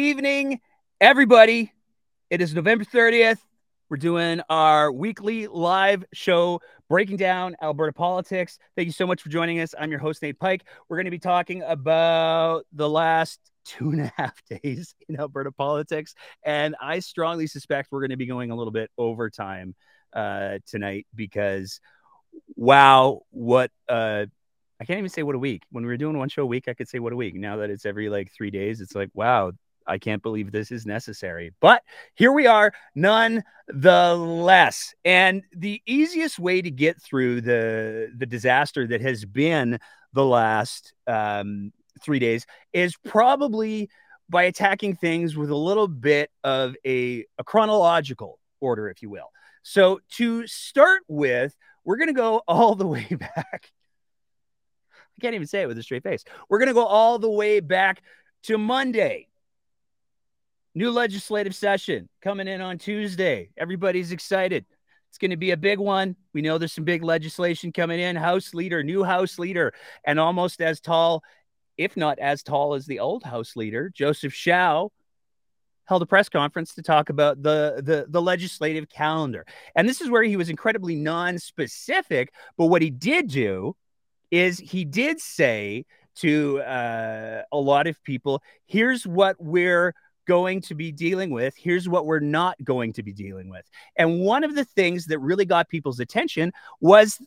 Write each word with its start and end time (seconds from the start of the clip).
Evening, 0.00 0.60
everybody. 0.98 1.74
It 2.30 2.40
is 2.40 2.54
November 2.54 2.86
30th. 2.86 3.36
We're 3.90 3.98
doing 3.98 4.40
our 4.48 4.90
weekly 4.90 5.46
live 5.46 6.06
show 6.14 6.62
breaking 6.88 7.18
down 7.18 7.54
Alberta 7.60 7.92
politics. 7.92 8.58
Thank 8.76 8.86
you 8.86 8.92
so 8.92 9.06
much 9.06 9.20
for 9.20 9.28
joining 9.28 9.60
us. 9.60 9.74
I'm 9.78 9.90
your 9.90 10.00
host, 10.00 10.22
Nate 10.22 10.38
Pike. 10.38 10.64
We're 10.88 10.96
going 10.96 11.04
to 11.04 11.10
be 11.10 11.18
talking 11.18 11.60
about 11.60 12.64
the 12.72 12.88
last 12.88 13.40
two 13.66 13.90
and 13.90 14.00
a 14.00 14.12
half 14.16 14.42
days 14.62 14.94
in 15.06 15.20
Alberta 15.20 15.52
politics. 15.52 16.14
And 16.42 16.76
I 16.80 17.00
strongly 17.00 17.46
suspect 17.46 17.92
we're 17.92 18.00
going 18.00 18.08
to 18.08 18.16
be 18.16 18.24
going 18.24 18.50
a 18.50 18.56
little 18.56 18.72
bit 18.72 18.90
overtime 18.96 19.74
uh, 20.14 20.60
tonight 20.66 21.06
because, 21.14 21.78
wow, 22.56 23.20
what 23.28 23.70
I 23.86 24.26
can't 24.86 24.98
even 24.98 25.10
say 25.10 25.24
what 25.24 25.34
a 25.34 25.38
week. 25.38 25.64
When 25.70 25.84
we 25.84 25.88
were 25.88 25.98
doing 25.98 26.16
one 26.16 26.30
show 26.30 26.44
a 26.44 26.46
week, 26.46 26.68
I 26.68 26.72
could 26.74 26.88
say 26.88 27.00
what 27.00 27.12
a 27.12 27.16
week. 27.16 27.34
Now 27.34 27.58
that 27.58 27.68
it's 27.68 27.84
every 27.84 28.08
like 28.08 28.32
three 28.32 28.50
days, 28.50 28.80
it's 28.80 28.94
like, 28.94 29.10
wow, 29.12 29.52
I 29.86 29.98
can't 29.98 30.22
believe 30.22 30.52
this 30.52 30.70
is 30.70 30.86
necessary. 30.86 31.52
But 31.60 31.82
here 32.14 32.32
we 32.32 32.46
are, 32.46 32.72
nonetheless. 32.94 34.94
And 35.04 35.42
the 35.52 35.82
easiest 35.86 36.38
way 36.38 36.62
to 36.62 36.70
get 36.70 37.00
through 37.00 37.42
the 37.42 38.12
the 38.16 38.26
disaster 38.26 38.86
that 38.86 39.00
has 39.00 39.24
been 39.24 39.78
the 40.12 40.24
last 40.24 40.92
um, 41.06 41.72
three 42.02 42.18
days 42.18 42.46
is 42.72 42.96
probably 43.04 43.88
by 44.28 44.44
attacking 44.44 44.96
things 44.96 45.36
with 45.36 45.50
a 45.50 45.56
little 45.56 45.88
bit 45.88 46.30
of 46.44 46.74
a, 46.86 47.24
a 47.38 47.44
chronological 47.44 48.38
order, 48.60 48.88
if 48.88 49.02
you 49.02 49.10
will. 49.10 49.30
So 49.62 50.00
to 50.12 50.46
start 50.46 51.02
with, 51.08 51.54
we're 51.84 51.96
going 51.96 52.08
to 52.08 52.14
go 52.14 52.42
all 52.48 52.74
the 52.74 52.86
way 52.86 53.06
back 53.08 53.72
I 55.20 55.20
can't 55.20 55.34
even 55.34 55.46
say 55.46 55.60
it 55.60 55.68
with 55.68 55.76
a 55.76 55.82
straight 55.82 56.02
face. 56.02 56.24
We're 56.48 56.58
going 56.58 56.68
to 56.68 56.74
go 56.74 56.86
all 56.86 57.18
the 57.18 57.30
way 57.30 57.60
back 57.60 58.02
to 58.44 58.56
Monday. 58.56 59.28
New 60.74 60.92
legislative 60.92 61.54
session 61.54 62.08
coming 62.22 62.46
in 62.46 62.60
on 62.60 62.78
Tuesday. 62.78 63.50
Everybody's 63.56 64.12
excited. 64.12 64.64
It's 65.08 65.18
going 65.18 65.32
to 65.32 65.36
be 65.36 65.50
a 65.50 65.56
big 65.56 65.80
one. 65.80 66.14
We 66.32 66.42
know 66.42 66.58
there's 66.58 66.72
some 66.72 66.84
big 66.84 67.02
legislation 67.02 67.72
coming 67.72 67.98
in. 67.98 68.14
House 68.14 68.54
leader, 68.54 68.84
new 68.84 69.02
House 69.02 69.40
leader, 69.40 69.72
and 70.04 70.20
almost 70.20 70.60
as 70.60 70.80
tall, 70.80 71.24
if 71.76 71.96
not 71.96 72.20
as 72.20 72.44
tall 72.44 72.74
as 72.74 72.86
the 72.86 73.00
old 73.00 73.24
House 73.24 73.56
leader, 73.56 73.90
Joseph 73.92 74.32
Schow, 74.32 74.90
held 75.86 76.02
a 76.02 76.06
press 76.06 76.28
conference 76.28 76.74
to 76.76 76.82
talk 76.82 77.10
about 77.10 77.42
the, 77.42 77.82
the 77.84 78.06
the 78.08 78.22
legislative 78.22 78.88
calendar. 78.88 79.44
And 79.74 79.88
this 79.88 80.00
is 80.00 80.08
where 80.08 80.22
he 80.22 80.36
was 80.36 80.48
incredibly 80.48 80.94
non-specific, 80.94 82.32
but 82.56 82.66
what 82.66 82.80
he 82.80 82.90
did 82.90 83.26
do 83.26 83.74
is 84.30 84.60
he 84.60 84.84
did 84.84 85.20
say 85.20 85.84
to 86.14 86.60
uh, 86.60 87.42
a 87.50 87.58
lot 87.58 87.88
of 87.88 88.00
people, 88.04 88.40
here's 88.66 89.04
what 89.04 89.34
we're 89.40 89.94
going 90.30 90.60
to 90.60 90.76
be 90.76 90.92
dealing 90.92 91.30
with. 91.30 91.56
Here's 91.56 91.88
what 91.88 92.06
we're 92.06 92.20
not 92.20 92.56
going 92.62 92.92
to 92.92 93.02
be 93.02 93.12
dealing 93.12 93.48
with. 93.48 93.68
And 93.96 94.20
one 94.20 94.44
of 94.44 94.54
the 94.54 94.64
things 94.64 95.06
that 95.06 95.18
really 95.18 95.44
got 95.44 95.68
people's 95.68 95.98
attention 95.98 96.52
was 96.80 97.18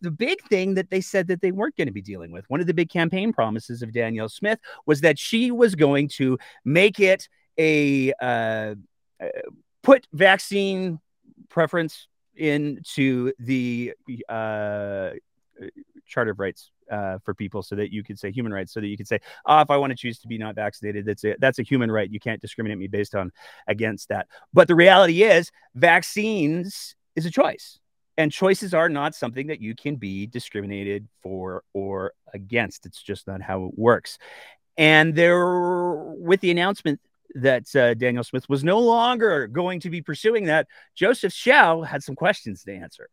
the 0.00 0.12
big 0.12 0.40
thing 0.42 0.74
that 0.74 0.90
they 0.90 1.00
said 1.00 1.26
that 1.26 1.40
they 1.40 1.50
weren't 1.50 1.76
going 1.76 1.88
to 1.88 1.92
be 1.92 2.00
dealing 2.00 2.30
with. 2.30 2.48
One 2.48 2.60
of 2.60 2.68
the 2.68 2.72
big 2.72 2.88
campaign 2.88 3.32
promises 3.32 3.82
of 3.82 3.92
Danielle 3.92 4.28
Smith 4.28 4.60
was 4.86 5.00
that 5.00 5.18
she 5.18 5.50
was 5.50 5.74
going 5.74 6.06
to 6.20 6.38
make 6.64 7.00
it 7.00 7.28
a 7.58 8.12
uh, 8.22 8.76
uh 9.20 9.26
put 9.82 10.06
vaccine 10.12 11.00
preference 11.48 12.06
into 12.36 13.32
the 13.40 13.92
uh, 14.28 15.10
charter 16.10 16.32
of 16.32 16.38
rights 16.38 16.70
uh, 16.90 17.18
for 17.24 17.34
people 17.34 17.62
so 17.62 17.74
that 17.76 17.92
you 17.92 18.02
could 18.02 18.18
say 18.18 18.30
human 18.30 18.52
rights 18.52 18.72
so 18.72 18.80
that 18.80 18.88
you 18.88 18.96
could 18.96 19.08
say 19.08 19.18
oh 19.46 19.60
if 19.60 19.70
i 19.70 19.76
want 19.76 19.90
to 19.90 19.96
choose 19.96 20.18
to 20.18 20.28
be 20.28 20.36
not 20.36 20.54
vaccinated 20.54 21.04
that's 21.06 21.24
a 21.24 21.36
that's 21.38 21.58
a 21.58 21.62
human 21.62 21.90
right 21.90 22.10
you 22.10 22.20
can't 22.20 22.40
discriminate 22.40 22.78
me 22.78 22.88
based 22.88 23.14
on 23.14 23.30
against 23.66 24.08
that 24.08 24.26
but 24.52 24.68
the 24.68 24.74
reality 24.74 25.22
is 25.22 25.50
vaccines 25.74 26.94
is 27.16 27.24
a 27.24 27.30
choice 27.30 27.78
and 28.18 28.32
choices 28.32 28.74
are 28.74 28.88
not 28.88 29.14
something 29.14 29.46
that 29.46 29.60
you 29.60 29.74
can 29.74 29.96
be 29.96 30.26
discriminated 30.26 31.08
for 31.22 31.62
or 31.72 32.12
against 32.34 32.84
it's 32.86 33.02
just 33.02 33.26
not 33.26 33.40
how 33.40 33.64
it 33.64 33.78
works 33.78 34.18
and 34.76 35.14
there 35.14 35.94
with 35.94 36.40
the 36.40 36.50
announcement 36.50 37.00
that 37.34 37.74
uh, 37.76 37.94
Danielle 37.94 38.24
Smith 38.24 38.48
was 38.48 38.64
no 38.64 38.78
longer 38.78 39.46
going 39.46 39.80
to 39.80 39.90
be 39.90 40.02
pursuing 40.02 40.46
that. 40.46 40.66
Joseph 40.94 41.32
Schow 41.32 41.86
had 41.86 42.02
some 42.02 42.14
questions 42.14 42.64
to 42.64 42.74
answer. 42.74 43.08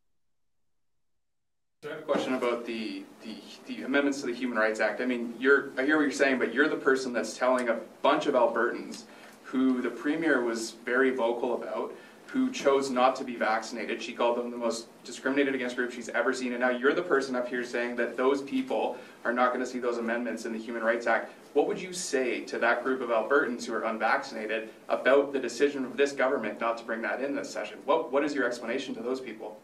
I 1.85 1.89
have 1.89 1.99
a 1.99 2.01
question 2.01 2.33
about 2.33 2.65
the, 2.65 3.03
the, 3.23 3.35
the 3.67 3.83
amendments 3.83 4.21
to 4.21 4.25
the 4.25 4.33
Human 4.33 4.57
Rights 4.57 4.79
Act. 4.79 4.99
I 4.99 5.05
mean, 5.05 5.35
you're, 5.39 5.69
I 5.77 5.85
hear 5.85 5.97
what 5.97 6.01
you're 6.01 6.11
saying, 6.11 6.39
but 6.39 6.51
you're 6.51 6.67
the 6.67 6.75
person 6.75 7.13
that's 7.13 7.37
telling 7.37 7.69
a 7.69 7.79
bunch 8.01 8.25
of 8.25 8.33
Albertans 8.33 9.03
who 9.43 9.79
the 9.79 9.91
premier 9.91 10.41
was 10.41 10.71
very 10.71 11.11
vocal 11.11 11.53
about, 11.53 11.93
who 12.25 12.49
chose 12.51 12.89
not 12.89 13.15
to 13.17 13.23
be 13.23 13.35
vaccinated. 13.35 14.01
She 14.01 14.13
called 14.13 14.39
them 14.39 14.49
the 14.49 14.57
most 14.57 14.87
discriminated 15.03 15.53
against 15.53 15.75
group 15.75 15.91
she's 15.91 16.09
ever 16.09 16.33
seen. 16.33 16.53
And 16.53 16.61
now 16.61 16.71
you're 16.71 16.95
the 16.95 17.03
person 17.03 17.35
up 17.35 17.47
here 17.47 17.63
saying 17.63 17.95
that 17.97 18.17
those 18.17 18.41
people 18.41 18.97
are 19.23 19.31
not 19.31 19.49
going 19.49 19.63
to 19.63 19.69
see 19.69 19.77
those 19.77 19.99
amendments 19.99 20.45
in 20.45 20.53
the 20.53 20.59
Human 20.59 20.81
Rights 20.81 21.05
Act. 21.05 21.31
What 21.53 21.67
would 21.67 21.79
you 21.79 21.93
say 21.93 22.41
to 22.45 22.57
that 22.57 22.83
group 22.83 23.01
of 23.01 23.09
Albertans 23.09 23.65
who 23.65 23.75
are 23.75 23.83
unvaccinated 23.83 24.69
about 24.89 25.31
the 25.31 25.39
decision 25.39 25.85
of 25.85 25.95
this 25.95 26.11
government 26.11 26.59
not 26.59 26.79
to 26.79 26.83
bring 26.83 27.03
that 27.03 27.21
in 27.21 27.35
this 27.35 27.51
session? 27.51 27.77
What, 27.85 28.11
what 28.11 28.23
is 28.23 28.33
your 28.33 28.47
explanation 28.47 28.95
to 28.95 29.03
those 29.03 29.21
people? 29.21 29.59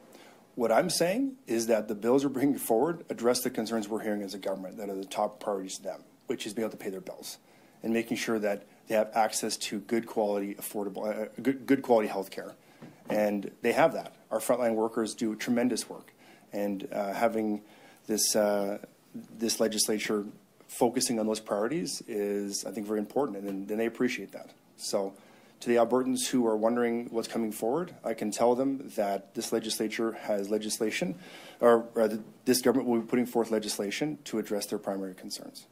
What 0.55 0.71
I'm 0.71 0.89
saying 0.89 1.33
is 1.47 1.67
that 1.67 1.87
the 1.87 1.95
bills 1.95 2.23
we're 2.23 2.29
bringing 2.29 2.57
forward 2.57 3.03
address 3.09 3.41
the 3.41 3.49
concerns 3.49 3.89
we're 3.89 4.03
hearing 4.03 4.21
as 4.21 4.35
a 4.35 4.37
government 4.37 4.77
that 4.77 4.89
are 4.89 4.95
the 4.95 5.05
top 5.05 5.39
priorities 5.39 5.77
to 5.77 5.83
them, 5.83 6.03
which 6.27 6.45
is 6.45 6.53
being 6.53 6.65
able 6.65 6.77
to 6.77 6.83
pay 6.83 6.91
their 6.91 7.01
bills 7.01 7.37
and 7.81 7.91
making 7.91 8.17
sure 8.17 8.37
that 8.37 8.65
they 8.87 8.95
have 8.95 9.09
access 9.15 9.57
to 9.57 9.79
good 9.79 10.05
quality, 10.05 10.53
affordable, 10.55 11.07
uh, 11.07 11.27
good, 11.41 11.65
good 11.65 11.81
quality 11.81 12.07
health 12.07 12.29
care. 12.29 12.53
And 13.09 13.49
they 13.61 13.71
have 13.71 13.93
that. 13.93 14.15
Our 14.29 14.39
frontline 14.39 14.75
workers 14.75 15.15
do 15.15 15.35
tremendous 15.35 15.89
work. 15.89 16.13
And 16.51 16.87
uh, 16.91 17.13
having 17.13 17.61
this, 18.05 18.35
uh, 18.35 18.77
this 19.37 19.59
legislature 19.59 20.25
focusing 20.67 21.19
on 21.19 21.25
those 21.25 21.39
priorities 21.39 22.01
is, 22.07 22.63
I 22.65 22.71
think, 22.71 22.85
very 22.87 22.99
important. 22.99 23.39
And, 23.39 23.69
and 23.69 23.79
they 23.79 23.85
appreciate 23.85 24.31
that. 24.33 24.51
So 24.77 25.13
to 25.63 25.69
the 25.69 25.75
Albertans 25.75 26.27
who 26.27 26.45
are 26.45 26.57
wondering 26.57 27.07
what's 27.09 27.27
coming 27.27 27.51
forward, 27.51 27.95
I 28.03 28.13
can 28.13 28.31
tell 28.31 28.53
them 28.53 28.91
that 28.95 29.33
this 29.33 29.51
legislature 29.53 30.11
has 30.11 30.49
legislation, 30.49 31.15
or 31.61 31.87
this 32.45 32.61
government 32.61 32.89
will 32.89 32.99
be 32.99 33.07
putting 33.07 33.25
forth 33.25 33.49
legislation 33.49 34.19
to 34.25 34.39
address 34.39 34.65
their 34.65 34.79
primary 34.79 35.15
concerns. 35.15 35.65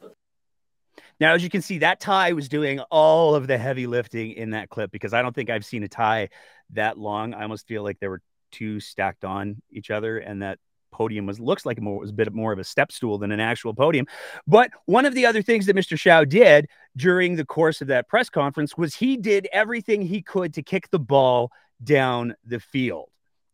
Now, 1.20 1.34
as 1.34 1.44
you 1.44 1.50
can 1.50 1.62
see, 1.62 1.78
that 1.78 2.00
tie 2.00 2.32
was 2.32 2.48
doing 2.48 2.80
all 2.90 3.34
of 3.34 3.46
the 3.46 3.58
heavy 3.58 3.86
lifting 3.86 4.32
in 4.32 4.50
that 4.50 4.70
clip 4.70 4.90
because 4.90 5.12
I 5.12 5.22
don't 5.22 5.34
think 5.34 5.50
I've 5.50 5.64
seen 5.64 5.82
a 5.82 5.88
tie 5.88 6.30
that 6.70 6.98
long. 6.98 7.34
I 7.34 7.42
almost 7.42 7.68
feel 7.68 7.82
like 7.82 8.00
there 8.00 8.10
were 8.10 8.22
two 8.50 8.80
stacked 8.80 9.24
on 9.24 9.60
each 9.70 9.90
other, 9.90 10.18
and 10.18 10.42
that 10.42 10.58
podium 10.92 11.26
was 11.26 11.40
looks 11.40 11.66
like 11.66 11.80
more 11.80 11.98
was 11.98 12.10
a 12.10 12.14
bit 12.14 12.32
more 12.32 12.52
of 12.52 12.58
a 12.58 12.64
step 12.64 12.92
stool 12.92 13.18
than 13.18 13.32
an 13.32 13.40
actual 13.40 13.74
podium. 13.74 14.06
But 14.46 14.70
one 14.86 15.06
of 15.06 15.14
the 15.14 15.26
other 15.26 15.42
things 15.42 15.66
that 15.66 15.76
Mr. 15.76 15.96
Schow 15.96 16.28
did 16.28 16.68
during 16.96 17.36
the 17.36 17.44
course 17.44 17.80
of 17.80 17.88
that 17.88 18.08
press 18.08 18.28
conference 18.28 18.76
was 18.76 18.94
he 18.94 19.16
did 19.16 19.48
everything 19.52 20.02
he 20.02 20.22
could 20.22 20.54
to 20.54 20.62
kick 20.62 20.90
the 20.90 20.98
ball 20.98 21.50
down 21.82 22.34
the 22.44 22.60
field. 22.60 23.08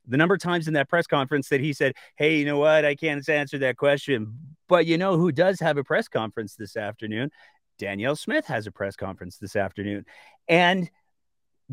The 0.06 0.16
number 0.16 0.34
of 0.34 0.41
times 0.41 0.69
in 0.69 0.75
that 0.75 0.88
press 0.88 1.06
conference 1.06 1.49
that 1.50 1.61
he 1.61 1.73
said, 1.73 1.93
Hey, 2.17 2.38
you 2.38 2.44
know 2.44 2.58
what? 2.58 2.85
I 2.85 2.94
can't 2.94 3.26
answer 3.29 3.58
that 3.58 3.76
question. 3.76 4.38
But 4.69 4.87
you 4.87 4.99
know 4.99 5.17
who 5.17 5.32
does 5.32 5.61
have 5.61 5.76
a 5.76 5.84
press 5.84 6.08
conference 6.08 6.55
this 6.55 6.76
afternoon? 6.76 7.31
Danielle 7.79 8.17
Smith 8.17 8.46
has 8.46 8.67
a 8.67 8.73
press 8.73 8.96
conference 8.96 9.38
this 9.38 9.55
afternoon. 9.55 10.05
And 10.49 10.91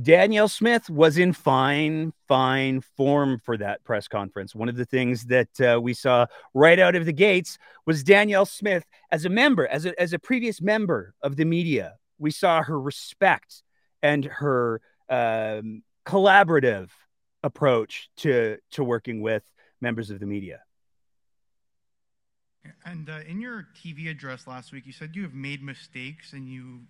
Danielle 0.01 0.49
Smith 0.49 0.89
was 0.89 1.17
in 1.17 1.31
fine, 1.31 2.11
fine 2.27 2.81
form 2.81 3.39
for 3.39 3.55
that 3.55 3.81
press 3.85 4.09
conference. 4.09 4.53
One 4.53 4.67
of 4.67 4.75
the 4.75 4.83
things 4.83 5.25
that 5.27 5.61
uh, 5.61 5.79
we 5.81 5.93
saw 5.93 6.25
right 6.53 6.77
out 6.79 6.95
of 6.95 7.05
the 7.05 7.13
gates 7.13 7.57
was 7.85 8.03
Danielle 8.03 8.45
Smith 8.45 8.83
as 9.09 9.23
a 9.23 9.29
member, 9.29 9.65
as 9.67 9.85
a, 9.85 9.99
as 9.99 10.11
a 10.11 10.19
previous 10.19 10.61
member 10.61 11.13
of 11.21 11.37
the 11.37 11.45
media. 11.45 11.93
We 12.17 12.31
saw 12.31 12.61
her 12.61 12.79
respect 12.79 13.63
and 14.03 14.25
her 14.25 14.81
um, 15.07 15.81
collaborative 16.05 16.89
approach 17.41 18.09
to, 18.17 18.57
to 18.71 18.83
working 18.83 19.21
with 19.21 19.43
members 19.79 20.09
of 20.09 20.19
the 20.19 20.25
media. 20.25 20.59
And 22.83 23.09
uh, 23.09 23.19
in 23.25 23.39
your 23.39 23.67
TV 23.81 24.09
address 24.09 24.45
last 24.45 24.73
week, 24.73 24.85
you 24.85 24.91
said 24.91 25.15
you 25.15 25.21
have 25.21 25.33
made 25.33 25.63
mistakes 25.63 26.33
and 26.33 26.49
you've 26.49 26.81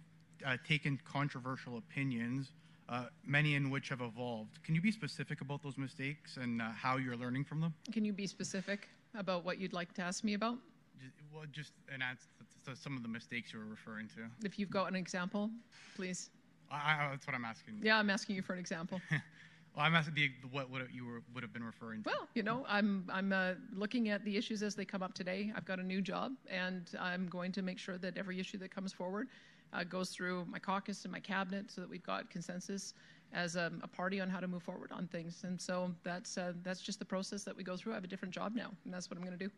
uh, 0.43 0.57
taken 0.67 0.99
controversial 1.05 1.77
opinions 1.77 2.51
uh, 2.89 3.05
many 3.25 3.55
in 3.55 3.69
which 3.69 3.89
have 3.89 4.01
evolved. 4.01 4.63
Can 4.63 4.75
you 4.75 4.81
be 4.81 4.91
specific 4.91 5.41
about 5.41 5.63
those 5.63 5.77
mistakes 5.77 6.37
and 6.37 6.61
uh, 6.61 6.69
how 6.71 6.97
you're 6.97 7.15
learning 7.15 7.43
from 7.43 7.61
them? 7.61 7.73
Can 7.91 8.05
you 8.05 8.13
be 8.13 8.27
specific 8.27 8.89
about 9.17 9.43
what 9.43 9.59
you'd 9.59 9.73
like 9.73 9.93
to 9.93 10.01
ask 10.01 10.23
me 10.23 10.33
about? 10.33 10.57
Just, 10.99 11.15
well, 11.33 11.43
just 11.51 11.73
an 11.93 12.01
answer 12.01 12.27
to 12.65 12.75
some 12.75 12.95
of 12.95 13.03
the 13.03 13.09
mistakes 13.09 13.53
you 13.53 13.59
were 13.59 13.65
referring 13.65 14.07
to. 14.09 14.21
If 14.45 14.57
you've 14.59 14.69
got 14.69 14.87
an 14.87 14.95
example, 14.95 15.49
please. 15.95 16.29
I, 16.71 16.75
I, 16.75 17.07
that's 17.11 17.27
what 17.27 17.35
I'm 17.35 17.45
asking. 17.45 17.79
Yeah, 17.81 17.97
I'm 17.97 18.09
asking 18.09 18.35
you 18.35 18.41
for 18.41 18.53
an 18.53 18.59
example. 18.59 18.99
well, 19.11 19.85
I'm 19.85 19.93
asking 19.93 20.15
the, 20.15 20.31
what 20.51 20.69
would 20.71 20.87
you 20.91 21.05
were, 21.05 21.21
would 21.33 21.43
have 21.43 21.53
been 21.53 21.63
referring 21.63 22.03
to. 22.03 22.09
Well, 22.09 22.27
you 22.33 22.43
know, 22.43 22.65
I'm 22.67 23.05
I'm 23.11 23.31
uh, 23.31 23.53
looking 23.73 24.09
at 24.09 24.23
the 24.25 24.35
issues 24.35 24.63
as 24.63 24.73
they 24.73 24.85
come 24.85 25.03
up 25.03 25.13
today. 25.13 25.51
I've 25.55 25.65
got 25.65 25.79
a 25.79 25.83
new 25.83 26.01
job, 26.01 26.31
and 26.49 26.89
I'm 26.99 27.27
going 27.27 27.51
to 27.53 27.61
make 27.61 27.77
sure 27.77 27.97
that 27.99 28.17
every 28.17 28.39
issue 28.39 28.57
that 28.59 28.73
comes 28.73 28.93
forward 28.93 29.27
uh, 29.75 29.83
goes 29.83 30.09
through 30.09 30.45
my 30.49 30.59
caucus 30.59 31.03
and 31.03 31.11
my 31.11 31.19
cabinet 31.19 31.69
so 31.69 31.81
that 31.81 31.89
we've 31.89 32.03
got 32.03 32.29
consensus 32.29 32.93
as 33.33 33.55
a, 33.55 33.71
a 33.83 33.87
party 33.87 34.21
on 34.21 34.29
how 34.29 34.39
to 34.39 34.47
move 34.47 34.63
forward 34.63 34.91
on 34.91 35.07
things. 35.07 35.43
And 35.43 35.59
so 35.59 35.91
that's 36.03 36.37
uh, 36.37 36.53
that's 36.63 36.81
just 36.81 36.99
the 36.99 37.05
process 37.05 37.43
that 37.43 37.55
we 37.55 37.63
go 37.63 37.75
through. 37.75 37.93
I 37.93 37.95
have 37.95 38.03
a 38.03 38.07
different 38.07 38.33
job 38.33 38.53
now, 38.55 38.71
and 38.85 38.93
that's 38.93 39.09
what 39.09 39.17
I'm 39.17 39.25
going 39.25 39.37
to 39.37 39.45
do. 39.45 39.51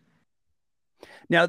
Now, 1.30 1.48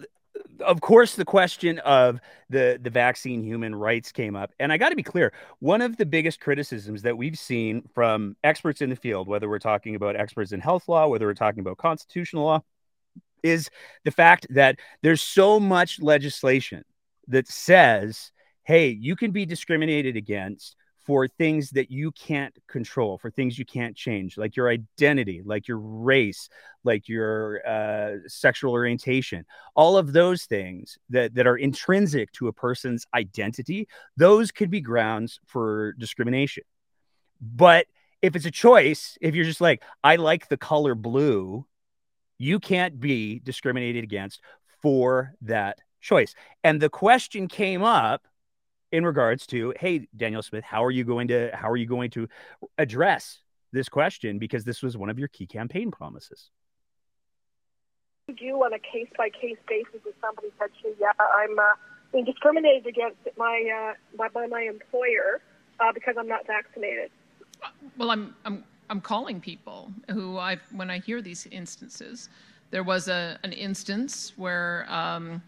of 0.61 0.81
course, 0.81 1.15
the 1.15 1.25
question 1.25 1.79
of 1.81 2.20
the 2.50 2.79
the 2.82 2.91
vaccine 2.91 3.43
human 3.43 3.75
rights 3.75 4.12
came 4.12 4.37
up, 4.37 4.53
and 4.61 4.73
I 4.73 4.76
got 4.76 4.91
to 4.91 4.97
be 4.97 5.03
clear. 5.03 5.32
One 5.61 5.81
of 5.81 5.97
the 5.97 6.06
biggest 6.06 6.41
criticisms 6.41 7.03
that 7.03 7.17
we've 7.17 7.38
seen 7.38 7.88
from 7.94 8.37
experts 8.44 8.82
in 8.82 8.91
the 8.91 8.97
field, 8.97 9.29
whether 9.29 9.49
we're 9.49 9.59
talking 9.59 9.94
about 9.94 10.17
experts 10.17 10.53
in 10.53 10.61
health 10.61 10.88
law, 10.88 11.09
whether 11.09 11.26
we're 11.26 11.35
talking 11.35 11.61
about 11.61 11.79
constitutional 11.79 12.44
law, 12.44 12.62
is 13.43 13.71
the 14.05 14.11
fact 14.11 14.47
that 14.50 14.79
there's 15.03 15.23
so 15.23 15.59
much 15.59 16.00
legislation 16.00 16.85
that 17.29 17.49
says, 17.49 18.32
"Hey, 18.69 18.88
you 18.91 19.17
can 19.17 19.31
be 19.32 19.47
discriminated 19.47 20.17
against." 20.17 20.76
for 21.09 21.26
things 21.26 21.70
that 21.70 21.91
you 21.91 22.12
can't 22.12 22.55
control, 22.67 23.17
for 23.17 23.31
things 23.31 23.59
you 23.59 23.65
can't 23.65 23.97
change, 23.97 24.37
like 24.37 24.56
your 24.56 24.69
identity, 24.69 25.41
like 25.43 25.67
your 25.67 25.79
race, 25.79 26.50
like 26.85 27.09
your 27.09 27.67
uh, 27.67 28.19
sexual 28.26 28.75
orientation, 28.75 29.47
all 29.75 29.97
of 29.97 30.12
those 30.12 30.44
things 30.44 30.99
that, 31.09 31.35
that 31.35 31.47
are 31.47 31.56
intrinsic 31.56 32.31
to 32.32 32.49
a 32.49 32.53
person's 32.53 33.06
identity, 33.15 33.88
those 34.19 34.50
could 34.50 34.69
be 34.71 34.82
grounds 34.82 35.41
for 35.47 35.94
discrimination. 35.99 36.64
But 37.41 37.87
if 38.21 38.37
it's 38.37 38.44
a 38.44 38.50
choice, 38.50 39.17
if 39.23 39.35
you're 39.35 39.47
just 39.47 39.62
like, 39.62 39.82
I 40.05 40.17
like 40.17 40.49
the 40.49 40.59
color 40.59 40.94
blue, 40.94 41.64
you 42.37 42.61
can't 42.61 43.00
be 43.00 43.41
discriminated 43.43 44.05
against 44.05 44.43
for 44.82 45.32
that 45.41 45.79
choice. 46.03 46.35
And 46.62 46.82
the 46.82 46.91
question 46.91 47.49
came 47.49 47.82
up 47.82 48.29
in 48.93 49.05
regards 49.05 49.46
to 49.46 49.75
hey 49.79 50.08
Danielle 50.17 50.43
smith 50.43 50.64
how 50.64 50.82
are 50.85 50.90
you 50.90 51.05
going 51.05 51.29
to 51.29 51.50
how 51.55 51.69
are 51.69 51.76
you 51.76 51.87
going 51.87 52.11
to 52.11 52.29
address 52.79 53.40
this 53.73 53.88
question? 53.88 54.38
Because 54.38 54.64
this 54.64 54.82
was 54.82 54.96
one 54.96 55.11
of 55.11 55.19
your 55.19 55.29
key 55.29 55.46
campaign 55.46 55.90
promises. 55.90 56.50
You 58.29 58.35
do 58.35 58.56
on 58.56 58.73
a 58.73 58.79
case 58.79 59.08
by 59.17 59.31
case 59.31 59.56
basis 59.69 60.00
if 60.06 60.14
somebody 60.20 60.49
said 60.58 60.69
to 60.82 60.88
you 60.88 60.94
yeah 61.00 61.12
i'm 61.19 61.58
uh, 61.58 61.62
being 62.12 62.25
discriminated 62.26 62.87
against 62.87 63.17
my, 63.37 63.90
uh, 63.90 63.94
by, 64.17 64.29
by 64.29 64.46
my 64.46 64.62
employer 64.62 65.40
uh, 65.81 65.93
because 65.93 66.14
i'm 66.19 66.29
not 66.29 66.46
vaccinated. 66.46 67.11
Well 67.96 68.11
i'm 68.11 68.35
i'm 68.44 68.64
i'm 68.90 69.00
calling 69.00 69.40
people 69.40 69.90
who 70.11 70.37
i 70.37 70.58
when 70.73 70.90
i 70.90 70.99
hear 70.99 71.23
these 71.23 71.46
instances 71.50 72.29
there 72.70 72.82
was 72.82 73.08
a 73.08 73.38
an 73.44 73.52
instance 73.52 74.35
where 74.37 74.85
um, 74.90 75.43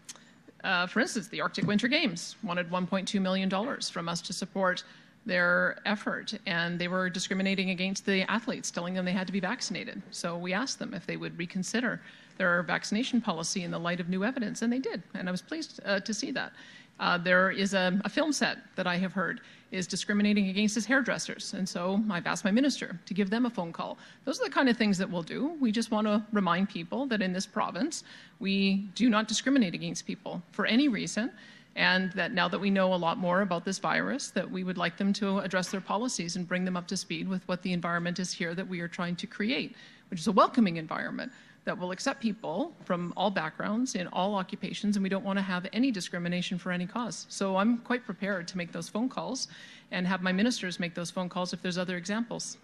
uh, 0.63 0.87
for 0.87 0.99
instance, 0.99 1.27
the 1.27 1.41
Arctic 1.41 1.65
Winter 1.65 1.87
Games 1.87 2.35
wanted 2.43 2.69
$1.2 2.69 3.21
million 3.21 3.49
from 3.81 4.09
us 4.09 4.21
to 4.21 4.33
support 4.33 4.83
their 5.25 5.79
effort, 5.85 6.33
and 6.47 6.79
they 6.79 6.87
were 6.87 7.09
discriminating 7.09 7.69
against 7.69 8.05
the 8.05 8.29
athletes, 8.29 8.71
telling 8.71 8.93
them 8.93 9.05
they 9.05 9.11
had 9.11 9.27
to 9.27 9.33
be 9.33 9.39
vaccinated. 9.39 10.01
So 10.11 10.37
we 10.37 10.53
asked 10.53 10.79
them 10.79 10.93
if 10.93 11.05
they 11.05 11.17
would 11.17 11.37
reconsider 11.37 12.01
their 12.37 12.63
vaccination 12.63 13.21
policy 13.21 13.63
in 13.63 13.71
the 13.71 13.79
light 13.79 13.99
of 13.99 14.09
new 14.09 14.23
evidence, 14.23 14.61
and 14.61 14.73
they 14.73 14.79
did, 14.79 15.03
and 15.13 15.27
I 15.27 15.31
was 15.31 15.41
pleased 15.41 15.79
uh, 15.85 15.99
to 15.99 16.13
see 16.13 16.31
that. 16.31 16.53
Uh, 16.99 17.17
there 17.17 17.51
is 17.51 17.73
a, 17.73 17.99
a, 18.05 18.09
film 18.09 18.31
set 18.31 18.59
that 18.75 18.85
I 18.85 18.97
have 18.97 19.11
heard 19.13 19.41
is 19.71 19.87
discriminating 19.87 20.49
against 20.49 20.75
his 20.75 20.85
hairdressers. 20.85 21.53
And 21.53 21.67
so 21.67 22.03
I've 22.09 22.27
asked 22.27 22.43
my 22.43 22.51
minister 22.51 22.99
to 23.05 23.13
give 23.13 23.29
them 23.29 23.45
a 23.45 23.49
phone 23.49 23.71
call. 23.71 23.97
Those 24.25 24.41
are 24.41 24.43
the 24.43 24.49
kind 24.49 24.69
of 24.69 24.77
things 24.77 24.97
that 24.97 25.09
we'll 25.09 25.23
do. 25.23 25.55
We 25.59 25.71
just 25.71 25.91
want 25.91 26.07
to 26.07 26.23
remind 26.33 26.69
people 26.69 27.05
that 27.07 27.21
in 27.21 27.31
this 27.31 27.45
province, 27.45 28.03
we 28.39 28.89
do 28.95 29.09
not 29.09 29.27
discriminate 29.27 29.73
against 29.73 30.05
people 30.05 30.41
for 30.51 30.65
any 30.65 30.87
reason. 30.87 31.31
And 31.77 32.11
that 32.13 32.33
now 32.33 32.49
that 32.49 32.59
we 32.59 32.69
know 32.69 32.93
a 32.93 32.95
lot 32.95 33.17
more 33.17 33.41
about 33.41 33.63
this 33.63 33.79
virus, 33.79 34.29
that 34.31 34.49
we 34.49 34.65
would 34.65 34.77
like 34.77 34.97
them 34.97 35.13
to 35.13 35.39
address 35.39 35.71
their 35.71 35.79
policies 35.79 36.35
and 36.35 36.45
bring 36.45 36.65
them 36.65 36.75
up 36.75 36.85
to 36.87 36.97
speed 36.97 37.29
with 37.29 37.47
what 37.47 37.61
the 37.61 37.71
environment 37.71 38.19
is 38.19 38.33
here 38.33 38.53
that 38.53 38.67
we 38.67 38.81
are 38.81 38.89
trying 38.89 39.15
to 39.15 39.25
create, 39.25 39.73
which 40.09 40.19
is 40.19 40.27
a 40.27 40.33
welcoming 40.33 40.75
environment 40.75 41.31
that 41.63 41.77
will 41.77 41.91
accept 41.91 42.21
people 42.21 42.73
from 42.85 43.13
all 43.15 43.29
backgrounds 43.29 43.95
in 43.95 44.07
all 44.07 44.35
occupations, 44.35 44.95
and 44.95 45.03
we 45.03 45.09
don't 45.09 45.23
want 45.23 45.37
to 45.37 45.43
have 45.43 45.67
any 45.73 45.91
discrimination 45.91 46.57
for 46.57 46.71
any 46.71 46.87
cause. 46.87 47.25
So 47.29 47.57
I'm 47.57 47.77
quite 47.79 48.03
prepared 48.03 48.47
to 48.49 48.57
make 48.57 48.71
those 48.71 48.89
phone 48.89 49.09
calls 49.09 49.47
and 49.91 50.07
have 50.07 50.21
my 50.21 50.31
ministers 50.31 50.79
make 50.79 50.95
those 50.95 51.11
phone 51.11 51.29
calls 51.29 51.53
if 51.53 51.61
there's 51.61 51.77
other 51.77 51.97
examples. 51.97 52.57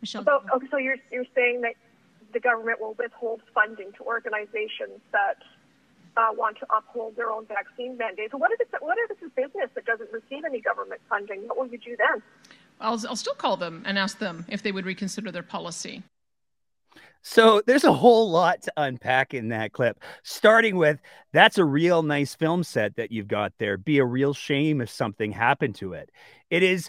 Michelle. 0.00 0.24
So, 0.24 0.42
okay, 0.54 0.66
so 0.70 0.76
you're, 0.78 0.96
you're 1.12 1.24
saying 1.34 1.60
that 1.62 1.74
the 2.32 2.40
government 2.40 2.80
will 2.80 2.94
withhold 2.98 3.40
funding 3.54 3.92
to 3.92 4.04
organizations 4.04 5.00
that 5.12 5.38
uh, 6.16 6.28
want 6.32 6.58
to 6.58 6.66
uphold 6.74 7.16
their 7.16 7.30
own 7.30 7.46
vaccine 7.46 7.96
mandates. 7.96 8.32
So 8.32 8.38
what 8.38 8.50
if 8.52 8.60
it's 8.60 8.72
what 8.80 8.96
if 8.98 9.10
it's 9.10 9.22
a 9.22 9.40
business 9.40 9.70
that 9.74 9.84
doesn't 9.84 10.10
receive 10.12 10.44
any 10.44 10.60
government 10.60 11.00
funding? 11.08 11.46
What 11.46 11.58
will 11.58 11.66
you 11.66 11.78
do 11.78 11.96
then? 11.96 12.22
I'll, 12.80 13.00
I'll 13.08 13.16
still 13.16 13.34
call 13.34 13.56
them 13.56 13.82
and 13.86 13.98
ask 13.98 14.18
them 14.18 14.44
if 14.48 14.62
they 14.62 14.72
would 14.72 14.84
reconsider 14.84 15.30
their 15.30 15.42
policy. 15.42 16.02
So 17.28 17.60
there's 17.66 17.82
a 17.82 17.92
whole 17.92 18.30
lot 18.30 18.62
to 18.62 18.72
unpack 18.76 19.34
in 19.34 19.48
that 19.48 19.72
clip, 19.72 19.98
starting 20.22 20.76
with 20.76 21.00
that's 21.32 21.58
a 21.58 21.64
real 21.64 22.04
nice 22.04 22.36
film 22.36 22.62
set 22.62 22.94
that 22.94 23.10
you've 23.10 23.26
got 23.26 23.52
there. 23.58 23.76
Be 23.76 23.98
a 23.98 24.04
real 24.04 24.32
shame 24.32 24.80
if 24.80 24.88
something 24.88 25.32
happened 25.32 25.74
to 25.76 25.94
it. 25.94 26.08
It 26.50 26.62
is 26.62 26.88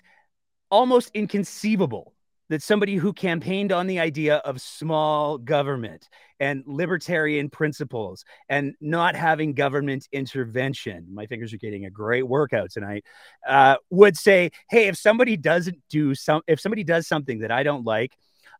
almost 0.69 1.09
inconceivable 1.15 2.13
that 2.49 2.61
somebody 2.61 2.97
who 2.97 3.13
campaigned 3.13 3.71
on 3.71 3.87
the 3.87 3.99
idea 3.99 4.35
of 4.37 4.61
small 4.61 5.39
government 5.39 6.07
and 6.39 6.63
libertarian 6.67 7.49
principles 7.49 8.23
and 8.47 8.75
not 8.79 9.15
having 9.15 9.53
government 9.55 10.07
intervention, 10.11 11.07
my 11.11 11.25
fingers 11.25 11.51
are 11.51 11.57
getting 11.57 11.85
a 11.85 11.89
great 11.89 12.27
workout 12.27 12.69
tonight, 12.69 13.03
uh, 13.47 13.75
would 13.89 14.15
say, 14.15 14.51
hey, 14.69 14.87
if 14.87 14.97
somebody 14.97 15.35
doesn't 15.35 15.81
do 15.89 16.13
some, 16.13 16.41
if 16.45 16.59
somebody 16.59 16.83
does 16.83 17.07
something 17.07 17.39
that 17.39 17.51
I 17.51 17.63
don't 17.63 17.85
like, 17.85 18.15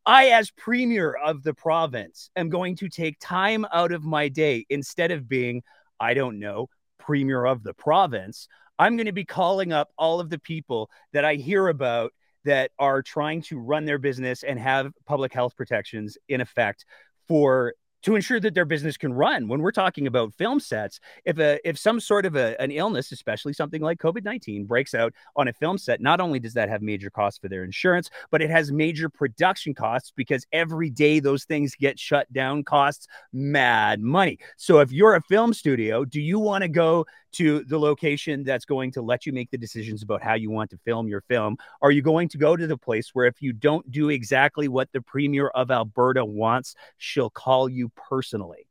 I, 0.07 0.27
as 0.27 0.49
premier 0.51 1.11
of 1.11 1.43
the 1.43 1.53
province, 1.53 2.29
am 2.37 2.47
going 2.47 2.77
to 2.77 2.87
take 2.87 3.17
time 3.19 3.65
out 3.73 3.91
of 3.91 4.05
my 4.05 4.29
day 4.29 4.65
instead 4.69 5.11
of 5.11 5.27
being, 5.27 5.63
I 5.99 6.13
don't 6.13 6.39
know, 6.39 6.69
premier 6.97 7.45
of 7.45 7.61
the 7.61 7.73
province. 7.73 8.47
I'm 8.79 8.95
going 8.95 9.07
to 9.07 9.11
be 9.11 9.25
calling 9.25 9.73
up 9.73 9.89
all 9.97 10.21
of 10.21 10.29
the 10.29 10.39
people 10.39 10.89
that 11.11 11.25
I 11.25 11.35
hear 11.35 11.67
about 11.67 12.13
that 12.45 12.71
are 12.79 13.01
trying 13.01 13.41
to 13.43 13.59
run 13.59 13.83
their 13.83 13.97
business 13.97 14.43
and 14.43 14.57
have 14.57 14.93
public 15.05 15.33
health 15.33 15.57
protections 15.57 16.17
in 16.29 16.39
effect 16.39 16.85
for 17.27 17.73
to 18.07 18.15
ensure 18.15 18.39
that 18.39 18.53
their 18.53 18.63
business 18.63 18.95
can 18.95 19.11
run. 19.11 19.49
When 19.49 19.59
we're 19.59 19.73
talking 19.73 20.07
about 20.07 20.33
film 20.33 20.61
sets, 20.61 21.01
if 21.25 21.39
a 21.39 21.59
if 21.67 21.77
some 21.77 21.99
sort 21.99 22.25
of 22.25 22.37
a, 22.37 22.59
an 22.61 22.71
illness, 22.71 23.11
especially 23.11 23.51
something 23.51 23.81
like 23.81 23.99
COVID 23.99 24.23
nineteen, 24.23 24.63
breaks 24.63 24.95
out 24.95 25.13
on 25.35 25.49
a 25.49 25.53
film 25.53 25.77
set, 25.77 25.99
not 25.99 26.21
only 26.21 26.39
does 26.39 26.53
that 26.53 26.69
have 26.69 26.81
major 26.81 27.09
costs 27.09 27.37
for 27.37 27.49
their 27.49 27.65
insurance, 27.65 28.09
but 28.31 28.41
it 28.41 28.49
has 28.49 28.71
major 28.71 29.09
production 29.09 29.73
costs 29.73 30.13
because 30.15 30.47
every 30.53 30.89
day 30.89 31.19
those 31.19 31.43
things 31.43 31.75
get 31.75 31.99
shut 31.99 32.31
down 32.31 32.63
costs 32.63 33.09
mad 33.33 33.99
money. 33.99 34.39
So 34.55 34.79
if 34.79 34.89
you're 34.89 35.15
a 35.15 35.21
film 35.23 35.53
studio, 35.53 36.05
do 36.05 36.21
you 36.21 36.39
want 36.39 36.61
to 36.61 36.69
go 36.69 37.05
to 37.33 37.63
the 37.65 37.79
location 37.79 38.43
that's 38.43 38.65
going 38.65 38.91
to 38.91 39.01
let 39.01 39.25
you 39.25 39.33
make 39.33 39.51
the 39.51 39.57
decisions 39.57 40.03
about 40.03 40.21
how 40.21 40.33
you 40.33 40.49
want 40.49 40.69
to 40.71 40.77
film 40.77 41.07
your 41.07 41.21
film? 41.21 41.57
Are 41.81 41.91
you 41.91 42.01
going 42.01 42.29
to 42.29 42.37
go 42.37 42.55
to 42.55 42.67
the 42.67 42.77
place 42.77 43.09
where 43.13 43.25
if 43.25 43.41
you 43.41 43.53
don't 43.53 43.89
do 43.91 44.09
exactly 44.09 44.67
what 44.67 44.91
the 44.91 45.01
premier 45.01 45.47
of 45.47 45.71
Alberta 45.71 46.23
wants, 46.25 46.75
she'll 46.97 47.29
call 47.29 47.69
you 47.69 47.89
personally? 47.95 48.67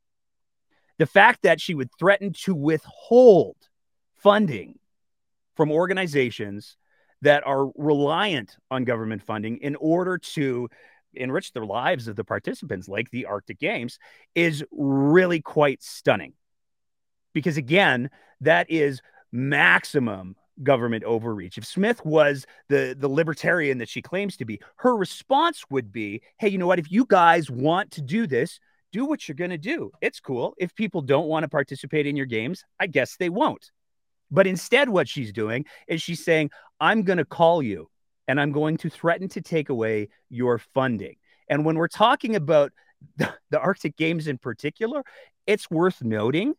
The 0.99 1.07
fact 1.07 1.43
that 1.43 1.61
she 1.61 1.75
would 1.75 1.91
threaten 1.99 2.33
to 2.45 2.55
withhold 2.55 3.57
funding 4.15 4.79
from 5.55 5.71
organizations 5.71 6.77
that 7.23 7.47
are 7.47 7.71
reliant 7.77 8.57
on 8.71 8.85
government 8.85 9.23
funding 9.23 9.59
in 9.59 9.77
order 9.77 10.19
to 10.19 10.69
enrich 11.15 11.53
the 11.53 11.65
lives 11.65 12.09
of 12.09 12.17
the 12.17 12.25
participants, 12.25 12.89
like 12.89 13.11
the 13.11 13.27
Arctic 13.27 13.59
Games, 13.59 13.99
is 14.35 14.65
really 14.71 15.41
quite 15.41 15.83
stunning 15.83 16.35
because 17.37 17.59
again, 17.59 18.09
that 18.41 18.71
is 18.71 19.03
maximum 19.31 20.37
government 20.63 21.05
overreach. 21.05 21.59
If 21.59 21.67
Smith 21.67 22.03
was 22.03 22.47
the 22.71 22.97
the 22.99 23.09
libertarian 23.09 23.77
that 23.77 23.91
she 23.91 24.01
claims 24.01 24.39
to 24.39 24.47
be, 24.47 24.59
her 24.77 24.97
response 24.97 25.63
would 25.69 25.93
be, 25.93 26.23
"Hey, 26.39 26.49
you 26.49 26.57
know 26.57 26.67
what? 26.67 26.79
If 26.79 26.91
you 26.91 27.05
guys 27.05 27.51
want 27.51 27.91
to 27.91 28.01
do 28.01 28.27
this, 28.27 28.59
do 28.91 29.05
what 29.05 29.29
you're 29.29 29.37
going 29.37 29.51
to 29.51 29.59
do. 29.59 29.93
It's 30.01 30.19
cool. 30.19 30.55
If 30.57 30.75
people 30.75 31.03
don't 31.03 31.27
want 31.27 31.43
to 31.43 31.49
participate 31.49 32.07
in 32.07 32.17
your 32.17 32.25
games, 32.25 32.65
I 32.81 32.87
guess 32.87 33.19
they 33.19 33.29
won't." 33.29 33.71
But 34.31 34.47
instead 34.47 34.89
what 34.89 35.07
she's 35.07 35.31
doing 35.31 35.67
is 35.89 36.01
she's 36.01 36.25
saying, 36.25 36.51
"I'm 36.81 37.03
going 37.03 37.19
to 37.19 37.27
call 37.27 37.63
you 37.63 37.91
and 38.27 38.41
I'm 38.41 38.51
going 38.51 38.79
to 38.79 38.89
threaten 38.89 39.29
to 39.29 39.43
take 39.43 39.69
away 39.69 40.09
your 40.31 40.57
funding." 40.57 41.17
And 41.51 41.67
when 41.67 41.77
we're 41.77 41.89
talking 41.89 42.35
about 42.35 42.73
the, 43.19 43.35
the 43.51 43.61
Arctic 43.61 43.99
Games 43.99 44.27
in 44.27 44.39
particular, 44.39 45.05
it's 45.47 45.71
worth 45.71 46.01
noting 46.03 46.55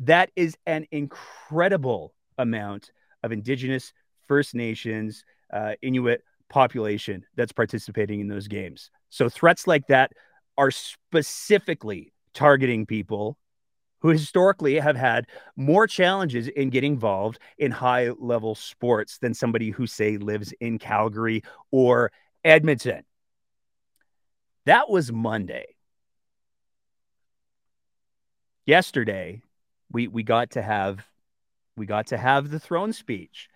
that 0.00 0.30
is 0.36 0.56
an 0.66 0.86
incredible 0.90 2.14
amount 2.36 2.92
of 3.22 3.32
Indigenous, 3.32 3.92
First 4.26 4.54
Nations, 4.54 5.24
uh, 5.52 5.74
Inuit 5.82 6.22
population 6.48 7.24
that's 7.36 7.52
participating 7.52 8.20
in 8.20 8.28
those 8.28 8.48
games. 8.48 8.90
So 9.10 9.28
threats 9.28 9.66
like 9.66 9.86
that 9.88 10.12
are 10.56 10.70
specifically 10.70 12.12
targeting 12.34 12.86
people 12.86 13.38
who 14.00 14.08
historically 14.10 14.78
have 14.78 14.96
had 14.96 15.26
more 15.56 15.86
challenges 15.86 16.46
in 16.46 16.70
getting 16.70 16.92
involved 16.92 17.38
in 17.58 17.72
high 17.72 18.10
level 18.18 18.54
sports 18.54 19.18
than 19.18 19.34
somebody 19.34 19.70
who, 19.70 19.86
say, 19.86 20.16
lives 20.16 20.52
in 20.60 20.78
Calgary 20.78 21.42
or 21.72 22.12
Edmonton. 22.44 23.02
That 24.66 24.88
was 24.88 25.10
Monday. 25.10 25.74
Yesterday, 28.66 29.42
we, 29.92 30.08
we 30.08 30.22
got 30.22 30.50
to 30.50 30.62
have 30.62 31.04
we 31.76 31.86
got 31.86 32.08
to 32.08 32.18
have 32.18 32.50
the 32.50 32.58
throne 32.58 32.92
speech. 32.92 33.48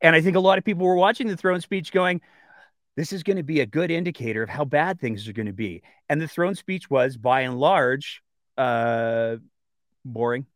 And 0.00 0.14
I 0.14 0.20
think 0.20 0.36
a 0.36 0.40
lot 0.40 0.58
of 0.58 0.64
people 0.64 0.86
were 0.86 0.96
watching 0.96 1.26
the 1.26 1.36
throne 1.36 1.60
speech 1.60 1.90
going, 1.90 2.20
this 2.96 3.12
is 3.12 3.22
going 3.22 3.36
to 3.36 3.42
be 3.42 3.60
a 3.60 3.66
good 3.66 3.90
indicator 3.90 4.42
of 4.42 4.48
how 4.48 4.64
bad 4.64 5.00
things 5.00 5.28
are 5.28 5.32
going 5.32 5.46
to 5.46 5.52
be. 5.52 5.82
And 6.08 6.20
the 6.20 6.28
throne 6.28 6.54
speech 6.54 6.88
was, 6.88 7.16
by 7.16 7.42
and 7.42 7.58
large, 7.58 8.22
uh, 8.56 9.36
boring. 10.04 10.46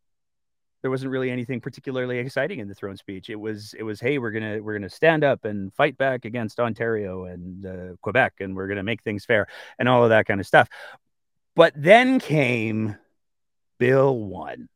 There 0.83 0.91
wasn't 0.91 1.11
really 1.11 1.31
anything 1.31 1.61
particularly 1.61 2.19
exciting 2.19 2.59
in 2.61 2.69
the 2.69 2.75
throne 2.75 2.97
speech. 2.97 3.29
It 3.29 3.37
was, 3.37 3.75
it 3.79 3.83
was, 3.83 4.01
hey, 4.01 4.17
we're 4.17 4.31
gonna 4.31 4.63
we're 4.63 4.73
gonna 4.73 4.89
stand 4.89 5.25
up 5.25 5.45
and 5.45 5.75
fight 5.75 5.99
back 5.99 6.25
against 6.25 6.59
Ontario 6.59 7.27
and 7.27 7.67
uh, 7.67 7.97
Quebec, 8.01 8.35
and 8.41 8.57
we're 8.57 8.67
gonna 8.67 8.83
make 8.83 9.03
things 9.03 9.27
fair 9.27 9.47
and 9.79 9.91
all 9.91 10.05
of 10.05 10.09
that 10.09 10.25
kind 10.25 10.41
of 10.41 10.47
stuff. 10.47 10.71
But 11.55 11.75
then 11.77 12.19
came 12.19 12.97
Bill 13.79 14.17
One. 14.17 14.71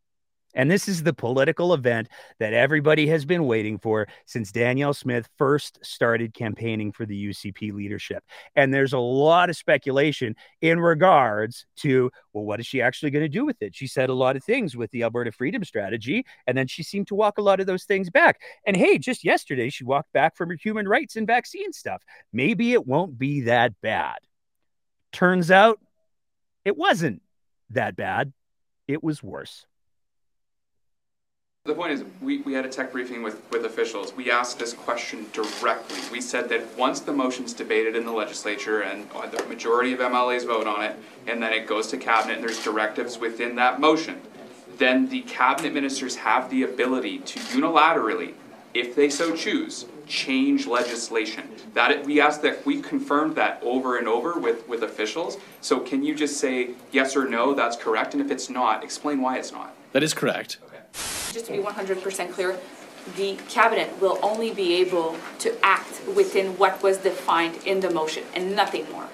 And 0.54 0.70
this 0.70 0.88
is 0.88 1.02
the 1.02 1.12
political 1.12 1.74
event 1.74 2.08
that 2.38 2.52
everybody 2.52 3.06
has 3.08 3.24
been 3.24 3.46
waiting 3.46 3.78
for 3.78 4.06
since 4.26 4.52
Danielle 4.52 4.94
Smith 4.94 5.28
first 5.36 5.78
started 5.84 6.34
campaigning 6.34 6.92
for 6.92 7.06
the 7.06 7.28
UCP 7.30 7.72
leadership. 7.72 8.24
And 8.54 8.72
there's 8.72 8.92
a 8.92 8.98
lot 8.98 9.50
of 9.50 9.56
speculation 9.56 10.36
in 10.60 10.80
regards 10.80 11.66
to, 11.76 12.10
well, 12.32 12.44
what 12.44 12.60
is 12.60 12.66
she 12.66 12.80
actually 12.80 13.10
going 13.10 13.24
to 13.24 13.28
do 13.28 13.44
with 13.44 13.60
it? 13.60 13.74
She 13.74 13.86
said 13.86 14.10
a 14.10 14.14
lot 14.14 14.36
of 14.36 14.44
things 14.44 14.76
with 14.76 14.90
the 14.90 15.02
Alberta 15.02 15.32
Freedom 15.32 15.64
Strategy, 15.64 16.24
and 16.46 16.56
then 16.56 16.66
she 16.66 16.82
seemed 16.82 17.08
to 17.08 17.14
walk 17.14 17.38
a 17.38 17.42
lot 17.42 17.60
of 17.60 17.66
those 17.66 17.84
things 17.84 18.10
back. 18.10 18.40
And 18.66 18.76
hey, 18.76 18.98
just 18.98 19.24
yesterday, 19.24 19.70
she 19.70 19.84
walked 19.84 20.12
back 20.12 20.36
from 20.36 20.50
her 20.50 20.56
human 20.56 20.86
rights 20.88 21.16
and 21.16 21.26
vaccine 21.26 21.72
stuff. 21.72 22.02
Maybe 22.32 22.72
it 22.72 22.86
won't 22.86 23.18
be 23.18 23.42
that 23.42 23.80
bad. 23.80 24.18
Turns 25.12 25.50
out 25.50 25.78
it 26.64 26.76
wasn't 26.76 27.22
that 27.70 27.96
bad, 27.96 28.32
it 28.88 29.02
was 29.02 29.22
worse. 29.22 29.66
The 31.66 31.72
point 31.72 31.92
is, 31.92 32.04
we, 32.20 32.42
we 32.42 32.52
had 32.52 32.66
a 32.66 32.68
tech 32.68 32.92
briefing 32.92 33.22
with, 33.22 33.40
with 33.50 33.64
officials. 33.64 34.14
We 34.14 34.30
asked 34.30 34.58
this 34.58 34.74
question 34.74 35.24
directly. 35.32 35.96
We 36.12 36.20
said 36.20 36.50
that 36.50 36.76
once 36.76 37.00
the 37.00 37.14
motion's 37.14 37.54
debated 37.54 37.96
in 37.96 38.04
the 38.04 38.12
legislature 38.12 38.82
and 38.82 39.08
uh, 39.14 39.28
the 39.28 39.42
majority 39.44 39.94
of 39.94 40.00
MLAs 40.00 40.46
vote 40.46 40.66
on 40.66 40.84
it, 40.84 40.94
and 41.26 41.42
then 41.42 41.54
it 41.54 41.66
goes 41.66 41.86
to 41.86 41.96
cabinet 41.96 42.34
and 42.34 42.42
there's 42.46 42.62
directives 42.62 43.16
within 43.16 43.54
that 43.54 43.80
motion, 43.80 44.20
then 44.76 45.08
the 45.08 45.22
cabinet 45.22 45.72
ministers 45.72 46.16
have 46.16 46.50
the 46.50 46.64
ability 46.64 47.20
to 47.20 47.40
unilaterally, 47.40 48.34
if 48.74 48.94
they 48.94 49.08
so 49.08 49.34
choose, 49.34 49.86
change 50.06 50.66
legislation. 50.66 51.48
That 51.72 51.90
it, 51.90 52.04
we 52.04 52.20
asked 52.20 52.42
that 52.42 52.66
we 52.66 52.82
confirmed 52.82 53.36
that 53.36 53.58
over 53.62 53.96
and 53.96 54.06
over 54.06 54.38
with, 54.38 54.68
with 54.68 54.82
officials. 54.82 55.38
So 55.62 55.80
can 55.80 56.04
you 56.04 56.14
just 56.14 56.36
say 56.36 56.72
yes 56.92 57.16
or 57.16 57.26
no, 57.26 57.54
that's 57.54 57.78
correct? 57.78 58.12
And 58.12 58.22
if 58.22 58.30
it's 58.30 58.50
not, 58.50 58.84
explain 58.84 59.22
why 59.22 59.38
it's 59.38 59.50
not. 59.50 59.74
That 59.92 60.02
is 60.02 60.12
correct. 60.12 60.58
Just 61.32 61.46
to 61.46 61.52
be 61.52 61.58
100% 61.58 62.32
clear, 62.32 62.58
the 63.16 63.36
cabinet 63.48 64.00
will 64.00 64.18
only 64.22 64.52
be 64.52 64.74
able 64.74 65.16
to 65.40 65.52
act 65.64 66.06
within 66.14 66.56
what 66.58 66.82
was 66.82 66.98
defined 66.98 67.56
in 67.66 67.80
the 67.80 67.90
motion 67.90 68.22
and 68.34 68.54
nothing 68.54 68.90
more. 68.90 69.08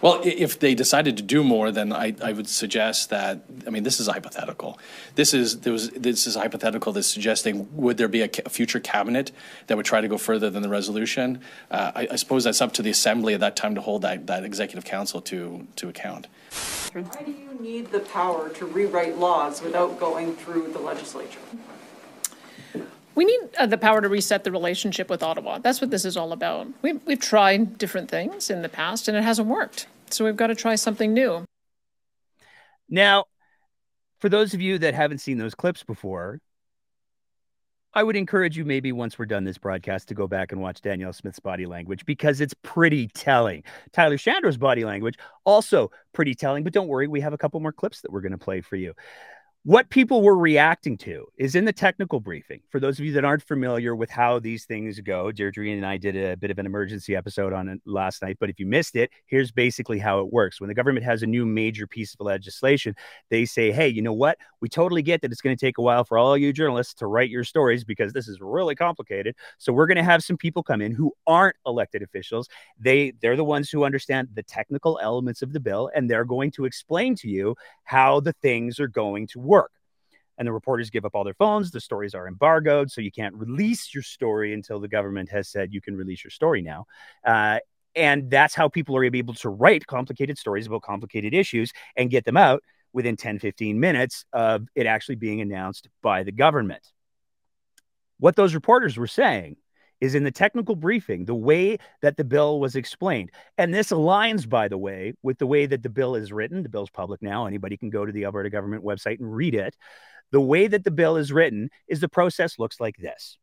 Well, 0.00 0.20
if 0.24 0.58
they 0.58 0.74
decided 0.74 1.16
to 1.18 1.22
do 1.22 1.44
more, 1.44 1.70
then 1.70 1.92
I, 1.92 2.16
I 2.20 2.32
would 2.32 2.48
suggest 2.48 3.10
that, 3.10 3.42
I 3.66 3.70
mean, 3.70 3.84
this 3.84 4.00
is 4.00 4.08
hypothetical. 4.08 4.80
This 5.14 5.32
is, 5.32 5.60
there 5.60 5.72
was, 5.72 5.90
this 5.90 6.26
is 6.26 6.34
hypothetical 6.34 6.92
that's 6.92 7.06
suggesting 7.06 7.68
would 7.76 7.98
there 7.98 8.08
be 8.08 8.22
a, 8.22 8.30
a 8.44 8.48
future 8.48 8.80
cabinet 8.80 9.30
that 9.68 9.76
would 9.76 9.86
try 9.86 10.00
to 10.00 10.08
go 10.08 10.18
further 10.18 10.50
than 10.50 10.62
the 10.62 10.68
resolution? 10.68 11.40
Uh, 11.70 11.92
I, 11.94 12.08
I, 12.10 12.16
suppose 12.16 12.42
that's 12.42 12.60
up 12.60 12.72
to 12.74 12.82
the 12.82 12.90
assembly 12.90 13.34
at 13.34 13.40
that 13.40 13.54
time 13.54 13.76
to 13.76 13.80
hold 13.80 14.02
that, 14.02 14.26
that 14.26 14.42
executive 14.42 14.84
council 14.84 15.20
to, 15.20 15.68
to 15.76 15.88
account. 15.88 16.26
Why 16.92 17.22
do 17.24 17.32
you 17.32 17.54
need 17.58 17.90
the 17.90 18.00
power 18.00 18.50
to 18.50 18.66
rewrite 18.66 19.16
laws 19.16 19.62
without 19.62 19.98
going 19.98 20.36
through 20.36 20.72
the 20.72 20.78
legislature? 20.78 21.40
We 23.14 23.24
need 23.24 23.40
uh, 23.58 23.66
the 23.66 23.78
power 23.78 24.02
to 24.02 24.08
reset 24.08 24.44
the 24.44 24.52
relationship 24.52 25.08
with 25.08 25.22
Ottawa. 25.22 25.58
That's 25.58 25.80
what 25.80 25.90
this 25.90 26.04
is 26.04 26.16
all 26.18 26.32
about. 26.32 26.66
We've, 26.82 27.00
we've 27.06 27.20
tried 27.20 27.78
different 27.78 28.10
things 28.10 28.50
in 28.50 28.60
the 28.60 28.68
past 28.68 29.08
and 29.08 29.16
it 29.16 29.24
hasn't 29.24 29.48
worked. 29.48 29.86
So 30.10 30.24
we've 30.24 30.36
got 30.36 30.48
to 30.48 30.54
try 30.54 30.74
something 30.74 31.14
new. 31.14 31.44
Now, 32.90 33.24
for 34.20 34.28
those 34.28 34.52
of 34.52 34.60
you 34.60 34.78
that 34.78 34.92
haven't 34.92 35.18
seen 35.18 35.38
those 35.38 35.54
clips 35.54 35.82
before, 35.84 36.40
I 37.94 38.02
would 38.02 38.16
encourage 38.16 38.56
you 38.56 38.64
maybe 38.64 38.90
once 38.90 39.18
we're 39.18 39.26
done 39.26 39.44
this 39.44 39.58
broadcast 39.58 40.08
to 40.08 40.14
go 40.14 40.26
back 40.26 40.50
and 40.50 40.62
watch 40.62 40.80
Danielle 40.80 41.12
Smith's 41.12 41.40
body 41.40 41.66
language 41.66 42.06
because 42.06 42.40
it's 42.40 42.54
pretty 42.62 43.08
telling. 43.08 43.64
Tyler 43.92 44.16
Shandro's 44.16 44.56
body 44.56 44.84
language 44.84 45.18
also 45.44 45.90
pretty 46.14 46.34
telling, 46.34 46.64
but 46.64 46.72
don't 46.72 46.88
worry, 46.88 47.06
we 47.06 47.20
have 47.20 47.34
a 47.34 47.38
couple 47.38 47.60
more 47.60 47.72
clips 47.72 48.00
that 48.00 48.10
we're 48.10 48.22
going 48.22 48.32
to 48.32 48.38
play 48.38 48.62
for 48.62 48.76
you 48.76 48.94
what 49.64 49.90
people 49.90 50.22
were 50.22 50.36
reacting 50.36 50.98
to 50.98 51.24
is 51.36 51.54
in 51.54 51.64
the 51.64 51.72
technical 51.72 52.18
briefing. 52.18 52.60
For 52.70 52.80
those 52.80 52.98
of 52.98 53.04
you 53.04 53.12
that 53.12 53.24
aren't 53.24 53.44
familiar 53.44 53.94
with 53.94 54.10
how 54.10 54.40
these 54.40 54.64
things 54.64 54.98
go, 54.98 55.30
Deirdre 55.30 55.70
and 55.70 55.86
I 55.86 55.98
did 55.98 56.16
a 56.16 56.36
bit 56.36 56.50
of 56.50 56.58
an 56.58 56.66
emergency 56.66 57.14
episode 57.14 57.52
on 57.52 57.68
it 57.68 57.80
last 57.86 58.22
night. 58.22 58.38
But 58.40 58.50
if 58.50 58.58
you 58.58 58.66
missed 58.66 58.96
it, 58.96 59.10
here's 59.26 59.52
basically 59.52 60.00
how 60.00 60.18
it 60.18 60.32
works. 60.32 60.60
When 60.60 60.66
the 60.66 60.74
government 60.74 61.06
has 61.06 61.22
a 61.22 61.28
new 61.28 61.46
major 61.46 61.86
piece 61.86 62.12
of 62.12 62.26
legislation, 62.26 62.96
they 63.30 63.44
say, 63.44 63.70
hey, 63.70 63.86
you 63.86 64.02
know 64.02 64.12
what? 64.12 64.36
We 64.60 64.68
totally 64.68 65.02
get 65.02 65.22
that 65.22 65.30
it's 65.30 65.40
going 65.40 65.56
to 65.56 65.66
take 65.66 65.78
a 65.78 65.82
while 65.82 66.02
for 66.02 66.18
all 66.18 66.36
you 66.36 66.52
journalists 66.52 66.94
to 66.94 67.06
write 67.06 67.30
your 67.30 67.44
stories 67.44 67.84
because 67.84 68.12
this 68.12 68.26
is 68.26 68.40
really 68.40 68.74
complicated. 68.74 69.36
So 69.58 69.72
we're 69.72 69.86
going 69.86 69.96
to 69.96 70.02
have 70.02 70.24
some 70.24 70.36
people 70.36 70.64
come 70.64 70.80
in 70.80 70.90
who 70.90 71.12
aren't 71.28 71.56
elected 71.66 72.02
officials. 72.02 72.48
They 72.80 73.12
they're 73.20 73.36
the 73.36 73.44
ones 73.44 73.70
who 73.70 73.84
understand 73.84 74.28
the 74.34 74.42
technical 74.42 74.98
elements 75.00 75.40
of 75.40 75.52
the 75.52 75.60
bill, 75.60 75.88
and 75.94 76.10
they're 76.10 76.24
going 76.24 76.50
to 76.52 76.64
explain 76.64 77.14
to 77.16 77.28
you 77.28 77.54
how 77.84 78.18
the 78.18 78.32
things 78.32 78.80
are 78.80 78.88
going 78.88 79.28
to 79.28 79.38
work. 79.38 79.51
And 80.38 80.48
the 80.48 80.52
reporters 80.52 80.90
give 80.90 81.04
up 81.04 81.14
all 81.14 81.24
their 81.24 81.34
phones. 81.34 81.70
The 81.70 81.80
stories 81.80 82.14
are 82.14 82.26
embargoed, 82.26 82.90
so 82.90 83.00
you 83.00 83.12
can't 83.12 83.34
release 83.34 83.94
your 83.94 84.02
story 84.02 84.54
until 84.54 84.80
the 84.80 84.88
government 84.88 85.28
has 85.30 85.48
said 85.48 85.72
you 85.72 85.80
can 85.80 85.96
release 85.96 86.24
your 86.24 86.30
story 86.30 86.62
now. 86.62 86.86
Uh, 87.24 87.58
and 87.94 88.30
that's 88.30 88.54
how 88.54 88.68
people 88.68 88.96
are 88.96 89.04
able 89.04 89.34
to 89.34 89.48
write 89.48 89.86
complicated 89.86 90.38
stories 90.38 90.66
about 90.66 90.82
complicated 90.82 91.34
issues 91.34 91.72
and 91.96 92.10
get 92.10 92.24
them 92.24 92.36
out 92.36 92.62
within 92.92 93.16
10, 93.16 93.38
15 93.38 93.78
minutes 93.78 94.24
of 94.32 94.66
it 94.74 94.86
actually 94.86 95.16
being 95.16 95.40
announced 95.40 95.88
by 96.02 96.22
the 96.22 96.32
government. 96.32 96.86
What 98.18 98.36
those 98.36 98.54
reporters 98.54 98.96
were 98.96 99.06
saying 99.06 99.56
is 100.00 100.16
in 100.16 100.24
the 100.24 100.30
technical 100.32 100.74
briefing, 100.74 101.24
the 101.24 101.34
way 101.34 101.78
that 102.02 102.16
the 102.16 102.24
bill 102.24 102.58
was 102.58 102.74
explained. 102.74 103.30
And 103.56 103.72
this 103.72 103.90
aligns, 103.90 104.48
by 104.48 104.66
the 104.66 104.76
way, 104.76 105.14
with 105.22 105.38
the 105.38 105.46
way 105.46 105.64
that 105.66 105.82
the 105.82 105.88
bill 105.88 106.16
is 106.16 106.32
written. 106.32 106.64
The 106.64 106.68
bill's 106.68 106.90
public 106.90 107.22
now. 107.22 107.46
Anybody 107.46 107.76
can 107.76 107.88
go 107.88 108.04
to 108.04 108.10
the 108.10 108.24
Alberta 108.24 108.50
government 108.50 108.84
website 108.84 109.20
and 109.20 109.32
read 109.32 109.54
it. 109.54 109.76
The 110.32 110.40
way 110.40 110.66
that 110.66 110.82
the 110.84 110.90
bill 110.90 111.16
is 111.16 111.32
written 111.32 111.70
is 111.86 112.00
the 112.00 112.08
process 112.08 112.58
looks 112.58 112.80
like 112.80 112.96
this 112.96 113.38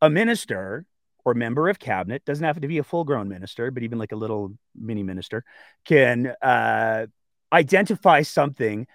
a 0.00 0.08
minister 0.08 0.86
or 1.24 1.34
member 1.34 1.68
of 1.68 1.78
cabinet 1.78 2.24
doesn't 2.24 2.44
have 2.44 2.60
to 2.60 2.68
be 2.68 2.78
a 2.78 2.84
full 2.84 3.04
grown 3.04 3.28
minister, 3.28 3.70
but 3.70 3.82
even 3.82 3.98
like 3.98 4.12
a 4.12 4.16
little 4.16 4.52
mini 4.74 5.02
minister 5.02 5.44
can 5.84 6.34
uh, 6.40 7.06
identify 7.52 8.22
something 8.22 8.86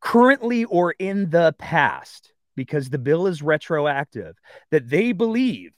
currently 0.00 0.64
or 0.64 0.92
in 0.98 1.30
the 1.30 1.54
past 1.58 2.32
because 2.56 2.88
the 2.88 2.98
bill 2.98 3.26
is 3.26 3.42
retroactive 3.42 4.36
that 4.70 4.88
they 4.88 5.12
believe 5.12 5.72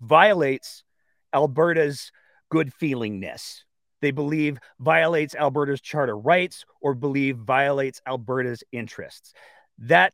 violates 0.00 0.84
Alberta's 1.32 2.12
good 2.50 2.72
feelingness. 2.80 3.62
They 4.04 4.10
believe 4.10 4.58
violates 4.78 5.34
Alberta's 5.34 5.80
charter 5.80 6.14
rights 6.14 6.66
or 6.82 6.94
believe 6.94 7.38
violates 7.38 8.02
Alberta's 8.06 8.62
interests. 8.70 9.32
That 9.78 10.12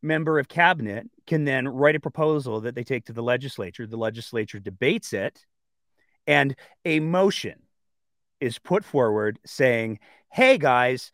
member 0.00 0.38
of 0.38 0.48
cabinet 0.48 1.10
can 1.26 1.44
then 1.44 1.68
write 1.68 1.94
a 1.94 2.00
proposal 2.00 2.62
that 2.62 2.74
they 2.74 2.84
take 2.84 3.04
to 3.04 3.12
the 3.12 3.22
legislature. 3.22 3.86
The 3.86 3.98
legislature 3.98 4.58
debates 4.60 5.12
it, 5.12 5.44
and 6.26 6.56
a 6.86 7.00
motion 7.00 7.56
is 8.40 8.58
put 8.58 8.82
forward 8.82 9.38
saying, 9.44 9.98
Hey 10.32 10.56
guys, 10.56 11.12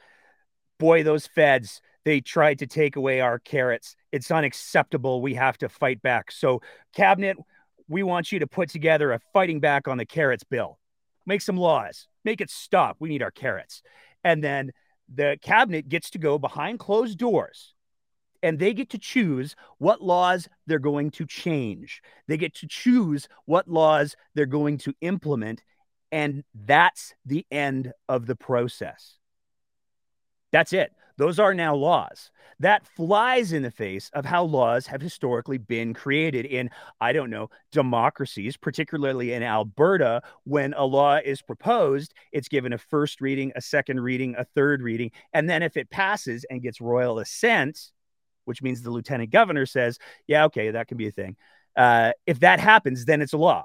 boy, 0.79 1.03
those 1.03 1.27
feds, 1.27 1.81
they 2.05 2.21
tried 2.21 2.61
to 2.61 2.69
take 2.69 2.95
away 2.95 3.23
our 3.23 3.41
carrots. 3.41 3.97
It's 4.13 4.31
unacceptable. 4.31 5.21
We 5.21 5.35
have 5.35 5.59
to 5.59 5.69
fight 5.69 6.01
back. 6.01 6.31
So, 6.31 6.63
cabinet, 6.95 7.39
we 7.89 8.05
want 8.05 8.31
you 8.31 8.39
to 8.39 8.47
put 8.47 8.69
together 8.69 9.11
a 9.11 9.19
fighting 9.33 9.59
back 9.59 9.89
on 9.89 9.99
the 9.99 10.07
carrots 10.07 10.45
bill. 10.45 10.79
Make 11.27 11.41
some 11.41 11.57
laws, 11.57 12.09
make 12.25 12.41
it 12.41 12.51
stop. 12.51 12.97
We 13.01 13.09
need 13.09 13.23
our 13.23 13.31
carrots. 13.31 13.83
And 14.23 14.43
then 14.43 14.73
the 15.13 15.39
cabinet 15.43 15.89
gets 15.89 16.11
to 16.11 16.19
go 16.19 16.39
behind 16.39 16.79
closed 16.79 17.19
doors 17.19 17.75
and 18.45 18.59
they 18.59 18.75
get 18.75 18.91
to 18.91 18.99
choose 18.99 19.57
what 19.79 20.03
laws 20.03 20.49
they're 20.67 20.79
going 20.79 21.11
to 21.13 21.25
change. 21.25 22.03
They 22.29 22.37
get 22.37 22.55
to 22.57 22.69
choose 22.69 23.27
what 23.47 23.69
laws 23.69 24.17
they're 24.35 24.45
going 24.45 24.79
to 24.79 24.93
implement. 25.01 25.63
And 26.13 26.45
that's 26.55 27.15
the 27.25 27.47
end 27.51 27.93
of 28.07 28.27
the 28.27 28.37
process. 28.37 29.15
That's 30.53 30.75
it. 30.75 30.93
Those 31.17 31.39
are 31.39 31.55
now 31.55 31.75
laws. 31.75 32.31
That 32.61 32.87
flies 32.87 33.53
in 33.53 33.63
the 33.63 33.71
face 33.71 34.11
of 34.15 34.25
how 34.25 34.45
laws 34.45 34.87
have 34.87 35.01
historically 35.01 35.59
been 35.59 35.95
created 35.95 36.47
in, 36.47 36.71
I 37.01 37.13
don't 37.13 37.31
know, 37.31 37.51
democracies, 37.73 38.57
particularly 38.57 39.33
in 39.33 39.43
Alberta. 39.43 40.23
When 40.45 40.75
a 40.75 40.85
law 40.85 41.19
is 41.25 41.43
proposed, 41.43 42.15
it's 42.33 42.49
given 42.49 42.73
a 42.73 42.79
first 42.79 43.21
reading, 43.21 43.53
a 43.57 43.61
second 43.61 44.01
reading, 44.01 44.35
a 44.39 44.45
third 44.45 44.83
reading. 44.83 45.11
And 45.33 45.49
then 45.49 45.63
if 45.63 45.77
it 45.77 45.91
passes 45.91 46.45
and 46.49 46.63
gets 46.63 46.81
royal 46.81 47.19
assent, 47.19 47.91
which 48.45 48.63
means 48.63 48.83
the 48.83 48.91
lieutenant 48.91 49.31
governor 49.31 49.67
says, 49.67 49.99
yeah, 50.27 50.45
okay, 50.45 50.71
that 50.71 50.89
can 50.89 50.97
be 50.97 51.09
a 51.09 51.13
thing. 51.13 51.37
Uh, 51.77 52.13
if 52.27 52.41
that 52.41 52.61
happens, 52.61 53.05
then 53.05 53.21
it's 53.21 53.33
a 53.33 53.39
law. 53.39 53.65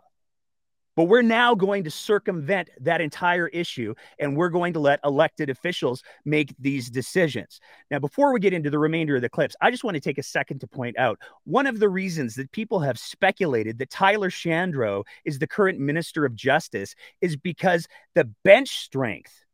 But 1.00 1.06
we're 1.06 1.22
now 1.22 1.56
going 1.56 1.86
to 1.86 1.92
circumvent 1.92 2.72
that 2.82 3.00
entire 3.00 3.48
issue 3.48 3.96
and 4.20 4.36
we're 4.36 4.50
going 4.50 4.74
to 4.74 4.82
let 4.82 5.00
elected 5.06 5.50
officials 5.50 6.04
make 6.26 6.54
these 6.60 6.90
decisions. 6.90 7.62
Now, 7.90 8.00
before 8.00 8.34
we 8.34 8.42
get 8.42 8.52
into 8.52 8.70
the 8.70 8.80
remainder 8.80 9.16
of 9.16 9.22
the 9.22 9.30
clips, 9.30 9.56
I 9.62 9.72
just 9.72 9.86
want 9.86 9.96
to 9.96 10.02
take 10.02 10.18
a 10.18 10.24
second 10.24 10.60
to 10.60 10.68
point 10.68 11.00
out 11.00 11.18
one 11.46 11.68
of 11.68 11.80
the 11.80 11.88
reasons 11.88 12.36
that 12.36 12.52
people 12.52 12.82
have 12.82 13.00
speculated 13.00 13.80
that 13.80 13.90
Tyler 13.90 14.30
Shandro 14.30 15.06
is 15.24 15.40
the 15.40 15.48
current 15.48 15.80
Minister 15.80 16.26
of 16.26 16.36
Justice 16.36 16.96
is 17.22 17.38
because 17.38 17.88
the 18.14 18.26
bench 18.44 18.68
strength 18.68 19.46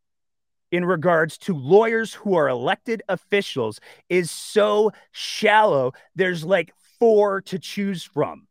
in 0.71 0.83
regards 0.83 1.37
to 1.37 1.55
lawyers 1.55 2.11
who 2.11 2.33
are 2.33 2.49
elected 2.49 3.03
officials 3.07 3.79
is 4.09 4.31
so 4.31 4.89
shallow. 5.11 5.91
There's 6.15 6.43
like 6.43 6.73
four 6.99 7.41
to 7.41 7.59
choose 7.59 8.01
from. 8.01 8.47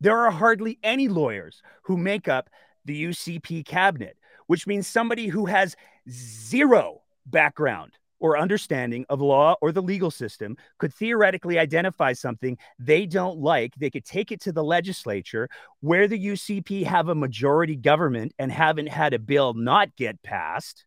There 0.00 0.18
are 0.18 0.30
hardly 0.30 0.78
any 0.82 1.08
lawyers 1.08 1.62
who 1.82 1.96
make 1.96 2.28
up 2.28 2.50
the 2.84 3.04
UCP 3.04 3.64
cabinet, 3.64 4.16
which 4.46 4.66
means 4.66 4.86
somebody 4.86 5.28
who 5.28 5.46
has 5.46 5.76
zero 6.10 7.02
background 7.26 7.92
or 8.20 8.38
understanding 8.38 9.04
of 9.08 9.20
law 9.20 9.54
or 9.60 9.72
the 9.72 9.82
legal 9.82 10.10
system 10.10 10.56
could 10.78 10.92
theoretically 10.94 11.58
identify 11.58 12.12
something 12.12 12.56
they 12.78 13.06
don't 13.06 13.38
like. 13.38 13.74
They 13.76 13.90
could 13.90 14.04
take 14.04 14.32
it 14.32 14.40
to 14.42 14.52
the 14.52 14.64
legislature 14.64 15.48
where 15.80 16.08
the 16.08 16.18
UCP 16.18 16.84
have 16.84 17.08
a 17.08 17.14
majority 17.14 17.76
government 17.76 18.32
and 18.38 18.50
haven't 18.50 18.88
had 18.88 19.14
a 19.14 19.18
bill 19.18 19.54
not 19.54 19.94
get 19.96 20.22
passed. 20.22 20.86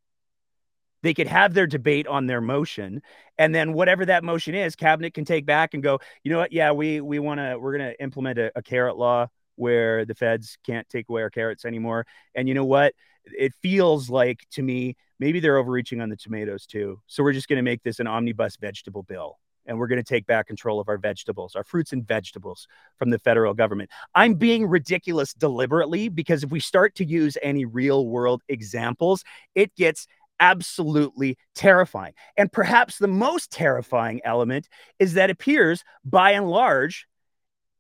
They 1.03 1.13
could 1.13 1.27
have 1.27 1.53
their 1.53 1.67
debate 1.67 2.07
on 2.07 2.25
their 2.25 2.41
motion, 2.41 3.01
and 3.37 3.53
then 3.53 3.73
whatever 3.73 4.05
that 4.05 4.23
motion 4.23 4.55
is, 4.55 4.75
cabinet 4.75 5.13
can 5.13 5.25
take 5.25 5.45
back 5.45 5.73
and 5.73 5.83
go. 5.83 5.99
You 6.23 6.31
know 6.31 6.39
what? 6.39 6.51
Yeah, 6.51 6.71
we 6.71 7.01
we 7.01 7.19
want 7.19 7.39
to. 7.39 7.57
We're 7.59 7.77
going 7.77 7.91
to 7.91 8.01
implement 8.01 8.39
a, 8.39 8.51
a 8.55 8.61
carrot 8.61 8.97
law 8.97 9.27
where 9.57 10.05
the 10.05 10.15
feds 10.15 10.57
can't 10.65 10.87
take 10.87 11.09
away 11.09 11.21
our 11.21 11.29
carrots 11.29 11.65
anymore. 11.65 12.05
And 12.35 12.47
you 12.47 12.53
know 12.53 12.65
what? 12.65 12.93
It 13.25 13.53
feels 13.61 14.09
like 14.09 14.45
to 14.51 14.61
me 14.61 14.95
maybe 15.19 15.39
they're 15.39 15.57
overreaching 15.57 15.99
on 15.99 16.09
the 16.09 16.15
tomatoes 16.15 16.65
too. 16.65 17.01
So 17.07 17.23
we're 17.23 17.33
just 17.33 17.47
going 17.47 17.57
to 17.57 17.63
make 17.63 17.83
this 17.83 17.99
an 17.99 18.07
omnibus 18.07 18.55
vegetable 18.57 19.03
bill 19.03 19.37
and 19.65 19.77
we're 19.77 19.87
going 19.87 20.01
to 20.01 20.03
take 20.03 20.25
back 20.25 20.47
control 20.47 20.79
of 20.79 20.87
our 20.87 20.97
vegetables, 20.97 21.55
our 21.55 21.63
fruits 21.63 21.91
and 21.91 22.07
vegetables 22.07 22.67
from 22.97 23.09
the 23.09 23.19
federal 23.19 23.53
government. 23.53 23.89
I'm 24.15 24.35
being 24.35 24.65
ridiculous 24.65 25.33
deliberately 25.33 26.07
because 26.07 26.43
if 26.43 26.51
we 26.51 26.59
start 26.59 26.95
to 26.95 27.05
use 27.05 27.37
any 27.41 27.65
real 27.65 28.07
world 28.07 28.43
examples, 28.47 29.23
it 29.55 29.75
gets 29.75 30.07
absolutely 30.39 31.37
terrifying. 31.55 32.13
And 32.37 32.51
perhaps 32.51 32.97
the 32.97 33.07
most 33.07 33.51
terrifying 33.51 34.21
element 34.23 34.67
is 34.99 35.13
that 35.13 35.29
appears 35.29 35.83
by 36.03 36.31
and 36.31 36.49
large, 36.49 37.07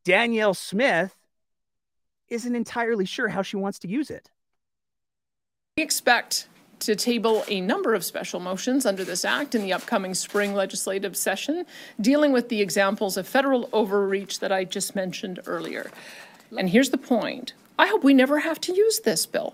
Danielle 0.05 0.53
Smith 0.53 1.15
isn't 2.29 2.55
entirely 2.55 3.05
sure 3.05 3.27
how 3.27 3.41
she 3.41 3.57
wants 3.57 3.79
to 3.79 3.87
use 3.87 4.09
it. 4.09 4.29
We 5.77 5.83
expect 5.83 6.47
to 6.79 6.95
table 6.95 7.43
a 7.47 7.61
number 7.61 7.93
of 7.93 8.05
special 8.05 8.39
motions 8.39 8.85
under 8.85 9.03
this 9.03 9.25
act 9.25 9.55
in 9.55 9.61
the 9.61 9.73
upcoming 9.73 10.13
spring 10.13 10.53
legislative 10.53 11.17
session, 11.17 11.65
dealing 11.99 12.31
with 12.31 12.49
the 12.49 12.61
examples 12.61 13.17
of 13.17 13.27
federal 13.27 13.69
overreach 13.73 14.39
that 14.39 14.51
I 14.51 14.63
just 14.63 14.95
mentioned 14.95 15.39
earlier. 15.45 15.91
And 16.57 16.69
here's 16.69 16.91
the 16.91 16.97
point 16.97 17.53
I 17.79 17.87
hope 17.87 18.03
we 18.03 18.13
never 18.13 18.39
have 18.39 18.59
to 18.61 18.73
use 18.73 18.99
this 18.99 19.25
bill. 19.25 19.53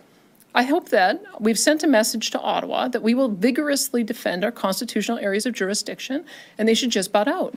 I 0.56 0.64
hope 0.64 0.90
that 0.90 1.24
we've 1.40 1.58
sent 1.58 1.84
a 1.84 1.88
message 1.88 2.30
to 2.32 2.40
Ottawa 2.40 2.88
that 2.90 3.02
we 3.02 3.16
will 3.16 3.30
vigorously 3.30 4.04
defend 4.04 4.44
our 4.44 4.52
constitutional 4.52 5.18
areas 5.18 5.46
of 5.46 5.54
jurisdiction 5.54 6.26
and 6.58 6.68
they 6.68 6.76
should 6.76 6.92
just 6.92 7.12
butt 7.12 7.28
out. 7.28 7.56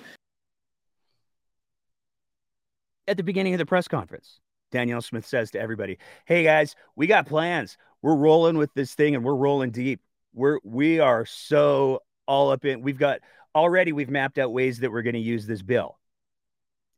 At 3.06 3.18
the 3.18 3.22
beginning 3.22 3.54
of 3.54 3.58
the 3.58 3.66
press 3.66 3.86
conference, 3.86 4.40
Danielle 4.72 5.02
Smith 5.02 5.26
says 5.26 5.50
to 5.52 5.60
everybody, 5.60 5.98
Hey 6.24 6.42
guys, 6.42 6.74
we 6.96 7.06
got 7.06 7.26
plans. 7.26 7.76
We're 8.02 8.16
rolling 8.16 8.56
with 8.56 8.72
this 8.74 8.94
thing 8.94 9.14
and 9.14 9.22
we're 9.22 9.34
rolling 9.34 9.70
deep. 9.70 10.00
We're 10.32 10.58
we 10.64 10.98
are 10.98 11.26
so 11.26 12.00
all 12.26 12.50
up 12.50 12.64
in 12.64 12.82
we've 12.82 12.98
got 12.98 13.20
already 13.54 13.92
we've 13.92 14.10
mapped 14.10 14.38
out 14.38 14.52
ways 14.52 14.80
that 14.80 14.90
we're 14.90 15.02
going 15.02 15.14
to 15.14 15.20
use 15.20 15.46
this 15.46 15.62
bill 15.62 15.98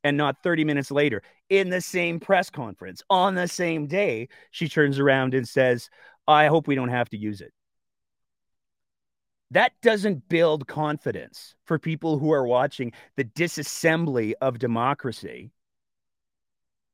and 0.05 0.17
not 0.17 0.43
30 0.43 0.65
minutes 0.65 0.91
later 0.91 1.23
in 1.49 1.71
the 1.71 1.81
same 1.81 2.21
press 2.21 2.51
conference 2.51 3.03
on 3.11 3.35
the 3.35 3.49
same 3.49 3.87
day, 3.87 4.29
she 4.51 4.69
turns 4.69 4.99
around 4.99 5.35
and 5.35 5.49
says, 5.49 5.91
I 6.27 6.47
hope 6.47 6.67
we 6.67 6.75
don't 6.75 6.89
have 6.89 7.09
to 7.11 7.17
use 7.17 7.41
it. 7.41 7.53
That 9.51 9.73
doesn't 9.83 10.29
build 10.29 10.67
confidence 10.67 11.55
for 11.65 11.79
people 11.79 12.19
who 12.19 12.33
are 12.33 12.47
watching 12.47 12.93
the 13.17 13.25
disassembly 13.25 14.35
of 14.43 14.59
democracy 14.59 15.53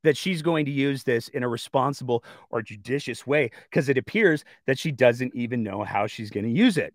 that 0.05 0.17
she's 0.17 0.43
going 0.43 0.67
to 0.67 0.71
use 0.71 1.03
this 1.03 1.29
in 1.29 1.43
a 1.43 1.49
responsible 1.49 2.23
or 2.51 2.63
judicious 2.63 3.27
way 3.27 3.51
because 3.71 3.89
it 3.89 3.99
appears 3.99 4.45
that 4.67 4.79
she 4.79 4.93
doesn't 4.93 5.35
even 5.35 5.63
know 5.63 5.83
how 5.83 6.07
she's 6.07 6.31
going 6.31 6.45
to 6.45 6.51
use 6.51 6.79
it. 6.79 6.95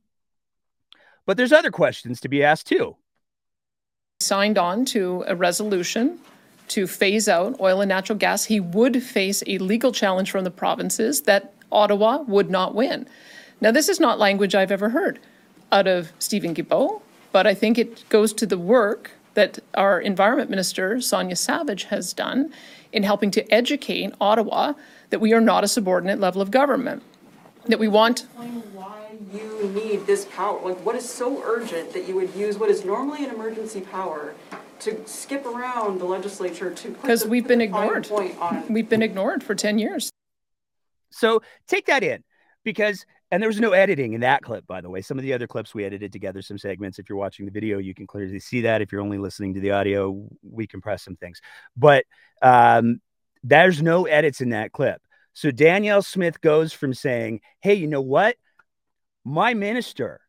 But 1.25 1.35
there's 1.35 1.51
other 1.51 1.71
questions 1.71 2.21
to 2.21 2.29
be 2.29 2.43
asked 2.43 2.67
too 2.67 2.95
signed 4.21 4.57
on 4.57 4.83
to 4.83 5.23
a 5.27 5.35
resolution 5.35 6.19
to 6.67 6.85
phase 6.85 7.29
out 7.29 7.57
oil 7.61 7.79
and 7.79 7.87
natural 7.87 8.19
gas, 8.19 8.43
he 8.43 8.59
would 8.59 9.01
face 9.01 9.41
a 9.47 9.57
legal 9.59 9.93
challenge 9.93 10.29
from 10.29 10.43
the 10.43 10.51
provinces 10.51 11.21
that 11.21 11.53
Ottawa 11.71 12.17
would 12.23 12.49
not 12.49 12.75
win. 12.75 13.07
Now, 13.61 13.71
this 13.71 13.87
is 13.87 13.97
not 13.97 14.19
language 14.19 14.55
I've 14.55 14.73
ever 14.73 14.89
heard 14.89 15.19
out 15.71 15.87
of 15.87 16.11
Stephen 16.19 16.53
Guilbeault, 16.53 17.01
but 17.31 17.47
I 17.47 17.53
think 17.53 17.77
it 17.77 18.03
goes 18.09 18.33
to 18.33 18.45
the 18.45 18.57
work 18.57 19.11
that 19.35 19.59
our 19.73 20.01
Environment 20.01 20.49
Minister, 20.49 20.99
Sonya 20.99 21.37
Savage, 21.37 21.85
has 21.85 22.11
done 22.11 22.53
in 22.91 23.03
helping 23.03 23.31
to 23.31 23.53
educate 23.53 24.11
Ottawa 24.19 24.73
that 25.11 25.21
we 25.21 25.31
are 25.31 25.39
not 25.39 25.63
a 25.63 25.67
subordinate 25.69 26.19
level 26.19 26.41
of 26.41 26.51
government, 26.51 27.03
that 27.69 27.79
we 27.79 27.87
want. 27.87 28.21
Explain 28.21 28.61
Why 28.73 29.17
you 29.33 29.69
need 29.73 30.05
this 30.05 30.25
power? 30.25 30.59
Like, 30.61 30.83
what 30.85 30.95
is 30.95 31.09
so 31.09 31.41
urgent 31.43 31.93
that 31.93 32.07
you 32.07 32.15
would 32.15 32.33
use 32.35 32.57
what 32.57 32.69
is 32.69 32.83
normally 32.83 33.23
an 33.23 33.33
emergency 33.33 33.81
power 33.81 34.33
to 34.81 35.05
skip 35.05 35.45
around 35.45 35.99
the 35.99 36.05
legislature 36.05 36.73
to 36.73 36.89
because 36.89 37.25
we've 37.25 37.47
been 37.47 37.61
ignored. 37.61 38.09
We've 38.69 38.87
been 38.87 39.01
ignored 39.01 39.43
for 39.43 39.55
ten 39.55 39.77
years. 39.77 40.09
So 41.11 41.41
take 41.67 41.87
that 41.87 42.03
in 42.03 42.23
because 42.63 43.05
and 43.31 43.43
there 43.43 43.49
was 43.49 43.59
no 43.59 43.73
editing 43.73 44.13
in 44.13 44.21
that 44.21 44.41
clip, 44.41 44.65
by 44.65 44.81
the 44.81 44.89
way. 44.89 45.01
Some 45.01 45.19
of 45.19 45.23
the 45.23 45.33
other 45.33 45.45
clips 45.45 45.75
we 45.75 45.85
edited 45.85 46.11
together, 46.11 46.41
some 46.41 46.57
segments. 46.57 46.97
If 46.97 47.09
you're 47.09 47.17
watching 47.17 47.45
the 47.45 47.51
video, 47.51 47.77
you 47.77 47.93
can 47.93 48.07
clearly 48.07 48.39
see 48.39 48.61
that. 48.61 48.81
If 48.81 48.91
you're 48.91 49.01
only 49.01 49.19
listening 49.19 49.53
to 49.53 49.59
the 49.59 49.71
audio, 49.71 50.27
we 50.41 50.65
compress 50.65 51.03
some 51.03 51.15
things. 51.15 51.39
But 51.77 52.05
um, 52.41 53.01
there's 53.43 53.83
no 53.83 54.05
edits 54.05 54.41
in 54.41 54.49
that 54.49 54.71
clip. 54.71 55.01
So 55.39 55.51
Danielle 55.51 56.01
Smith 56.01 56.41
goes 56.41 56.73
from 56.73 56.93
saying, 56.93 57.39
Hey, 57.61 57.75
you 57.75 57.87
know 57.87 58.01
what? 58.01 58.35
My 59.23 59.53
minister 59.53 60.19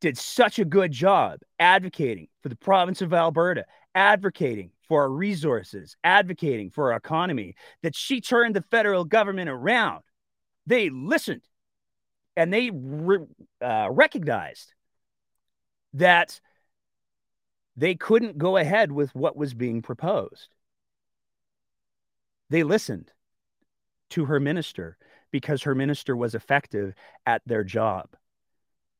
did 0.00 0.16
such 0.16 0.60
a 0.60 0.64
good 0.64 0.92
job 0.92 1.40
advocating 1.58 2.28
for 2.40 2.50
the 2.50 2.56
province 2.56 3.02
of 3.02 3.12
Alberta, 3.12 3.64
advocating 3.96 4.70
for 4.86 5.02
our 5.02 5.10
resources, 5.10 5.96
advocating 6.04 6.70
for 6.70 6.92
our 6.92 6.98
economy, 6.98 7.56
that 7.82 7.96
she 7.96 8.20
turned 8.20 8.54
the 8.54 8.62
federal 8.70 9.04
government 9.04 9.50
around. 9.50 10.04
They 10.68 10.88
listened 10.88 11.42
and 12.36 12.52
they 12.52 12.70
re- 12.72 13.26
uh, 13.60 13.88
recognized 13.90 14.72
that 15.94 16.40
they 17.76 17.96
couldn't 17.96 18.38
go 18.38 18.56
ahead 18.56 18.92
with 18.92 19.12
what 19.16 19.36
was 19.36 19.52
being 19.52 19.82
proposed. 19.82 20.46
They 22.50 22.62
listened 22.62 23.10
to 24.10 24.26
her 24.26 24.40
minister 24.40 24.96
because 25.30 25.62
her 25.62 25.74
minister 25.74 26.16
was 26.16 26.34
effective 26.34 26.94
at 27.26 27.42
their 27.46 27.64
job. 27.64 28.08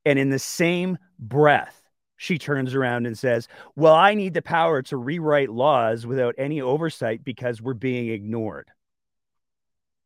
And 0.05 0.19
in 0.19 0.31
the 0.31 0.39
same 0.39 0.99
breath, 1.19 1.83
she 2.17 2.39
turns 2.39 2.75
around 2.75 3.07
and 3.07 3.19
says, 3.19 3.49
Well, 3.77 3.95
I 3.95 4.15
need 4.15 4.35
the 4.35 4.43
power 4.43 4.83
to 4.83 4.97
rewrite 4.97 5.51
laws 5.51 6.07
without 6.07 6.35
any 6.39 6.61
oversight 6.61 7.25
because 7.25 7.63
we're 7.63 7.75
being 7.75 8.09
ignored. 8.09 8.71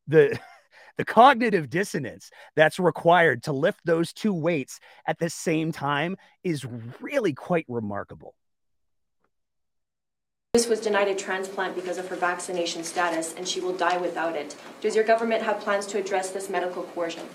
The, 0.07 0.39
the 0.97 1.05
cognitive 1.05 1.71
dissonance 1.71 2.31
that's 2.55 2.79
required 2.79 3.43
to 3.45 3.53
lift 3.53 3.81
those 3.85 4.13
two 4.13 4.33
weights 4.33 4.79
at 5.07 5.19
the 5.19 5.31
same 5.31 5.73
time 5.73 6.17
is 6.43 6.65
really 7.01 7.33
quite 7.33 7.67
remarkable. 7.69 8.35
This 10.55 10.69
was 10.69 10.79
denied 10.79 11.09
a 11.09 11.17
transplant 11.17 11.75
because 11.75 11.99
of 11.99 12.07
her 12.07 12.15
vaccination 12.15 12.85
status, 12.85 13.35
and 13.37 13.47
she 13.47 13.59
will 13.59 13.73
die 13.73 13.97
without 13.97 14.37
it. 14.37 14.55
Does 14.81 14.95
your 14.95 15.03
government 15.03 15.43
have 15.43 15.59
plans 15.59 15.85
to 15.87 15.99
address 15.99 16.31
this 16.31 16.49
medical 16.49 16.85
coercion? 16.85 17.27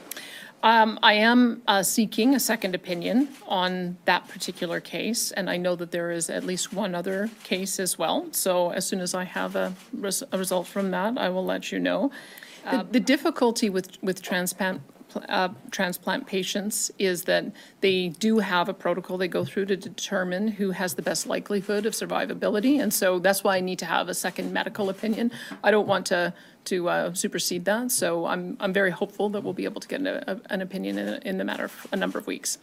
Um, 0.63 0.97
I 1.03 1.15
am 1.15 1.61
uh, 1.67 1.83
seeking 1.83 2.33
a 2.33 2.39
second 2.39 2.75
opinion 2.75 3.27
on 3.45 3.97
that 4.05 4.29
particular 4.29 4.79
case, 4.79 5.31
and 5.31 5.49
I 5.49 5.57
know 5.57 5.75
that 5.75 5.91
there 5.91 6.11
is 6.11 6.29
at 6.29 6.45
least 6.45 6.71
one 6.71 6.95
other 6.95 7.29
case 7.43 7.77
as 7.77 7.99
well. 7.99 8.29
So 8.31 8.69
as 8.69 8.87
soon 8.87 9.01
as 9.01 9.13
I 9.13 9.25
have 9.25 9.57
a, 9.57 9.73
res- 9.91 10.23
a 10.31 10.37
result 10.37 10.67
from 10.67 10.91
that, 10.91 11.17
I 11.17 11.27
will 11.27 11.43
let 11.43 11.73
you 11.73 11.79
know. 11.79 12.11
The, 12.71 12.87
the 12.89 12.99
difficulty 13.01 13.69
with, 13.69 14.01
with 14.01 14.21
transplant, 14.21 14.81
uh, 15.27 15.49
transplant 15.71 16.27
patients 16.27 16.91
is 16.99 17.23
that 17.23 17.45
they 17.81 18.09
do 18.09 18.39
have 18.39 18.69
a 18.69 18.73
protocol 18.73 19.17
they 19.17 19.27
go 19.27 19.45
through 19.45 19.65
to 19.65 19.77
determine 19.77 20.47
who 20.47 20.71
has 20.71 20.93
the 20.95 21.01
best 21.01 21.27
likelihood 21.27 21.85
of 21.85 21.93
survivability. 21.93 22.81
And 22.81 22.93
so 22.93 23.19
that's 23.19 23.43
why 23.43 23.57
I 23.57 23.59
need 23.61 23.79
to 23.79 23.85
have 23.85 24.09
a 24.09 24.13
second 24.13 24.53
medical 24.53 24.89
opinion. 24.89 25.31
I 25.63 25.71
don't 25.71 25.87
want 25.87 26.05
to, 26.07 26.33
to 26.65 26.89
uh, 26.89 27.13
supersede 27.13 27.65
that. 27.65 27.91
So 27.91 28.25
I'm, 28.25 28.57
I'm 28.59 28.73
very 28.73 28.91
hopeful 28.91 29.29
that 29.29 29.43
we'll 29.43 29.53
be 29.53 29.65
able 29.65 29.81
to 29.81 29.87
get 29.87 30.01
a, 30.05 30.41
an 30.49 30.61
opinion 30.61 30.97
in, 30.97 31.21
in 31.23 31.37
the 31.37 31.43
matter 31.43 31.65
of 31.65 31.87
a 31.91 31.95
number 31.95 32.19
of 32.19 32.27
weeks. 32.27 32.57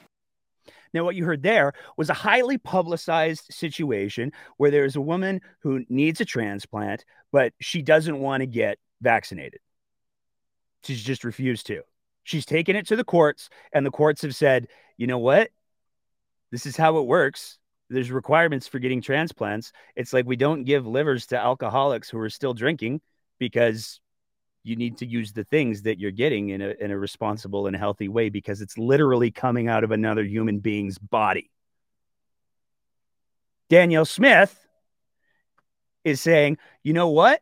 Now, 0.94 1.04
what 1.04 1.16
you 1.16 1.24
heard 1.24 1.42
there 1.42 1.74
was 1.96 2.08
a 2.08 2.14
highly 2.14 2.58
publicized 2.58 3.44
situation 3.50 4.32
where 4.56 4.70
there's 4.70 4.96
a 4.96 5.00
woman 5.00 5.40
who 5.60 5.84
needs 5.88 6.20
a 6.20 6.24
transplant, 6.24 7.04
but 7.32 7.52
she 7.60 7.82
doesn't 7.82 8.18
want 8.18 8.40
to 8.40 8.46
get 8.46 8.78
vaccinated. 9.02 9.60
She's 10.84 11.02
just 11.02 11.24
refused 11.24 11.66
to. 11.66 11.82
She's 12.26 12.44
taken 12.44 12.74
it 12.74 12.88
to 12.88 12.96
the 12.96 13.04
courts, 13.04 13.50
and 13.72 13.86
the 13.86 13.92
courts 13.92 14.22
have 14.22 14.34
said, 14.34 14.66
you 14.96 15.06
know 15.06 15.18
what? 15.18 15.48
This 16.50 16.66
is 16.66 16.76
how 16.76 16.98
it 16.98 17.06
works. 17.06 17.58
There's 17.88 18.10
requirements 18.10 18.66
for 18.66 18.80
getting 18.80 19.00
transplants. 19.00 19.70
It's 19.94 20.12
like 20.12 20.26
we 20.26 20.34
don't 20.34 20.64
give 20.64 20.88
livers 20.88 21.26
to 21.26 21.38
alcoholics 21.38 22.10
who 22.10 22.18
are 22.18 22.28
still 22.28 22.52
drinking 22.52 23.00
because 23.38 24.00
you 24.64 24.74
need 24.74 24.98
to 24.98 25.06
use 25.06 25.32
the 25.32 25.44
things 25.44 25.82
that 25.82 26.00
you're 26.00 26.10
getting 26.10 26.48
in 26.48 26.62
a, 26.62 26.74
in 26.80 26.90
a 26.90 26.98
responsible 26.98 27.68
and 27.68 27.76
healthy 27.76 28.08
way 28.08 28.28
because 28.28 28.60
it's 28.60 28.76
literally 28.76 29.30
coming 29.30 29.68
out 29.68 29.84
of 29.84 29.92
another 29.92 30.24
human 30.24 30.58
being's 30.58 30.98
body. 30.98 31.48
Danielle 33.70 34.04
Smith 34.04 34.66
is 36.02 36.20
saying, 36.20 36.58
you 36.82 36.92
know 36.92 37.10
what? 37.10 37.40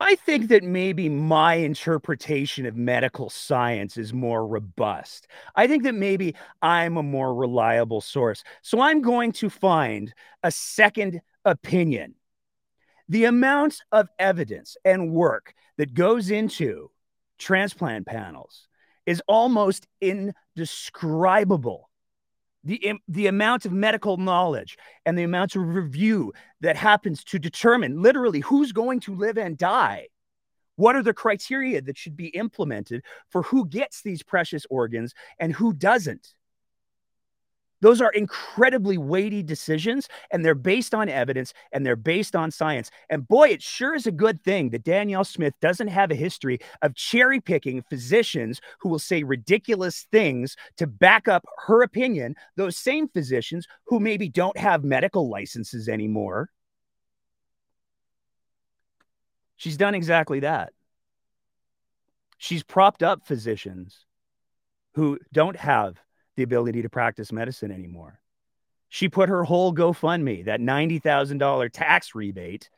I 0.00 0.14
think 0.14 0.48
that 0.48 0.62
maybe 0.62 1.08
my 1.08 1.54
interpretation 1.54 2.66
of 2.66 2.76
medical 2.76 3.30
science 3.30 3.96
is 3.96 4.12
more 4.12 4.46
robust. 4.46 5.26
I 5.56 5.66
think 5.66 5.82
that 5.82 5.94
maybe 5.94 6.36
I'm 6.62 6.96
a 6.96 7.02
more 7.02 7.34
reliable 7.34 8.00
source. 8.00 8.44
So 8.62 8.80
I'm 8.80 9.02
going 9.02 9.32
to 9.32 9.50
find 9.50 10.14
a 10.44 10.52
second 10.52 11.20
opinion. 11.44 12.14
The 13.08 13.24
amount 13.24 13.82
of 13.90 14.08
evidence 14.20 14.76
and 14.84 15.10
work 15.10 15.54
that 15.78 15.94
goes 15.94 16.30
into 16.30 16.90
transplant 17.38 18.06
panels 18.06 18.68
is 19.04 19.22
almost 19.26 19.88
indescribable. 20.00 21.87
The, 22.64 22.94
the 23.06 23.28
amount 23.28 23.64
of 23.64 23.72
medical 23.72 24.16
knowledge 24.16 24.76
and 25.06 25.16
the 25.16 25.22
amount 25.22 25.56
of 25.56 25.62
review 25.62 26.32
that 26.60 26.76
happens 26.76 27.24
to 27.24 27.38
determine 27.38 28.02
literally 28.02 28.40
who's 28.40 28.72
going 28.72 29.00
to 29.00 29.14
live 29.14 29.38
and 29.38 29.56
die. 29.56 30.08
What 30.76 30.94
are 30.94 31.02
the 31.02 31.14
criteria 31.14 31.80
that 31.82 31.96
should 31.96 32.16
be 32.16 32.28
implemented 32.28 33.02
for 33.30 33.42
who 33.42 33.66
gets 33.66 34.02
these 34.02 34.22
precious 34.22 34.64
organs 34.70 35.14
and 35.38 35.52
who 35.52 35.72
doesn't? 35.72 36.34
Those 37.80 38.00
are 38.00 38.10
incredibly 38.10 38.98
weighty 38.98 39.42
decisions, 39.42 40.08
and 40.32 40.44
they're 40.44 40.54
based 40.54 40.94
on 40.94 41.08
evidence 41.08 41.54
and 41.72 41.86
they're 41.86 41.96
based 41.96 42.34
on 42.34 42.50
science. 42.50 42.90
And 43.08 43.26
boy, 43.26 43.50
it 43.50 43.62
sure 43.62 43.94
is 43.94 44.06
a 44.06 44.12
good 44.12 44.42
thing 44.42 44.70
that 44.70 44.84
Danielle 44.84 45.24
Smith 45.24 45.54
doesn't 45.60 45.88
have 45.88 46.10
a 46.10 46.16
history 46.16 46.58
of 46.82 46.94
cherry 46.94 47.40
picking 47.40 47.82
physicians 47.82 48.60
who 48.80 48.88
will 48.88 48.98
say 48.98 49.22
ridiculous 49.22 50.06
things 50.10 50.56
to 50.76 50.86
back 50.86 51.28
up 51.28 51.44
her 51.66 51.82
opinion. 51.82 52.34
Those 52.56 52.76
same 52.76 53.08
physicians 53.08 53.66
who 53.86 54.00
maybe 54.00 54.28
don't 54.28 54.58
have 54.58 54.82
medical 54.82 55.28
licenses 55.28 55.88
anymore. 55.88 56.50
She's 59.56 59.76
done 59.76 59.94
exactly 59.94 60.40
that. 60.40 60.72
She's 62.38 62.62
propped 62.62 63.02
up 63.02 63.26
physicians 63.26 64.06
who 64.94 65.18
don't 65.32 65.56
have 65.56 65.96
the 66.38 66.44
ability 66.44 66.82
to 66.82 66.88
practice 66.88 67.32
medicine 67.32 67.72
anymore. 67.72 68.20
She 68.88 69.08
put 69.08 69.28
her 69.28 69.42
whole 69.42 69.74
GoFundMe, 69.74 70.44
that 70.44 70.60
$90,000 70.60 71.70
tax 71.72 72.14
rebate 72.14 72.70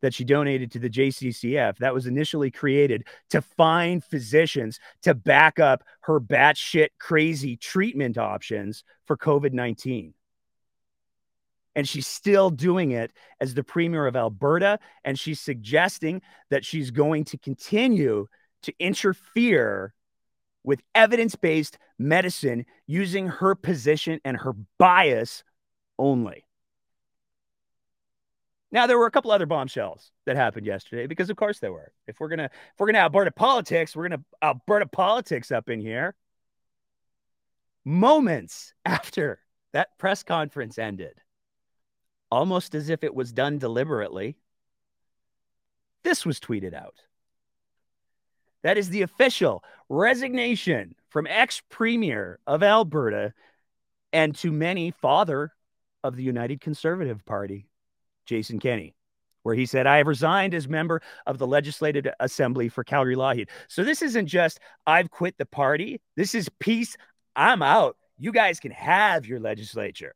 that 0.00 0.14
she 0.14 0.24
donated 0.24 0.72
to 0.72 0.78
the 0.78 0.88
JCCF, 0.88 1.76
that 1.78 1.92
was 1.92 2.06
initially 2.06 2.50
created 2.50 3.06
to 3.30 3.42
find 3.42 4.02
physicians 4.02 4.80
to 5.02 5.14
back 5.14 5.58
up 5.58 5.84
her 6.00 6.18
batshit 6.18 6.88
crazy 6.98 7.56
treatment 7.56 8.16
options 8.16 8.84
for 9.04 9.16
COVID 9.16 9.52
19. 9.52 10.14
And 11.74 11.86
she's 11.86 12.06
still 12.06 12.48
doing 12.48 12.92
it 12.92 13.12
as 13.38 13.54
the 13.54 13.62
premier 13.62 14.06
of 14.06 14.16
Alberta. 14.16 14.78
And 15.04 15.18
she's 15.18 15.40
suggesting 15.40 16.22
that 16.50 16.64
she's 16.64 16.90
going 16.90 17.24
to 17.26 17.38
continue 17.38 18.28
to 18.62 18.72
interfere 18.80 19.92
with 20.64 20.82
evidence 20.94 21.34
based 21.36 21.78
medicine 21.98 22.66
using 22.86 23.28
her 23.28 23.54
position 23.54 24.20
and 24.24 24.36
her 24.36 24.54
bias 24.78 25.44
only. 25.98 26.44
Now 28.70 28.86
there 28.86 28.98
were 28.98 29.06
a 29.06 29.10
couple 29.10 29.30
other 29.30 29.46
bombshells 29.46 30.12
that 30.26 30.36
happened 30.36 30.66
yesterday 30.66 31.06
because 31.06 31.30
of 31.30 31.36
course 31.36 31.58
there 31.58 31.72
were. 31.72 31.92
If 32.06 32.20
we're 32.20 32.28
gonna 32.28 32.50
if 32.52 32.78
we're 32.78 32.86
gonna 32.86 32.98
Alberta 32.98 33.30
politics, 33.30 33.96
we're 33.96 34.08
gonna 34.08 34.24
Alberta 34.42 34.86
politics 34.86 35.50
up 35.50 35.70
in 35.70 35.80
here. 35.80 36.14
Moments 37.84 38.74
after 38.84 39.40
that 39.72 39.96
press 39.98 40.22
conference 40.22 40.78
ended, 40.78 41.20
almost 42.30 42.74
as 42.74 42.90
if 42.90 43.04
it 43.04 43.14
was 43.14 43.32
done 43.32 43.58
deliberately, 43.58 44.36
this 46.04 46.26
was 46.26 46.38
tweeted 46.38 46.74
out. 46.74 46.94
That 48.62 48.78
is 48.78 48.90
the 48.90 49.02
official 49.02 49.62
resignation 49.88 50.94
from 51.08 51.26
ex 51.26 51.62
premier 51.68 52.38
of 52.46 52.62
Alberta 52.62 53.32
and 54.12 54.34
to 54.36 54.50
many 54.50 54.90
father 54.90 55.52
of 56.02 56.16
the 56.16 56.22
United 56.22 56.60
Conservative 56.60 57.24
Party, 57.24 57.68
Jason 58.26 58.58
Kenney, 58.58 58.94
where 59.42 59.54
he 59.54 59.66
said, 59.66 59.86
I 59.86 59.98
have 59.98 60.06
resigned 60.06 60.54
as 60.54 60.68
member 60.68 61.02
of 61.26 61.38
the 61.38 61.46
Legislative 61.46 62.06
Assembly 62.20 62.68
for 62.68 62.84
Calgary 62.84 63.16
Lougheed. 63.16 63.48
So 63.68 63.84
this 63.84 64.02
isn't 64.02 64.26
just, 64.26 64.60
I've 64.86 65.10
quit 65.10 65.36
the 65.38 65.46
party. 65.46 66.00
This 66.16 66.34
is 66.34 66.48
peace. 66.58 66.96
I'm 67.36 67.62
out. 67.62 67.96
You 68.18 68.32
guys 68.32 68.60
can 68.60 68.72
have 68.72 69.26
your 69.26 69.40
legislature. 69.40 70.14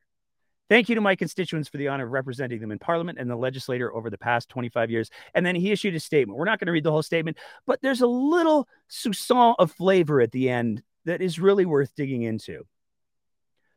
Thank 0.72 0.88
you 0.88 0.94
to 0.94 1.02
my 1.02 1.16
constituents 1.16 1.68
for 1.68 1.76
the 1.76 1.88
honor 1.88 2.06
of 2.06 2.12
representing 2.12 2.58
them 2.58 2.70
in 2.70 2.78
Parliament 2.78 3.18
and 3.18 3.28
the 3.28 3.37
legislature 3.37 3.94
over 3.94 4.08
the 4.08 4.16
past 4.16 4.48
25 4.48 4.90
years. 4.90 5.11
And 5.35 5.44
then 5.44 5.54
he 5.54 5.70
issued 5.70 5.94
a 5.94 6.00
statement. 6.00 6.38
We're 6.38 6.46
not 6.46 6.58
going 6.58 6.64
to 6.64 6.72
read 6.72 6.82
the 6.82 6.90
whole 6.90 7.02
statement, 7.02 7.37
but 7.66 7.82
there's 7.82 8.00
a 8.00 8.06
little 8.06 8.66
soupçon 8.88 9.54
of 9.58 9.70
flavor 9.70 10.22
at 10.22 10.32
the 10.32 10.48
end 10.48 10.82
that 11.04 11.20
is 11.20 11.38
really 11.38 11.66
worth 11.66 11.94
digging 11.94 12.22
into. 12.22 12.62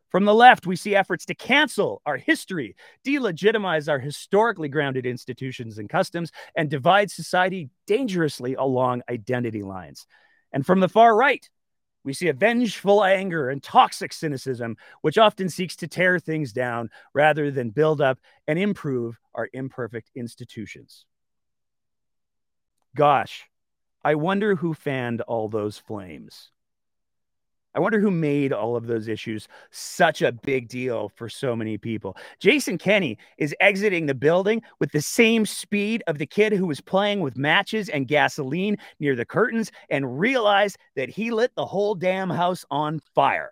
From 0.07 0.23
the 0.23 0.33
left, 0.33 0.65
we 0.65 0.77
see 0.77 0.95
efforts 0.95 1.25
to 1.25 1.35
cancel 1.35 2.01
our 2.05 2.15
history, 2.15 2.77
delegitimize 3.05 3.89
our 3.89 3.99
historically 3.99 4.69
grounded 4.69 5.05
institutions 5.05 5.79
and 5.79 5.89
customs, 5.89 6.31
and 6.55 6.69
divide 6.69 7.11
society 7.11 7.69
dangerously 7.87 8.53
along 8.55 9.01
identity 9.09 9.63
lines. 9.63 10.07
And 10.53 10.65
from 10.65 10.79
the 10.79 10.87
far 10.87 11.13
right, 11.13 11.45
we 12.05 12.13
see 12.13 12.27
a 12.29 12.33
vengeful 12.33 13.03
anger 13.03 13.49
and 13.49 13.61
toxic 13.61 14.13
cynicism, 14.13 14.77
which 15.01 15.17
often 15.17 15.49
seeks 15.49 15.75
to 15.77 15.87
tear 15.87 16.19
things 16.19 16.53
down 16.53 16.89
rather 17.13 17.49
than 17.51 17.71
build 17.71 17.99
up 17.99 18.19
and 18.47 18.59
improve 18.59 19.19
our 19.33 19.49
imperfect 19.51 20.11
institutions. 20.15 21.05
Gosh, 22.95 23.49
I 24.03 24.15
wonder 24.15 24.55
who 24.55 24.75
fanned 24.75 25.21
all 25.21 25.49
those 25.49 25.79
flames. 25.79 26.51
I 27.75 27.79
wonder 27.79 27.99
who 27.99 28.09
made 28.09 28.53
all 28.53 28.77
of 28.77 28.87
those 28.87 29.09
issues 29.09 29.49
such 29.69 30.21
a 30.21 30.31
big 30.31 30.69
deal 30.69 31.09
for 31.09 31.27
so 31.27 31.57
many 31.57 31.77
people. 31.77 32.15
Jason 32.39 32.77
Kenney 32.77 33.17
is 33.37 33.53
exiting 33.59 34.05
the 34.05 34.15
building 34.15 34.61
with 34.79 34.93
the 34.93 35.01
same 35.01 35.45
speed 35.45 36.01
of 36.07 36.17
the 36.17 36.25
kid 36.25 36.53
who 36.53 36.67
was 36.67 36.79
playing 36.79 37.19
with 37.19 37.37
matches 37.37 37.89
and 37.89 38.07
gasoline 38.07 38.77
near 39.01 39.15
the 39.15 39.25
curtains 39.25 39.73
and 39.89 40.17
realized 40.17 40.77
that 40.95 41.09
he 41.09 41.31
lit 41.31 41.51
the 41.55 41.65
whole 41.65 41.95
damn 41.95 42.29
house 42.29 42.63
on 42.71 43.01
fire. 43.13 43.51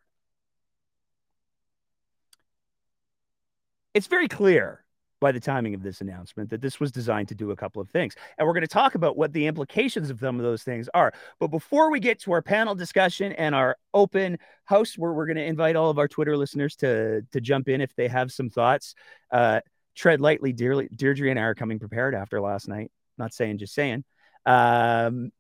It's 3.93 4.07
very 4.07 4.29
clear 4.29 4.82
by 5.23 5.31
the 5.31 5.39
timing 5.39 5.73
of 5.73 5.81
this 5.81 6.01
announcement 6.01 6.49
that 6.49 6.61
this 6.61 6.81
was 6.81 6.91
designed 6.91 7.29
to 7.29 7.35
do 7.35 7.51
a 7.51 7.55
couple 7.55 7.81
of 7.81 7.89
things. 7.89 8.13
And 8.37 8.45
we're 8.45 8.53
going 8.53 8.61
to 8.61 8.67
talk 8.67 8.95
about 8.95 9.15
what 9.15 9.31
the 9.31 9.47
implications 9.47 10.09
of 10.09 10.19
some 10.19 10.35
of 10.35 10.43
those 10.43 10.63
things 10.63 10.89
are. 10.93 11.13
But 11.39 11.47
before 11.47 11.89
we 11.89 12.01
get 12.01 12.19
to 12.23 12.33
our 12.33 12.41
panel 12.41 12.75
discussion 12.75 13.31
and 13.31 13.55
our 13.55 13.77
open 13.93 14.37
house, 14.65 14.97
where 14.97 15.13
we're 15.13 15.25
going 15.25 15.37
to 15.37 15.45
invite 15.45 15.77
all 15.77 15.89
of 15.89 15.97
our 15.97 16.09
Twitter 16.09 16.35
listeners 16.35 16.75
to, 16.77 17.21
to 17.31 17.39
jump 17.39 17.69
in 17.69 17.79
if 17.79 17.95
they 17.95 18.09
have 18.09 18.33
some 18.33 18.49
thoughts, 18.49 18.95
uh, 19.31 19.61
tread 19.95 20.19
lightly. 20.19 20.51
Deirdre, 20.51 20.89
Deirdre 20.93 21.29
and 21.29 21.39
I 21.39 21.43
are 21.43 21.55
coming 21.55 21.79
prepared 21.79 22.13
after 22.13 22.41
last 22.41 22.67
night. 22.67 22.91
Not 23.17 23.33
saying, 23.33 23.59
just 23.59 23.73
saying. 23.73 24.03
Um, 24.45 25.31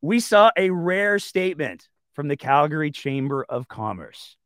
we 0.00 0.20
saw 0.20 0.52
a 0.56 0.70
rare 0.70 1.18
statement 1.18 1.88
from 2.12 2.28
the 2.28 2.36
Calgary 2.36 2.92
Chamber 2.92 3.44
of 3.48 3.66
Commerce. 3.66 4.36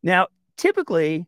Now, 0.00 0.28
typically, 0.56 1.26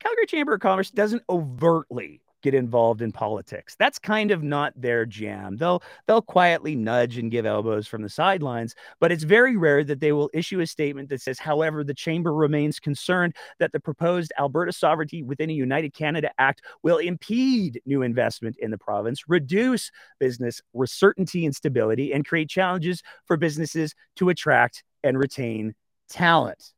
Calgary 0.00 0.26
Chamber 0.26 0.54
of 0.54 0.60
Commerce 0.60 0.90
doesn't 0.90 1.22
overtly 1.28 2.20
get 2.42 2.54
involved 2.54 3.02
in 3.02 3.10
politics. 3.10 3.74
That's 3.76 3.98
kind 3.98 4.30
of 4.30 4.42
not 4.42 4.72
their 4.76 5.04
jam. 5.04 5.56
They'll 5.56 5.82
they'll 6.06 6.22
quietly 6.22 6.76
nudge 6.76 7.18
and 7.18 7.28
give 7.28 7.44
elbows 7.44 7.88
from 7.88 8.02
the 8.02 8.08
sidelines, 8.08 8.76
but 9.00 9.10
it's 9.10 9.24
very 9.24 9.56
rare 9.56 9.82
that 9.82 9.98
they 9.98 10.12
will 10.12 10.30
issue 10.32 10.60
a 10.60 10.66
statement 10.66 11.08
that 11.08 11.22
says, 11.22 11.40
however, 11.40 11.82
the 11.82 11.92
chamber 11.92 12.32
remains 12.32 12.78
concerned 12.78 13.34
that 13.58 13.72
the 13.72 13.80
proposed 13.80 14.32
Alberta 14.38 14.72
Sovereignty 14.72 15.24
within 15.24 15.50
a 15.50 15.54
United 15.54 15.92
Canada 15.92 16.30
Act 16.38 16.62
will 16.84 16.98
impede 16.98 17.80
new 17.84 18.02
investment 18.02 18.56
in 18.60 18.70
the 18.70 18.78
province, 18.78 19.24
reduce 19.28 19.90
business 20.20 20.62
certainty 20.84 21.46
and 21.46 21.56
stability, 21.56 22.12
and 22.12 22.24
create 22.24 22.48
challenges 22.48 23.02
for 23.24 23.36
businesses 23.36 23.92
to 24.14 24.28
attract 24.28 24.84
and 25.02 25.18
retain 25.18 25.74
talent. 26.08 26.72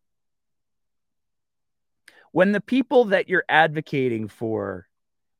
When 2.32 2.52
the 2.52 2.60
people 2.60 3.06
that 3.06 3.28
you're 3.28 3.44
advocating 3.48 4.28
for 4.28 4.88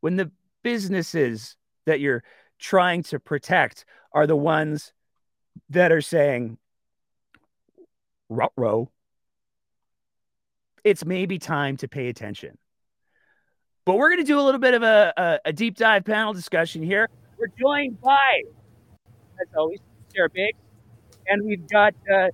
when 0.01 0.17
the 0.17 0.31
businesses 0.63 1.57
that 1.87 2.01
you're 2.01 2.23
trying 2.59 3.03
to 3.05 3.19
protect 3.19 3.85
are 4.13 4.27
the 4.27 4.37
ones 4.37 4.93
that 5.71 5.93
are 5.93 6.01
saying, 6.01 6.59
row, 8.29 8.91
it's 10.85 11.05
maybe 11.05 11.39
time 11.39 11.77
to 11.79 11.89
pay 11.89 12.09
attention. 12.09 12.57
But 13.85 13.97
we're 13.97 14.11
going 14.11 14.21
to 14.21 14.25
do 14.25 14.39
a 14.39 14.43
little 14.43 14.61
bit 14.61 14.75
of 14.75 14.83
a, 14.83 15.13
a, 15.17 15.39
a, 15.47 15.53
deep 15.53 15.77
dive 15.77 16.05
panel 16.05 16.35
discussion 16.35 16.83
here. 16.83 17.09
We're 17.39 17.47
joined 17.59 18.01
by, 18.01 18.43
as 19.41 19.49
always, 19.57 19.79
Sarah 20.15 20.29
Biggs, 20.29 20.59
and 21.27 21.45
we've 21.45 21.67
got. 21.69 21.95
Uh, 22.11 22.29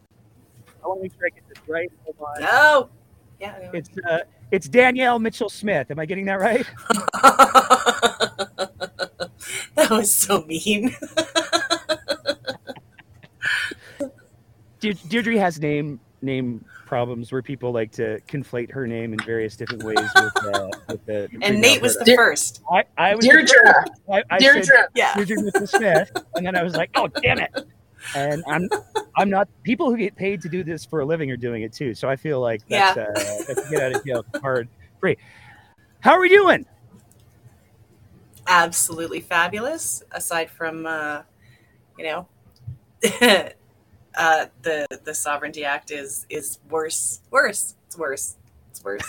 I 0.83 0.87
want 0.87 0.99
to 0.99 1.03
make 1.03 1.13
sure 1.13 1.27
I 1.27 1.31
get 1.31 1.49
this 1.49 1.69
right. 1.69 1.91
Hold 2.05 2.17
on. 2.21 2.43
No. 2.43 2.91
Yeah. 3.41 3.71
It's 3.73 3.91
uh, 4.09 4.21
it's 4.51 4.69
Danielle 4.69 5.19
Mitchell 5.19 5.49
Smith. 5.49 5.91
Am 5.91 5.99
I 5.99 6.07
getting 6.07 6.27
that 6.27 6.41
right? 6.41 6.67
that 9.75 9.91
was 9.91 10.15
so 10.15 10.43
mean. 10.43 10.95
Deirdre 14.81 15.39
has 15.39 15.59
name 15.59 15.99
name 16.21 16.65
problems 16.87 17.33
where 17.33 17.43
people 17.43 17.73
like 17.73 17.91
to 17.93 18.21
conflate 18.29 18.71
her 18.71 18.87
name 18.87 19.13
in 19.13 19.19
various 19.21 19.57
different 19.57 19.83
ways 19.83 19.99
with, 20.15 20.55
uh, 20.55 20.69
with 20.89 21.05
the, 21.07 21.29
and 21.43 21.61
Nate 21.61 21.83
was 21.83 21.97
the 21.97 22.15
first. 22.15 22.63
I, 22.71 22.85
I 22.97 23.15
was 23.15 23.25
Deirdre. 23.25 23.85
I, 24.13 24.23
I 24.31 24.39
Deirdre. 24.39 24.65
Said, 24.65 24.87
yeah. 24.95 25.15
Deirdre 25.15 25.43
Mitchell 25.43 25.67
Smith, 25.67 26.11
and 26.35 26.47
then 26.47 26.57
I 26.57 26.63
was 26.63 26.77
like, 26.77 26.91
oh 26.95 27.09
damn 27.09 27.39
it 27.39 27.51
and 28.15 28.45
I'm 28.47 28.69
I'm 29.17 29.31
not 29.31 29.49
people 29.63 29.91
who 29.91 29.97
get 29.97 30.17
paid 30.17 30.43
to 30.43 30.49
do 30.49 30.65
this 30.65 30.85
for 30.85 31.01
a 31.01 31.05
living 31.05 31.31
are 31.31 31.37
doing 31.37 31.63
it 31.63 31.73
too. 31.73 31.95
So 31.95 32.09
I 32.09 32.17
feel 32.17 32.41
like 32.41 32.67
that's, 32.69 32.97
yeah. 32.97 33.03
uh, 33.03 33.45
that's 33.47 33.71
get 33.71 33.83
out 33.83 33.97
of 33.97 34.05
jail 34.05 34.25
card 34.41 34.69
free. 35.01 35.17
How 36.01 36.13
are 36.13 36.21
we 36.21 36.29
doing? 36.29 36.67
Absolutely 38.47 39.21
fabulous. 39.21 40.03
Aside 40.13 40.51
from 40.51 40.87
uh, 40.87 41.23
you 41.99 42.05
know, 42.05 42.29
uh, 44.17 44.47
the 44.63 44.87
the 45.05 45.15
Sovereignty 45.15 45.65
Act 45.65 45.91
is 45.91 46.27
is 46.29 46.59
worse. 46.69 47.21
Worse. 47.31 47.75
It's 47.87 47.97
worse. 47.97 48.37
It's 48.71 48.83
worse. 48.83 49.05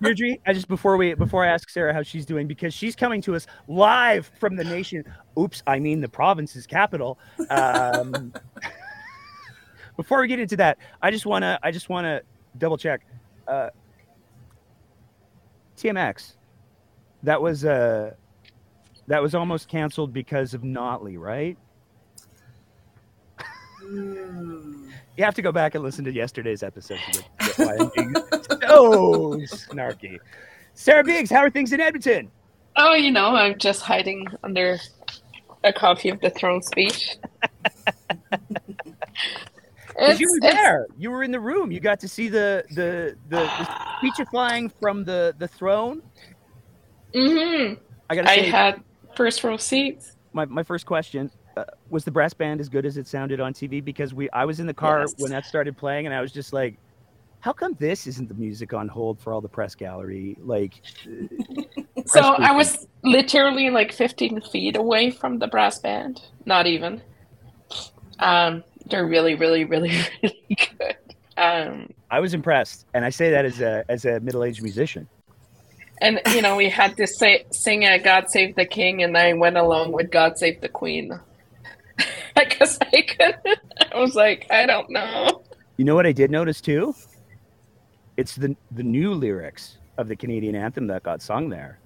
Deirdre, 0.00 0.36
I 0.46 0.52
just 0.52 0.68
before 0.68 0.96
we 0.96 1.14
before 1.14 1.44
I 1.44 1.48
ask 1.48 1.68
Sarah 1.70 1.92
how 1.92 2.02
she's 2.02 2.26
doing 2.26 2.46
because 2.46 2.74
she's 2.74 2.94
coming 2.94 3.20
to 3.22 3.34
us 3.34 3.46
live 3.68 4.30
from 4.38 4.56
the 4.56 4.64
nation. 4.64 5.04
Oops, 5.38 5.62
I 5.66 5.78
mean 5.78 6.00
the 6.00 6.08
province's 6.08 6.66
capital. 6.66 7.18
Um, 7.50 8.32
before 9.96 10.20
we 10.20 10.28
get 10.28 10.38
into 10.38 10.56
that, 10.56 10.78
I 11.02 11.10
just 11.10 11.26
wanna 11.26 11.58
I 11.62 11.70
just 11.70 11.88
wanna 11.88 12.20
double 12.58 12.76
check. 12.76 13.02
Uh, 13.48 13.70
TMX, 15.76 16.34
that 17.22 17.40
was 17.40 17.64
uh 17.64 18.12
that 19.06 19.22
was 19.22 19.34
almost 19.34 19.68
canceled 19.68 20.12
because 20.12 20.54
of 20.54 20.62
Notley, 20.62 21.18
right? 21.18 21.56
Mm. 23.82 24.90
You 25.16 25.24
have 25.24 25.34
to 25.34 25.42
go 25.42 25.52
back 25.52 25.74
and 25.74 25.82
listen 25.82 26.04
to 26.04 26.12
yesterday's 26.12 26.62
episode 26.62 27.00
to 28.68 28.74
get, 28.74 28.80
get 28.80 29.10
why 29.10 29.16
I'm 29.16 29.30
being 29.30 29.46
so 29.46 29.56
snarky. 29.56 30.18
Sarah 30.74 31.04
Biggs, 31.04 31.30
how 31.30 31.38
are 31.38 31.50
things 31.50 31.72
in 31.72 31.80
Edmonton? 31.80 32.30
Oh, 32.76 32.94
you 32.94 33.10
know, 33.10 33.34
I'm 33.34 33.58
just 33.58 33.82
hiding 33.82 34.26
under 34.44 34.78
a 35.64 35.72
copy 35.72 36.10
of 36.10 36.20
the 36.20 36.30
throne 36.30 36.62
speech. 36.62 37.16
you 40.16 40.30
were 40.30 40.40
there. 40.40 40.86
You 40.98 41.10
were 41.10 41.22
in 41.22 41.30
the 41.30 41.40
room. 41.40 41.70
You 41.70 41.80
got 41.80 42.00
to 42.00 42.08
see 42.08 42.28
the 42.28 42.64
the 42.70 43.16
the, 43.28 43.44
the 43.44 43.96
speechifying 43.98 44.68
from 44.68 45.04
the 45.04 45.34
the 45.38 45.48
throne. 45.48 46.02
Mm-hmm. 47.14 47.74
I 48.10 48.14
got. 48.14 48.26
I 48.26 48.34
had 48.36 48.82
first 49.14 49.42
row 49.42 49.56
seats. 49.56 50.12
My 50.32 50.44
my 50.44 50.62
first 50.62 50.86
question: 50.86 51.30
uh, 51.56 51.64
was 51.88 52.04
the 52.04 52.10
brass 52.10 52.34
band 52.34 52.60
as 52.60 52.68
good 52.68 52.84
as 52.84 52.96
it 52.96 53.06
sounded 53.06 53.40
on 53.40 53.54
TV? 53.54 53.82
Because 53.82 54.12
we, 54.12 54.28
I 54.30 54.44
was 54.44 54.60
in 54.60 54.66
the 54.66 54.74
car 54.74 55.00
yes. 55.00 55.14
when 55.18 55.30
that 55.30 55.46
started 55.46 55.76
playing, 55.76 56.06
and 56.06 56.14
I 56.14 56.20
was 56.20 56.32
just 56.32 56.52
like, 56.52 56.76
"How 57.46 57.52
come 57.52 57.74
this 57.78 58.08
isn't 58.08 58.28
the 58.28 58.34
music 58.34 58.74
on 58.74 58.88
hold 58.88 59.20
for 59.20 59.32
all 59.32 59.40
the 59.40 59.48
press 59.48 59.76
gallery?" 59.76 60.36
Like, 60.42 60.82
so 62.06 62.20
I 62.20 62.50
was 62.50 62.88
literally 63.04 63.70
like 63.70 63.92
15 63.92 64.40
feet 64.40 64.76
away 64.76 65.12
from 65.12 65.38
the 65.38 65.46
brass 65.46 65.78
band. 65.78 66.20
Not 66.44 66.66
even. 66.66 67.00
Um, 68.18 68.64
they're 68.86 69.06
really, 69.06 69.36
really, 69.36 69.64
really, 69.64 69.92
really 70.24 70.56
good. 70.76 70.96
Um, 71.36 71.92
I 72.10 72.18
was 72.18 72.34
impressed, 72.34 72.84
and 72.94 73.04
I 73.04 73.10
say 73.10 73.30
that 73.30 73.44
as 73.44 73.60
a 73.60 73.84
as 73.88 74.04
a 74.04 74.18
middle 74.18 74.42
aged 74.42 74.60
musician. 74.60 75.06
And 76.00 76.20
you 76.32 76.42
know, 76.42 76.56
we 76.56 76.68
had 76.68 76.96
to 76.96 77.06
say, 77.06 77.46
sing 77.52 77.84
a 77.84 78.00
"God 78.00 78.28
Save 78.28 78.56
the 78.56 78.66
King," 78.66 79.04
and 79.04 79.16
I 79.16 79.34
went 79.34 79.56
along 79.56 79.92
with 79.92 80.10
"God 80.10 80.36
Save 80.36 80.60
the 80.62 80.68
Queen." 80.68 81.20
because 82.34 82.78
I 82.92 83.02
couldn't. 83.02 83.60
I 83.92 83.98
was 84.00 84.16
like, 84.16 84.46
I 84.50 84.66
don't 84.66 84.90
know. 84.90 85.42
You 85.76 85.84
know 85.84 85.94
what 85.94 86.06
I 86.06 86.12
did 86.12 86.30
notice 86.32 86.60
too? 86.60 86.94
It's 88.16 88.34
the 88.36 88.56
the 88.70 88.82
new 88.82 89.14
lyrics 89.14 89.78
of 89.98 90.08
the 90.08 90.16
Canadian 90.16 90.54
anthem 90.54 90.86
that 90.88 91.02
got 91.02 91.22
sung 91.22 91.48
there. 91.48 91.78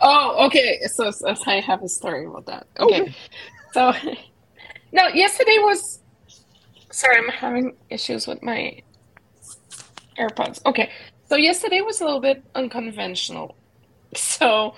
Oh, 0.00 0.46
okay. 0.46 0.80
So, 0.86 1.10
so 1.10 1.34
I 1.46 1.60
have 1.60 1.82
a 1.82 1.88
story 1.88 2.26
about 2.26 2.46
that. 2.46 2.66
Okay. 2.78 3.14
So, 3.72 3.92
no, 4.92 5.08
yesterday 5.08 5.58
was. 5.58 6.02
Sorry, 6.90 7.18
I'm 7.18 7.28
having 7.28 7.76
issues 7.90 8.26
with 8.26 8.42
my 8.42 8.80
AirPods. 10.18 10.64
Okay. 10.66 10.90
So, 11.28 11.36
yesterday 11.36 11.80
was 11.80 12.00
a 12.00 12.04
little 12.04 12.20
bit 12.20 12.44
unconventional. 12.54 13.56
So, 14.14 14.74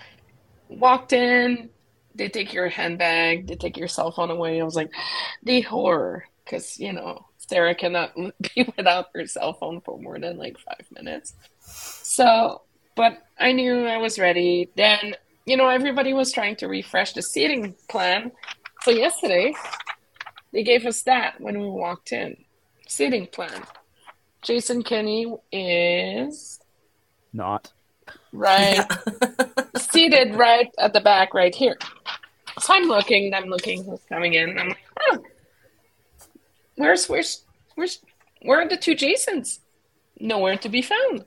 walked 0.68 1.12
in, 1.12 1.70
they 2.14 2.28
take 2.28 2.52
your 2.52 2.68
handbag, 2.68 3.46
they 3.46 3.54
take 3.54 3.76
your 3.76 3.86
cell 3.86 4.10
phone 4.10 4.30
away. 4.30 4.60
I 4.60 4.64
was 4.64 4.74
like, 4.74 4.90
the 5.44 5.60
horror, 5.60 6.26
because 6.44 6.80
you 6.80 6.92
know 6.92 7.27
Sarah 7.48 7.74
cannot 7.74 8.14
be 8.54 8.72
without 8.76 9.06
her 9.14 9.26
cell 9.26 9.54
phone 9.54 9.80
for 9.80 9.98
more 9.98 10.18
than 10.18 10.36
like 10.36 10.58
five 10.58 10.86
minutes. 10.92 11.34
So, 11.60 12.62
but 12.94 13.18
I 13.38 13.52
knew 13.52 13.86
I 13.86 13.98
was 13.98 14.18
ready. 14.18 14.70
Then 14.76 15.14
you 15.46 15.56
know 15.56 15.68
everybody 15.68 16.12
was 16.12 16.32
trying 16.32 16.56
to 16.56 16.68
refresh 16.68 17.12
the 17.12 17.22
seating 17.22 17.74
plan. 17.88 18.32
So 18.82 18.90
yesterday 18.90 19.54
they 20.52 20.62
gave 20.62 20.86
us 20.86 21.02
that 21.02 21.40
when 21.40 21.60
we 21.60 21.68
walked 21.68 22.12
in. 22.12 22.36
Seating 22.86 23.26
plan. 23.26 23.62
Jason 24.42 24.82
Kenney 24.82 25.34
is 25.52 26.60
not 27.32 27.72
right 28.32 28.86
seated 29.76 30.34
right 30.34 30.70
at 30.78 30.92
the 30.92 31.00
back 31.00 31.34
right 31.34 31.54
here 31.54 31.76
so 32.58 32.74
i'm 32.74 32.84
looking 32.84 33.34
i'm 33.34 33.44
looking 33.44 33.84
who's 33.84 34.00
coming 34.08 34.34
in 34.34 34.58
i'm 34.58 34.68
like 34.68 34.78
oh, 35.10 35.18
where's 36.78 37.06
where's 37.08 37.44
where's 37.74 38.00
where 38.42 38.60
are 38.60 38.68
the 38.68 38.76
two 38.76 38.94
jasons 38.94 39.60
nowhere 40.18 40.56
to 40.56 40.68
be 40.68 40.82
found 40.82 41.24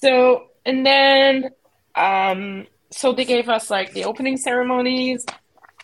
so 0.00 0.48
and 0.66 0.84
then 0.84 1.50
um 1.94 2.66
so 2.90 3.12
they 3.12 3.24
gave 3.24 3.48
us 3.48 3.70
like 3.70 3.92
the 3.92 4.04
opening 4.04 4.36
ceremonies 4.36 5.24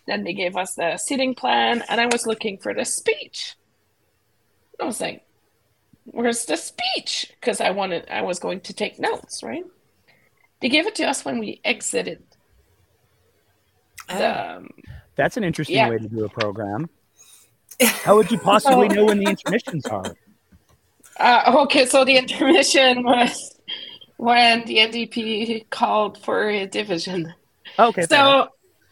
then 0.07 0.25
they 0.25 0.35
gave 0.35 0.57
us 0.57 0.75
the 0.75 0.97
seating 0.97 1.35
plan 1.35 1.83
and 1.89 2.01
i 2.01 2.07
was 2.07 2.27
looking 2.27 2.59
for 2.59 2.75
the 2.75 2.85
speech 2.85 3.55
i 4.81 4.85
was 4.85 5.01
like 5.01 5.23
where's 6.05 6.45
the 6.45 6.57
speech 6.57 7.33
because 7.41 7.61
i 7.61 7.71
wanted 7.71 8.07
i 8.11 8.21
was 8.21 8.39
going 8.39 8.61
to 8.61 8.75
take 8.75 8.99
notes 8.99 9.43
right 9.43 9.65
they 10.65 10.71
gave 10.71 10.87
it 10.87 10.95
to 10.95 11.05
us 11.05 11.27
when 11.27 11.39
we 11.41 11.61
exited. 11.63 12.23
The, 14.09 14.57
um, 14.57 14.71
That's 15.15 15.37
an 15.37 15.45
interesting 15.45 15.77
yeah. 15.77 15.91
way 15.91 15.99
to 15.99 16.09
do 16.09 16.25
a 16.25 16.29
program. 16.31 16.89
How 17.81 18.17
would 18.17 18.31
you 18.31 18.39
possibly 18.39 18.89
know 18.89 19.07
when 19.07 19.19
the 19.19 19.31
intermissions 19.31 19.87
are? 19.87 20.17
Uh, 21.17 21.61
okay, 21.63 21.87
so 21.87 22.05
the 22.05 22.17
intermission 22.17 23.05
was 23.05 23.57
when 24.17 24.65
the 24.65 24.79
NDP 24.79 25.71
called 25.71 26.19
for 26.19 26.51
a 26.51 26.67
division. 26.67 27.33
Okay. 27.79 28.03
So, 28.03 28.49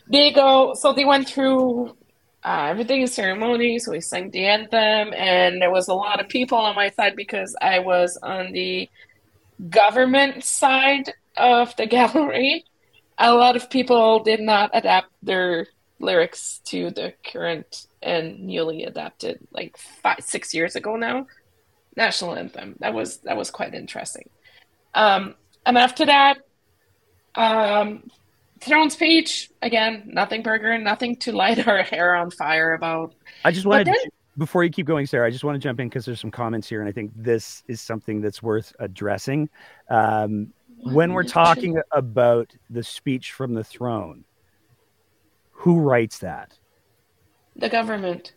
they 0.09 0.31
go. 0.31 0.75
So 0.75 0.93
they 0.93 1.05
went 1.05 1.29
through 1.29 1.97
uh, 2.45 2.67
everything 2.69 3.01
in 3.01 3.07
ceremony. 3.07 3.79
So 3.79 3.93
we 3.93 4.01
sang 4.01 4.31
the 4.31 4.47
anthem, 4.47 5.13
and 5.15 5.61
there 5.61 5.71
was 5.71 5.89
a 5.89 5.95
lot 5.95 6.21
of 6.21 6.29
people 6.29 6.59
on 6.59 6.75
my 6.77 6.91
side 6.91 7.17
because 7.17 7.57
I 7.61 7.79
was 7.79 8.19
on 8.23 8.53
the 8.53 8.89
government 9.71 10.45
side 10.45 11.13
of 11.37 11.75
the 11.77 11.87
gallery. 11.97 12.65
A 13.19 13.35
lot 13.35 13.57
of 13.57 13.71
people 13.71 14.23
did 14.23 14.41
not 14.41 14.71
adapt 14.75 15.09
their 15.23 15.67
lyrics 15.99 16.61
to 16.67 16.91
the 16.91 17.15
current 17.25 17.87
and 18.03 18.41
newly 18.41 18.85
adapted, 18.85 19.39
like 19.53 19.77
five, 19.77 20.19
six 20.21 20.53
years 20.55 20.77
ago 20.77 20.97
now, 20.97 21.27
national 21.97 22.35
anthem. 22.35 22.77
That 22.81 22.95
was 22.95 23.19
that 23.19 23.37
was 23.37 23.51
quite 23.51 23.75
interesting. 23.75 24.29
Um, 24.95 25.35
and 25.65 25.79
after 25.79 26.07
that, 26.07 26.39
um, 27.35 28.11
throne 28.61 28.91
speech 28.91 29.51
again. 29.63 30.05
Nothing 30.07 30.43
burger, 30.43 30.77
nothing 30.79 31.17
to 31.17 31.33
light 31.33 31.67
our 31.67 31.83
hair 31.83 32.15
on 32.15 32.31
fire 32.31 32.75
about. 32.75 33.15
I 33.45 33.51
just 33.51 33.67
wanted, 33.67 33.89
then, 33.89 33.95
to, 33.95 34.11
before 34.39 34.65
you 34.65 34.71
keep 34.71 34.87
going, 34.87 35.07
Sarah, 35.07 35.27
I 35.27 35.31
just 35.31 35.45
want 35.45 35.57
to 35.57 35.61
jump 35.61 35.81
in 35.81 35.89
because 35.89 36.05
there's 36.05 36.21
some 36.21 36.31
comments 36.31 36.69
here, 36.69 36.81
and 36.81 36.89
I 36.89 36.93
think 36.93 37.13
this 37.15 37.63
is 37.69 37.81
something 37.81 38.21
that's 38.21 38.43
worth 38.43 38.73
addressing. 38.79 39.49
Um, 39.91 40.53
when 40.85 41.13
we're 41.13 41.23
talking 41.23 41.81
about 41.93 42.53
the 42.71 42.83
speech 42.83 43.33
from 43.33 43.55
the 43.55 43.63
throne, 43.63 44.25
who 45.51 45.81
writes 45.81 46.19
that? 46.19 46.59
The 47.57 47.69
government. 47.69 48.33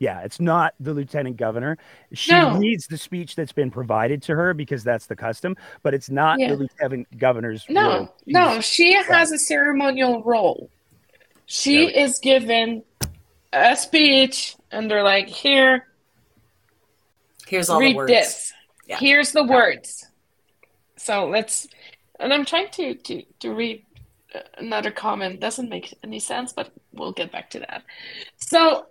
Yeah, 0.00 0.20
it's 0.20 0.38
not 0.38 0.74
the 0.78 0.94
lieutenant 0.94 1.36
governor. 1.38 1.76
She 2.12 2.30
No. 2.32 2.56
reads 2.56 2.86
the 2.86 2.96
speech 2.96 3.34
that's 3.34 3.52
been 3.52 3.70
provided 3.70 4.22
to 4.24 4.36
her 4.36 4.54
because 4.54 4.84
that's 4.84 5.06
the 5.06 5.16
custom, 5.16 5.56
but 5.82 5.92
it's 5.92 6.08
not 6.08 6.38
Yeah. 6.38 6.50
the 6.50 6.56
lieutenant 6.56 7.18
governor's 7.18 7.66
No, 7.68 7.88
role. 7.88 8.16
no, 8.26 8.60
she 8.60 8.92
has 8.94 9.32
a 9.32 9.38
ceremonial 9.38 10.22
role. 10.22 10.70
She 11.46 11.86
is 11.86 12.20
given 12.20 12.84
a 13.52 13.74
speech, 13.76 14.54
and 14.70 14.88
they're 14.90 15.02
like, 15.02 15.26
"Here, 15.28 15.88
Here's 17.48 17.68
all 17.68 17.80
the 17.80 17.94
words. 17.94 18.10
this. 18.12 18.52
Yeah. 18.86 18.98
Here's 18.98 19.32
the 19.32 19.42
words." 19.44 20.06
So 20.96 21.26
let's, 21.26 21.66
and 22.20 22.32
I'm 22.32 22.44
trying 22.44 22.68
to 22.72 22.94
to 22.94 23.22
to 23.40 23.54
read 23.54 23.84
uh, 24.34 24.40
another 24.58 24.90
comment. 24.90 25.40
Doesn't 25.40 25.70
make 25.70 25.92
any 26.04 26.18
sense, 26.20 26.52
but 26.52 26.70
we'll 26.98 27.12
get 27.12 27.32
back 27.32 27.50
to 27.50 27.60
that. 27.60 27.82
So, 28.36 28.86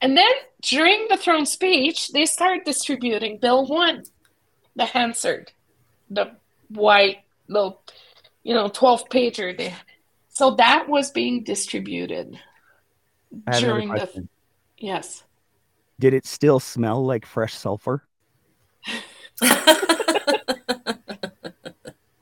and 0.00 0.16
then 0.16 0.32
during 0.62 1.06
the 1.08 1.16
throne 1.16 1.46
speech, 1.46 2.08
they 2.12 2.26
start 2.26 2.64
distributing 2.64 3.38
Bill 3.38 3.66
One, 3.66 4.04
the 4.74 4.84
Hansard, 4.84 5.52
the 6.10 6.36
white 6.68 7.18
little, 7.48 7.82
you 8.42 8.54
know, 8.54 8.68
twelve 8.68 9.08
pager. 9.08 9.56
They, 9.56 9.74
so 10.28 10.52
that 10.56 10.88
was 10.88 11.10
being 11.10 11.44
distributed 11.44 12.38
I 13.46 13.54
have 13.54 13.64
another 13.64 13.80
during 13.80 13.88
the. 13.88 14.28
Yes. 14.78 15.24
Did 15.98 16.12
it 16.12 16.26
still 16.26 16.60
smell 16.60 17.04
like 17.04 17.24
fresh 17.24 17.54
sulfur? 17.54 18.06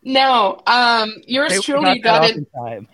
No, 0.04 0.60
um, 0.66 1.14
yours 1.26 1.52
They 1.52 1.58
truly 1.60 1.98
got 1.98 2.22
that 2.22 2.52
got 2.52 2.72
off 2.72 2.82
it. 2.82 2.88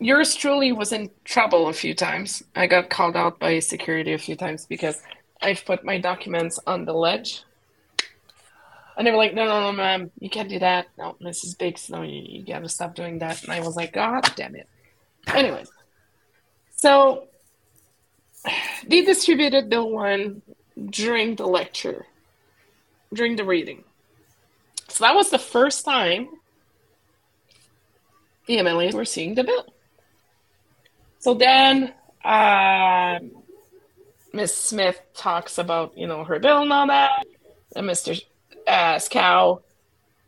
Yours 0.00 0.34
truly 0.34 0.72
was 0.72 0.92
in 0.92 1.10
trouble 1.24 1.68
a 1.68 1.74
few 1.74 1.94
times. 1.94 2.42
I 2.56 2.66
got 2.66 2.88
called 2.88 3.16
out 3.16 3.38
by 3.38 3.58
security 3.58 4.14
a 4.14 4.18
few 4.18 4.34
times 4.34 4.64
because 4.64 5.02
I've 5.42 5.62
put 5.64 5.84
my 5.84 5.98
documents 5.98 6.58
on 6.66 6.86
the 6.86 6.94
ledge. 6.94 7.44
And 8.96 9.06
they 9.06 9.10
were 9.10 9.18
like, 9.18 9.34
no, 9.34 9.44
no, 9.44 9.60
no, 9.60 9.72
ma'am, 9.72 10.10
you 10.18 10.30
can't 10.30 10.48
do 10.48 10.58
that. 10.58 10.86
No, 10.98 11.16
Mrs. 11.22 11.56
Biggs, 11.56 11.90
no, 11.90 12.02
you, 12.02 12.22
you 12.26 12.44
gotta 12.44 12.68
stop 12.68 12.94
doing 12.94 13.18
that. 13.18 13.42
And 13.42 13.52
I 13.52 13.60
was 13.60 13.76
like, 13.76 13.92
God 13.92 14.30
damn 14.36 14.56
it. 14.56 14.68
Anyways, 15.28 15.70
so 16.76 17.28
they 18.86 19.04
distributed 19.04 19.68
Bill 19.68 19.90
1 19.90 20.40
during 20.88 21.36
the 21.36 21.46
lecture, 21.46 22.06
during 23.12 23.36
the 23.36 23.44
reading. 23.44 23.84
So 24.88 25.04
that 25.04 25.14
was 25.14 25.30
the 25.30 25.38
first 25.38 25.84
time 25.84 26.28
the 28.46 28.56
MLAs 28.56 28.94
were 28.94 29.04
seeing 29.04 29.34
the 29.34 29.44
bill. 29.44 29.66
So 31.20 31.34
then 31.34 31.94
um 32.24 33.30
Miss 34.32 34.56
Smith 34.56 35.00
talks 35.14 35.58
about, 35.58 35.96
you 35.96 36.06
know, 36.06 36.24
her 36.24 36.38
bill 36.38 36.62
and 36.62 36.72
all 36.72 36.86
that. 36.86 37.24
And 37.74 37.86
Mr. 37.88 38.20
Uh, 38.66 38.94
Schow 38.96 39.62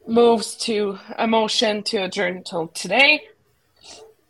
moves 0.07 0.57
to 0.57 0.98
a 1.16 1.26
motion 1.26 1.83
to 1.85 1.98
adjourn 1.98 2.38
until 2.38 2.68
today. 2.68 3.22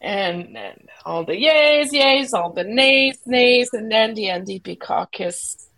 And 0.01 0.55
then 0.55 0.89
all 1.05 1.25
the 1.25 1.33
yays, 1.33 1.91
yays, 1.93 2.35
all 2.35 2.53
the 2.53 2.65
nays, 2.65 3.19
nays, 3.25 3.71
and 3.73 3.91
then 3.91 4.15
the 4.15 4.25
NDP 4.25 4.81
caucus 4.81 5.69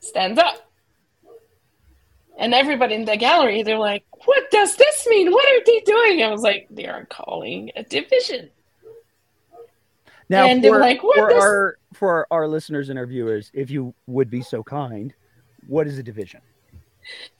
stands 0.00 0.38
up. 0.38 0.70
And 2.38 2.54
everybody 2.54 2.94
in 2.94 3.04
the 3.04 3.16
gallery, 3.16 3.62
they're 3.62 3.78
like, 3.78 4.04
what 4.26 4.50
does 4.52 4.76
this 4.76 5.06
mean? 5.08 5.32
What 5.32 5.44
are 5.44 5.64
they 5.64 5.80
doing? 5.80 6.22
I 6.22 6.30
was 6.30 6.42
like, 6.42 6.68
they 6.70 6.86
are 6.86 7.04
calling 7.06 7.72
a 7.74 7.82
division. 7.82 8.50
Now, 10.28 10.46
And 10.46 10.62
for, 10.62 10.78
like, 10.78 11.02
"What 11.02 11.16
for 11.16 11.28
does-" 11.30 11.42
our 11.42 11.78
for 11.94 12.26
our 12.30 12.46
listeners 12.46 12.90
and 12.90 12.98
our 12.98 13.06
viewers, 13.06 13.50
if 13.54 13.70
you 13.70 13.94
would 14.06 14.30
be 14.30 14.42
so 14.42 14.62
kind, 14.62 15.14
what 15.66 15.86
is 15.86 15.98
a 15.98 16.02
division? 16.02 16.40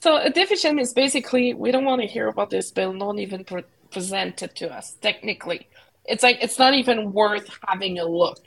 So 0.01 0.17
a 0.17 0.31
division 0.31 0.79
is 0.79 0.95
basically 0.95 1.53
we 1.55 1.71
don't 1.71 1.85
want 1.85 2.01
to 2.01 2.07
hear 2.09 2.29
about 2.29 2.51
this 2.51 2.71
bill. 2.71 2.97
Don't 2.99 3.19
even 3.19 3.45
pre- 3.45 3.65
present 3.91 4.43
it 4.43 4.55
to 4.57 4.73
us. 4.73 4.95
Technically, 5.03 5.69
it's 6.05 6.23
like 6.23 6.39
it's 6.43 6.59
not 6.59 6.75
even 6.75 7.13
worth 7.13 7.51
having 7.67 7.99
a 7.99 8.05
look. 8.05 8.41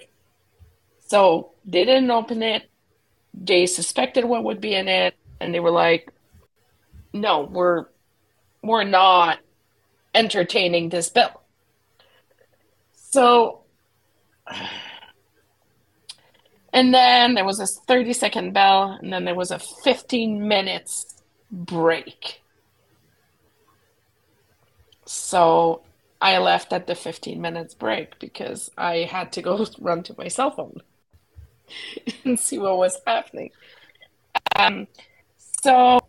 So 1.07 1.51
they 1.65 1.85
didn't 1.85 2.09
open 2.09 2.41
it. 2.41 2.69
They 3.33 3.65
suspected 3.65 4.25
what 4.25 4.43
would 4.43 4.59
be 4.59 4.73
in 4.73 4.87
it, 4.87 5.15
and 5.39 5.53
they 5.53 5.59
were 5.59 5.71
like, 5.71 6.11
"No, 7.13 7.41
we're 7.41 7.85
we're 8.63 8.83
not 8.83 9.39
entertaining 10.15 10.89
this 10.89 11.09
bill." 11.09 11.41
So, 12.93 13.60
and 16.73 16.93
then 16.93 17.33
there 17.33 17.45
was 17.45 17.59
a 17.59 17.67
30 17.67 18.13
second 18.13 18.53
bell, 18.53 18.97
and 19.01 19.11
then 19.11 19.25
there 19.25 19.35
was 19.35 19.51
a 19.51 19.59
15 19.59 20.47
minutes 20.47 21.21
break. 21.51 22.41
So 25.05 25.81
I 26.21 26.37
left 26.37 26.71
at 26.71 26.87
the 26.87 26.95
15 26.95 27.41
minutes 27.41 27.73
break 27.73 28.19
because 28.19 28.69
I 28.77 29.09
had 29.11 29.31
to 29.33 29.41
go 29.41 29.65
run 29.79 30.03
to 30.03 30.15
my 30.17 30.27
cell 30.27 30.51
phone 30.51 30.81
and 32.25 32.39
see 32.39 32.59
what 32.59 32.77
was 32.77 32.99
happening. 33.05 33.51
Um, 34.55 34.87
so 35.37 35.99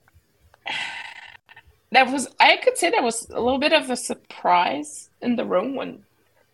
that 1.90 2.12
was, 2.12 2.28
I 2.38 2.58
could 2.58 2.76
say 2.76 2.90
that 2.90 3.02
was 3.02 3.28
a 3.30 3.40
little 3.40 3.58
bit 3.58 3.72
of 3.72 3.90
a 3.90 3.96
surprise 3.96 5.10
in 5.20 5.36
the 5.36 5.44
room 5.44 5.74
when, 5.74 6.04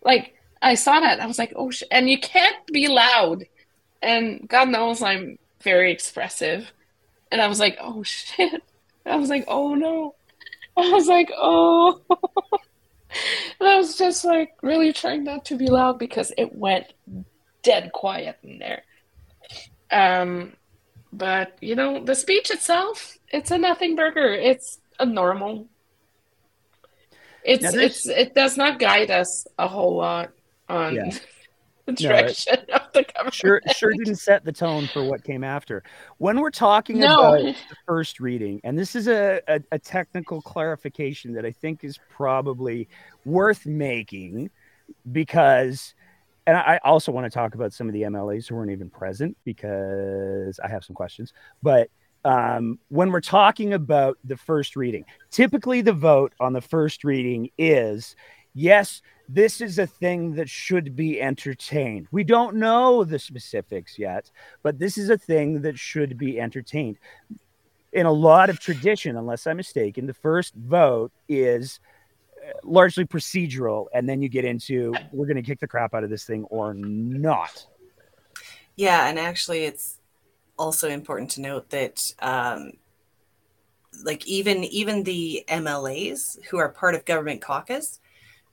like, 0.03 0.35
I 0.61 0.75
saw 0.75 0.99
that. 0.99 1.19
I 1.19 1.25
was 1.25 1.39
like, 1.39 1.53
oh, 1.55 1.71
sh-. 1.71 1.83
and 1.91 2.09
you 2.09 2.19
can't 2.19 2.65
be 2.67 2.87
loud. 2.87 3.45
And 4.01 4.47
God 4.47 4.69
knows 4.69 5.01
I'm 5.01 5.37
very 5.61 5.91
expressive. 5.91 6.71
And 7.31 7.41
I 7.41 7.47
was 7.47 7.59
like, 7.59 7.77
oh 7.81 8.03
shit. 8.03 8.63
I 9.05 9.15
was 9.15 9.29
like, 9.29 9.45
oh 9.47 9.75
no. 9.75 10.15
I 10.77 10.91
was 10.91 11.07
like, 11.07 11.31
oh. 11.35 12.01
and 13.59 13.69
I 13.69 13.77
was 13.77 13.97
just 13.97 14.23
like 14.25 14.51
really 14.61 14.93
trying 14.93 15.23
not 15.23 15.45
to 15.45 15.57
be 15.57 15.67
loud 15.67 15.99
because 15.99 16.31
it 16.37 16.55
went 16.55 16.93
dead 17.63 17.91
quiet 17.93 18.37
in 18.43 18.59
there. 18.59 18.83
Um, 19.91 20.53
but 21.11 21.57
you 21.61 21.75
know, 21.75 22.03
the 22.03 22.15
speech 22.15 22.51
itself, 22.51 23.17
it's 23.31 23.51
a 23.51 23.57
nothing 23.57 23.95
burger. 23.95 24.31
It's 24.31 24.79
a 24.99 25.05
normal. 25.05 25.67
It's 27.43 27.73
it's 27.73 28.07
it 28.07 28.35
does 28.35 28.57
not 28.57 28.79
guide 28.79 29.09
us 29.09 29.47
a 29.57 29.67
whole 29.67 29.95
lot 29.95 30.31
on 30.69 30.95
Yeah. 30.95 31.09
the 31.85 31.91
No, 31.91 31.93
it- 31.93 31.97
direction 31.97 32.53
of 32.73 32.81
the 32.93 33.03
government. 33.03 33.33
Sure, 33.33 33.61
sure 33.75 33.91
didn't 33.93 34.17
set 34.17 34.45
the 34.45 34.51
tone 34.51 34.87
for 34.87 35.03
what 35.03 35.23
came 35.23 35.43
after. 35.43 35.83
When 36.19 36.39
we're 36.39 36.51
talking 36.51 36.99
No. 36.99 37.13
about 37.15 37.41
the 37.41 37.75
first 37.87 38.19
reading, 38.19 38.61
and 38.63 38.77
this 38.77 38.95
is 38.95 39.07
a, 39.07 39.41
a, 39.47 39.59
a 39.71 39.79
technical 39.79 40.41
clarification 40.41 41.33
that 41.33 41.45
I 41.45 41.51
think 41.51 41.83
is 41.83 41.99
probably 42.09 42.87
worth 43.25 43.65
making 43.65 44.49
because, 45.11 45.93
and 46.47 46.57
I 46.57 46.79
also 46.83 47.11
want 47.11 47.25
to 47.25 47.29
talk 47.31 47.55
about 47.55 47.73
some 47.73 47.87
of 47.87 47.93
the 47.93 48.03
MLAs 48.03 48.47
who 48.47 48.55
weren't 48.55 48.71
even 48.71 48.89
present 48.89 49.35
because 49.43 50.59
I 50.63 50.67
have 50.67 50.83
some 50.83 50.95
questions. 50.95 51.33
But 51.63 51.89
um, 52.25 52.79
when 52.89 53.11
we're 53.11 53.21
talking 53.21 53.73
about 53.73 54.17
the 54.23 54.37
first 54.37 54.75
reading, 54.75 55.05
typically 55.31 55.81
the 55.81 55.93
vote 55.93 56.33
on 56.39 56.53
the 56.53 56.61
first 56.61 57.03
reading 57.03 57.49
is 57.57 58.15
yes, 58.53 59.01
this 59.27 59.61
is 59.61 59.77
a 59.77 59.85
thing 59.85 60.33
that 60.33 60.49
should 60.49 60.95
be 60.95 61.21
entertained. 61.21 62.07
We 62.11 62.23
don't 62.23 62.55
know 62.55 63.03
the 63.03 63.19
specifics 63.19 63.99
yet, 63.99 64.31
but 64.63 64.79
this 64.79 64.97
is 64.97 65.09
a 65.09 65.17
thing 65.17 65.61
that 65.61 65.77
should 65.77 66.17
be 66.17 66.39
entertained. 66.39 66.97
In 67.93 68.05
a 68.05 68.11
lot 68.11 68.49
of 68.49 68.59
tradition, 68.59 69.17
unless 69.17 69.47
I'm 69.47 69.57
mistaken, 69.57 70.07
the 70.07 70.13
first 70.13 70.53
vote 70.55 71.11
is 71.27 71.79
largely 72.63 73.05
procedural, 73.05 73.87
and 73.93 74.07
then 74.07 74.21
you 74.21 74.29
get 74.29 74.45
into 74.45 74.93
we're 75.11 75.25
going 75.25 75.37
to 75.37 75.43
kick 75.43 75.59
the 75.59 75.67
crap 75.67 75.93
out 75.93 76.03
of 76.03 76.09
this 76.09 76.23
thing 76.23 76.43
or 76.45 76.73
not. 76.73 77.65
Yeah, 78.75 79.07
and 79.07 79.19
actually, 79.19 79.65
it's 79.65 79.99
also 80.57 80.89
important 80.89 81.31
to 81.31 81.41
note 81.41 81.69
that, 81.69 82.13
um, 82.19 82.73
like 84.03 84.25
even 84.25 84.63
even 84.65 85.03
the 85.03 85.43
MLAs 85.47 86.37
who 86.49 86.57
are 86.57 86.69
part 86.69 86.95
of 86.95 87.05
government 87.05 87.41
caucus 87.41 87.99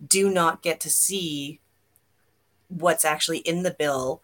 do 0.05 0.30
not 0.30 0.62
get 0.62 0.80
to 0.80 0.90
see 0.90 1.61
what's 2.68 3.05
actually 3.05 3.38
in 3.38 3.62
the 3.62 3.70
bill 3.70 4.22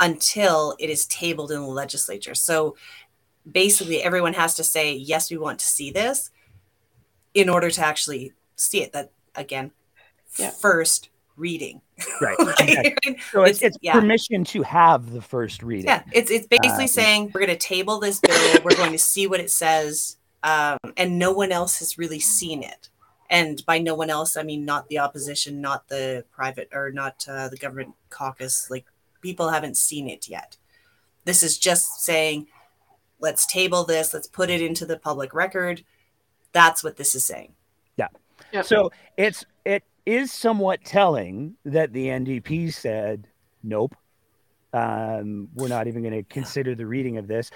until 0.00 0.76
it 0.78 0.90
is 0.90 1.06
tabled 1.06 1.50
in 1.50 1.60
the 1.60 1.66
legislature. 1.66 2.34
So 2.34 2.76
basically, 3.50 4.02
everyone 4.02 4.34
has 4.34 4.54
to 4.56 4.64
say 4.64 4.94
yes, 4.94 5.30
we 5.30 5.38
want 5.38 5.58
to 5.60 5.66
see 5.66 5.90
this 5.90 6.30
in 7.34 7.48
order 7.48 7.70
to 7.70 7.84
actually 7.84 8.32
see 8.56 8.82
it. 8.82 8.92
That 8.92 9.10
again, 9.34 9.72
Yeah. 10.38 10.50
first 10.50 11.08
reading. 11.36 11.80
Right. 12.20 12.36
Like, 12.44 12.60
exactly. 12.60 13.18
So 13.32 13.42
it's, 13.42 13.62
it's 13.62 13.76
yeah. 13.80 13.92
permission 13.94 14.44
to 14.44 14.62
have 14.62 15.10
the 15.12 15.22
first 15.22 15.62
reading. 15.62 15.86
Yeah, 15.86 16.02
it's 16.12 16.30
it's 16.30 16.46
basically 16.46 16.84
Um, 16.84 16.88
saying 16.88 17.30
we're 17.34 17.40
going 17.46 17.48
to 17.48 17.56
table 17.56 17.98
this 17.98 18.20
bill. 18.20 18.60
we're 18.64 18.76
going 18.76 18.92
to 18.92 18.98
see 18.98 19.26
what 19.26 19.40
it 19.40 19.50
says, 19.50 20.16
um, 20.44 20.78
and 20.96 21.18
no 21.18 21.32
one 21.32 21.50
else 21.52 21.78
has 21.80 21.98
really 21.98 22.20
seen 22.20 22.62
it. 22.62 22.88
And 23.30 23.64
by 23.66 23.78
no 23.78 23.94
one 23.94 24.10
else, 24.10 24.36
I 24.36 24.42
mean 24.42 24.64
not 24.64 24.88
the 24.88 24.98
opposition, 24.98 25.60
not 25.60 25.88
the 25.88 26.24
private, 26.30 26.68
or 26.72 26.90
not 26.90 27.26
uh, 27.28 27.48
the 27.48 27.56
government 27.56 27.94
caucus. 28.10 28.70
Like 28.70 28.86
people 29.20 29.50
haven't 29.50 29.76
seen 29.76 30.08
it 30.08 30.28
yet. 30.28 30.56
This 31.24 31.42
is 31.42 31.58
just 31.58 32.02
saying, 32.02 32.46
let's 33.20 33.46
table 33.46 33.84
this. 33.84 34.14
Let's 34.14 34.28
put 34.28 34.48
it 34.48 34.62
into 34.62 34.86
the 34.86 34.98
public 34.98 35.34
record. 35.34 35.84
That's 36.52 36.82
what 36.82 36.96
this 36.96 37.14
is 37.14 37.24
saying. 37.24 37.52
Yeah. 37.96 38.08
Yep. 38.52 38.64
So 38.64 38.90
it's 39.16 39.44
it 39.64 39.84
is 40.06 40.32
somewhat 40.32 40.84
telling 40.84 41.56
that 41.64 41.92
the 41.92 42.06
NDP 42.06 42.72
said 42.72 43.26
nope. 43.62 43.94
Um, 44.72 45.48
we're 45.54 45.68
not 45.68 45.86
even 45.86 46.02
going 46.02 46.14
to 46.14 46.22
consider 46.22 46.74
the 46.74 46.86
reading 46.86 47.16
of 47.18 47.26
this. 47.26 47.50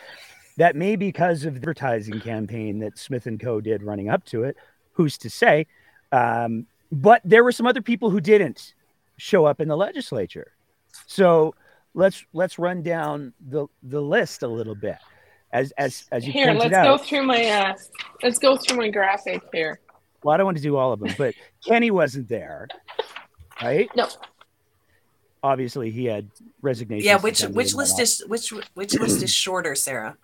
That 0.58 0.76
may 0.76 0.96
be 0.96 1.06
because 1.06 1.44
of 1.44 1.54
the 1.54 1.58
advertising 1.60 2.20
campaign 2.20 2.78
that 2.80 2.98
Smith 2.98 3.26
and 3.26 3.40
Co. 3.40 3.60
did 3.60 3.82
running 3.82 4.08
up 4.08 4.24
to 4.26 4.44
it. 4.44 4.56
Who's 4.92 5.18
to 5.18 5.30
say? 5.30 5.66
Um, 6.10 6.66
but 6.90 7.22
there 7.24 7.42
were 7.42 7.52
some 7.52 7.66
other 7.66 7.82
people 7.82 8.10
who 8.10 8.20
didn't 8.20 8.74
show 9.16 9.46
up 9.46 9.60
in 9.60 9.68
the 9.68 9.76
legislature. 9.76 10.52
So 11.06 11.54
let's 11.94 12.24
let's 12.32 12.58
run 12.58 12.82
down 12.82 13.32
the 13.48 13.66
the 13.82 14.00
list 14.00 14.42
a 14.42 14.48
little 14.48 14.74
bit. 14.74 14.98
As 15.52 15.72
as 15.72 16.06
as 16.12 16.26
you 16.26 16.32
Here, 16.32 16.46
pointed 16.46 16.72
let's 16.72 16.74
out. 16.74 16.98
go 16.98 17.04
through 17.04 17.24
my 17.24 17.46
uh, 17.46 17.74
let's 18.22 18.38
go 18.38 18.56
through 18.56 18.78
my 18.78 18.90
graphic 18.90 19.42
here. 19.52 19.80
Well, 20.22 20.34
I 20.34 20.36
don't 20.36 20.46
want 20.46 20.56
to 20.58 20.62
do 20.62 20.76
all 20.76 20.92
of 20.92 21.00
them, 21.00 21.14
but 21.18 21.34
Kenney 21.66 21.90
wasn't 21.90 22.28
there, 22.28 22.68
right? 23.60 23.90
No. 23.96 24.08
Obviously, 25.42 25.90
he 25.90 26.04
had 26.04 26.28
resignation. 26.60 27.04
Yeah, 27.04 27.18
which 27.18 27.42
which 27.42 27.74
list 27.74 27.98
is 27.98 28.24
which 28.28 28.52
which 28.74 28.94
list 28.94 29.22
is 29.22 29.32
shorter, 29.32 29.74
Sarah? 29.74 30.16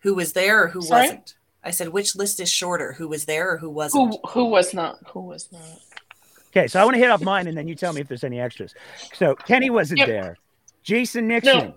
Who 0.00 0.14
was 0.14 0.32
there 0.32 0.64
or 0.64 0.68
who 0.68 0.82
Sorry? 0.82 1.02
wasn't? 1.02 1.34
I 1.62 1.70
said 1.70 1.88
which 1.88 2.16
list 2.16 2.40
is 2.40 2.50
shorter? 2.50 2.92
Who 2.94 3.08
was 3.08 3.26
there 3.26 3.52
or 3.52 3.58
who 3.58 3.68
wasn't? 3.70 4.14
Who 4.24 4.28
who 4.30 4.44
was 4.46 4.72
not? 4.74 4.98
Who 5.12 5.20
was 5.20 5.48
not? 5.52 5.62
Okay, 6.48 6.66
so 6.66 6.80
I 6.80 6.84
want 6.84 6.94
to 6.94 7.00
hit 7.00 7.10
off 7.10 7.20
mine, 7.20 7.46
and 7.46 7.56
then 7.56 7.68
you 7.68 7.74
tell 7.74 7.92
me 7.92 8.00
if 8.00 8.08
there's 8.08 8.24
any 8.24 8.40
extras. 8.40 8.74
So 9.14 9.34
Kenney 9.36 9.70
wasn't 9.70 9.98
Yep. 9.98 10.08
there. 10.08 10.36
Jason 10.82 11.28
Nixon, 11.28 11.74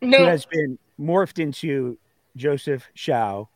who 0.00 0.06
No. 0.06 0.24
has 0.26 0.46
been 0.46 0.78
morphed 0.98 1.38
into 1.42 1.98
Joseph 2.36 2.88
Schow, 2.96 3.48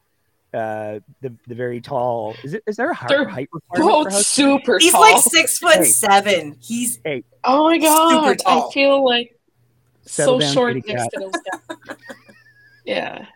uh, 0.52 0.98
the 1.22 1.32
the 1.46 1.54
very 1.54 1.80
tall. 1.80 2.36
Is 2.44 2.54
it? 2.54 2.62
Is 2.66 2.76
there 2.76 2.90
a 2.90 2.94
height, 2.94 3.08
They're 3.08 3.28
height 3.28 3.48
requirement? 3.52 3.90
both 4.04 4.12
for 4.12 4.22
super 4.24 4.78
He's 4.80 4.92
tall. 4.92 5.00
like 5.00 5.22
six 5.22 5.58
foot 5.58 5.76
Hey. 5.76 5.84
seven. 5.84 6.56
He's 6.60 6.98
Hey, 7.04 7.22
Oh 7.44 7.68
my 7.68 7.78
god! 7.78 8.22
super 8.22 8.34
tall. 8.34 8.68
I 8.70 8.72
feel 8.74 9.04
like 9.04 9.38
Settle 10.04 10.34
so 10.34 10.40
down, 10.40 10.52
short 10.52 10.74
next 10.74 10.86
cat. 10.90 11.08
to 11.14 11.20
those 11.20 11.32
guys. 11.32 11.96
yeah. 12.84 13.26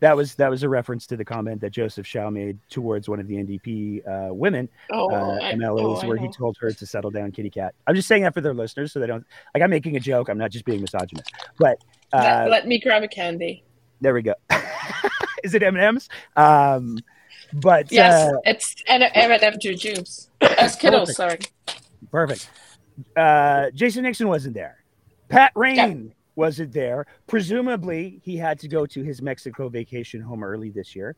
That 0.00 0.16
was 0.16 0.34
that 0.36 0.50
was 0.50 0.62
a 0.62 0.68
reference 0.68 1.06
to 1.08 1.16
the 1.16 1.24
comment 1.24 1.60
that 1.60 1.70
Joseph 1.70 2.06
Schow 2.06 2.32
made 2.32 2.58
towards 2.70 3.08
one 3.08 3.20
of 3.20 3.26
the 3.28 3.34
NDP 3.36 4.06
uh, 4.30 4.32
women 4.34 4.68
Oh, 4.90 5.10
uh, 5.10 5.38
I- 5.42 5.52
MLAs, 5.52 6.02
oh, 6.02 6.08
where 6.08 6.16
he 6.16 6.28
told 6.28 6.56
her 6.60 6.70
to 6.72 6.86
settle 6.86 7.10
down, 7.10 7.30
kitty 7.32 7.50
cat. 7.50 7.74
I'm 7.86 7.94
just 7.94 8.08
saying 8.08 8.22
that 8.22 8.32
for 8.34 8.40
their 8.40 8.54
listeners, 8.54 8.92
so 8.92 8.98
they 9.00 9.06
don't 9.06 9.24
like. 9.54 9.62
I'm 9.62 9.70
making 9.70 9.96
a 9.96 10.00
joke. 10.00 10.28
I'm 10.30 10.38
not 10.38 10.50
just 10.50 10.64
being 10.64 10.80
misogynist. 10.80 11.30
But 11.58 11.78
uh, 12.12 12.18
let, 12.22 12.50
let 12.50 12.66
me 12.66 12.80
grab 12.80 13.02
a 13.02 13.08
candy. 13.08 13.62
there 14.00 14.14
we 14.14 14.22
go. 14.22 14.34
Is 15.44 15.54
it 15.54 15.62
M 15.62 15.74
and 15.76 15.84
M's? 15.84 16.08
Um, 16.36 16.98
but 17.52 17.90
Yes, 17.92 18.32
uh, 18.32 18.36
it's 18.44 18.76
M 18.86 19.02
and 19.02 19.42
M 19.42 19.54
jujubes. 19.54 20.28
Uh, 20.40 20.68
Skittles, 20.68 21.14
sorry. 21.14 21.38
perfect. 22.10 22.48
Uh, 23.16 23.70
Jason 23.74 24.02
Nixon 24.04 24.28
wasn't 24.28 24.54
there. 24.54 24.78
Pat 25.28 25.52
Rehn 25.54 26.12
wasn't 26.40 26.72
there. 26.72 27.06
Presumably, 27.26 28.18
he 28.24 28.34
had 28.36 28.58
to 28.60 28.66
go 28.68 28.86
to 28.86 29.02
his 29.02 29.20
Mexico 29.20 29.68
vacation 29.68 30.22
home 30.22 30.42
early 30.42 30.70
this 30.70 30.96
year. 30.96 31.14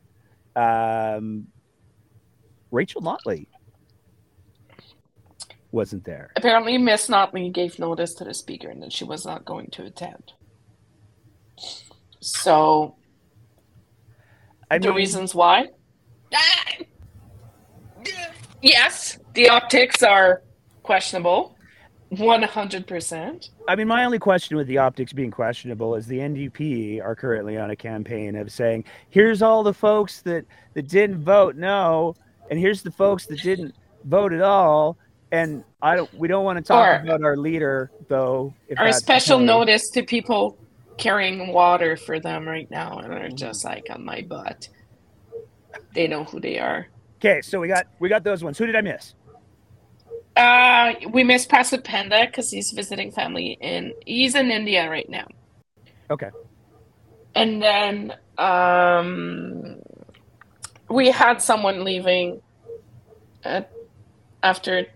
Um, 0.55 1.47
Rachel 2.71 3.01
Notley 3.01 3.47
wasn't 5.71 6.03
there. 6.03 6.31
Apparently, 6.35 6.77
Miss 6.77 7.07
Notley 7.07 7.51
gave 7.53 7.79
notice 7.79 8.13
to 8.15 8.25
the 8.25 8.33
speaker 8.33 8.67
and 8.69 8.83
that 8.83 8.91
she 8.91 9.05
was 9.05 9.25
not 9.25 9.45
going 9.45 9.67
to 9.71 9.83
attend. 9.85 10.33
So, 12.19 12.97
I 14.69 14.77
the 14.77 14.89
mean- 14.89 14.97
reasons 14.97 15.33
why? 15.33 15.67
Yes, 18.61 19.19
the 19.33 19.49
optics 19.49 20.03
are 20.03 20.41
questionable. 20.83 21.55
100%. 22.17 23.49
I 23.67 23.75
mean, 23.75 23.87
my 23.87 24.05
only 24.05 24.19
question 24.19 24.57
with 24.57 24.67
the 24.67 24.77
optics 24.77 25.13
being 25.13 25.31
questionable 25.31 25.95
is 25.95 26.07
the 26.07 26.19
NDP 26.19 27.03
are 27.03 27.15
currently 27.15 27.57
on 27.57 27.71
a 27.71 27.75
campaign 27.75 28.35
of 28.35 28.51
saying, 28.51 28.85
here's 29.09 29.41
all 29.41 29.63
the 29.63 29.73
folks 29.73 30.21
that, 30.21 30.45
that 30.73 30.87
didn't 30.87 31.23
vote 31.23 31.55
no, 31.55 32.15
and 32.49 32.59
here's 32.59 32.81
the 32.81 32.91
folks 32.91 33.25
that 33.27 33.41
didn't 33.41 33.75
vote 34.05 34.33
at 34.33 34.41
all. 34.41 34.97
And 35.31 35.63
I 35.81 35.95
don't, 35.95 36.13
we 36.13 36.27
don't 36.27 36.45
want 36.45 36.57
to 36.57 36.63
talk 36.63 36.87
Or- 36.87 37.03
about 37.03 37.23
our 37.23 37.35
leader, 37.35 37.91
though. 38.07 38.53
Our 38.77 38.91
special 38.91 39.37
okay. 39.37 39.45
notice 39.45 39.89
to 39.91 40.03
people 40.03 40.57
carrying 40.97 41.51
water 41.51 41.97
for 41.97 42.19
them 42.19 42.47
right 42.47 42.69
now 42.69 42.99
and 42.99 43.13
are 43.13 43.19
mm-hmm. 43.19 43.35
just 43.35 43.65
like 43.65 43.87
on 43.89 44.05
my 44.05 44.21
butt. 44.21 44.69
They 45.93 46.07
know 46.07 46.23
who 46.23 46.39
they 46.39 46.59
are. 46.59 46.87
Okay, 47.17 47.41
so 47.41 47.59
we 47.59 47.67
got 47.67 47.87
we 47.99 48.09
got 48.09 48.23
those 48.23 48.43
ones. 48.43 48.57
Who 48.57 48.65
did 48.65 48.75
I 48.75 48.81
miss? 48.81 49.15
Uh, 50.35 50.93
we 51.11 51.23
miss 51.23 51.45
Prasad 51.45 51.83
Panda 51.83 52.25
because 52.25 52.49
he's 52.49 52.71
visiting 52.71 53.11
family 53.11 53.57
in 53.61 53.93
he's 54.05 54.35
in 54.35 54.49
India 54.49 54.89
right 54.89 55.07
now. 55.09 55.27
Okay. 56.09 56.29
And 57.35 57.61
then 57.61 58.13
um, 58.37 59.81
we 60.89 61.11
had 61.11 61.41
someone 61.41 61.83
leaving 61.83 62.41
at, 63.43 63.71
after 64.41 64.87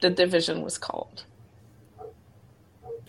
the 0.00 0.10
division 0.10 0.62
was 0.62 0.78
called. 0.78 1.24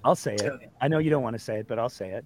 I'll 0.04 0.16
say 0.16 0.36
it. 0.36 0.72
I 0.82 0.88
know 0.88 1.00
you 1.00 1.10
don't 1.10 1.24
want 1.24 1.36
to 1.36 1.40
say 1.40 1.60
it, 1.60 1.68
but 1.68 1.78
I'll 1.78 1.90
say 1.90 2.12
it. 2.12 2.26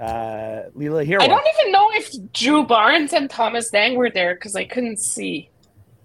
Uh, 0.00 0.68
Leela 0.76 1.04
Aheer. 1.04 1.20
I 1.20 1.28
don't 1.28 1.46
even 1.58 1.72
know 1.72 1.90
if 1.92 2.32
Drew 2.32 2.64
Barnes 2.64 3.12
and 3.12 3.30
Thomas 3.30 3.70
Dang 3.70 3.96
were 3.96 4.10
there 4.10 4.34
because 4.34 4.56
I 4.56 4.64
couldn't 4.64 4.98
see. 4.98 5.50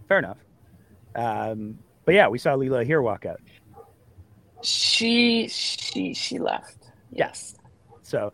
Fair 0.08 0.20
enough. 0.20 0.38
Um, 1.16 1.80
but 2.06 2.14
yeah, 2.16 2.28
we 2.28 2.38
saw 2.38 2.56
Leela 2.56 2.86
Aheer 2.86 3.02
walk 3.04 3.26
out. 3.26 3.40
She 4.62 5.48
she 5.48 6.14
she 6.14 6.38
left. 6.40 6.92
Yes. 7.12 7.56
So 8.02 8.34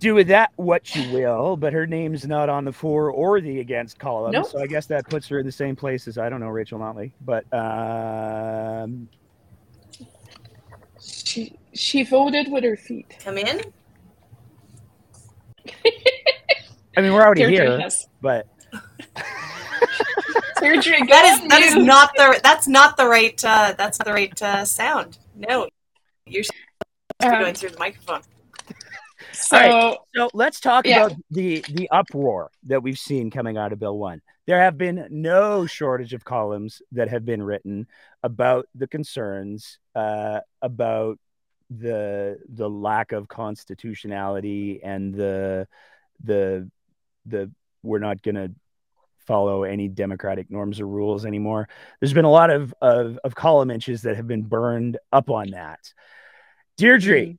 do 0.00 0.14
with 0.14 0.28
that 0.28 0.52
what 0.56 0.94
you 0.94 1.10
will, 1.12 1.56
but 1.56 1.72
her 1.72 1.86
name's 1.86 2.26
not 2.26 2.48
on 2.48 2.64
the 2.64 2.72
for 2.72 3.10
or 3.10 3.40
the 3.40 3.60
against 3.60 3.98
column. 3.98 4.32
Nope. 4.32 4.46
So 4.46 4.60
I 4.60 4.66
guess 4.66 4.86
that 4.86 5.08
puts 5.08 5.26
her 5.28 5.38
in 5.38 5.46
the 5.46 5.52
same 5.52 5.74
place 5.76 6.06
as 6.06 6.18
I 6.18 6.28
don't 6.28 6.40
know 6.40 6.48
Rachel 6.48 6.78
Notley. 6.78 7.12
But 7.20 7.44
um, 7.52 9.08
She 11.00 11.56
she 11.72 12.04
voted 12.04 12.50
with 12.52 12.64
her 12.64 12.76
feet. 12.76 13.16
Come 13.24 13.38
in. 13.38 13.60
I 16.96 17.00
mean 17.00 17.12
we're 17.12 17.22
already 17.22 17.42
Deirdre 17.46 17.66
here, 17.70 17.80
has- 17.80 18.06
but 18.20 18.46
Deirdre, 20.64 21.06
That 21.08 21.38
go 21.40 21.44
is 21.44 21.48
that 21.48 21.62
is 21.62 21.76
not 21.76 22.10
the 22.16 22.40
that's 22.42 22.66
not 22.66 22.96
the 22.96 23.06
right 23.06 23.44
uh, 23.44 23.74
that's 23.76 23.98
not 23.98 24.06
the 24.06 24.12
right 24.12 24.42
uh, 24.42 24.64
sound. 24.64 25.18
No, 25.34 25.68
you're 26.26 26.44
supposed 26.44 26.60
to 27.20 27.28
be 27.28 27.34
Um, 27.34 27.42
going 27.42 27.54
through 27.54 27.70
the 27.70 27.78
microphone. 27.78 28.22
So 29.32 29.56
All 29.56 29.62
right, 29.62 29.98
so 30.14 30.30
let's 30.32 30.60
talk 30.60 30.86
yeah. 30.86 31.06
about 31.06 31.18
the 31.30 31.64
the 31.68 31.88
uproar 31.90 32.50
that 32.64 32.82
we've 32.82 32.98
seen 32.98 33.30
coming 33.30 33.56
out 33.56 33.72
of 33.72 33.78
Bill 33.78 33.98
One. 33.98 34.22
There 34.46 34.60
have 34.60 34.76
been 34.78 35.06
no 35.10 35.66
shortage 35.66 36.12
of 36.12 36.24
columns 36.24 36.82
that 36.92 37.08
have 37.08 37.24
been 37.24 37.42
written 37.42 37.86
about 38.22 38.66
the 38.74 38.86
concerns 38.86 39.78
uh, 39.94 40.40
about 40.62 41.18
the 41.70 42.38
the 42.48 42.68
lack 42.68 43.12
of 43.12 43.26
constitutionality 43.28 44.82
and 44.82 45.14
the 45.14 45.66
the 46.22 46.70
the 47.26 47.50
we're 47.82 47.98
not 47.98 48.22
going 48.22 48.34
to 48.34 48.52
follow 49.26 49.64
any 49.64 49.88
democratic 49.88 50.50
norms 50.50 50.80
or 50.80 50.86
rules 50.86 51.24
anymore. 51.24 51.68
There's 52.00 52.12
been 52.12 52.24
a 52.24 52.30
lot 52.30 52.50
of 52.50 52.74
of, 52.80 53.18
of 53.24 53.34
column 53.34 53.70
inches 53.70 54.02
that 54.02 54.16
have 54.16 54.26
been 54.26 54.42
burned 54.42 54.98
up 55.12 55.30
on 55.30 55.50
that. 55.50 55.92
Deirdre, 56.76 57.20
mm-hmm. 57.20 57.34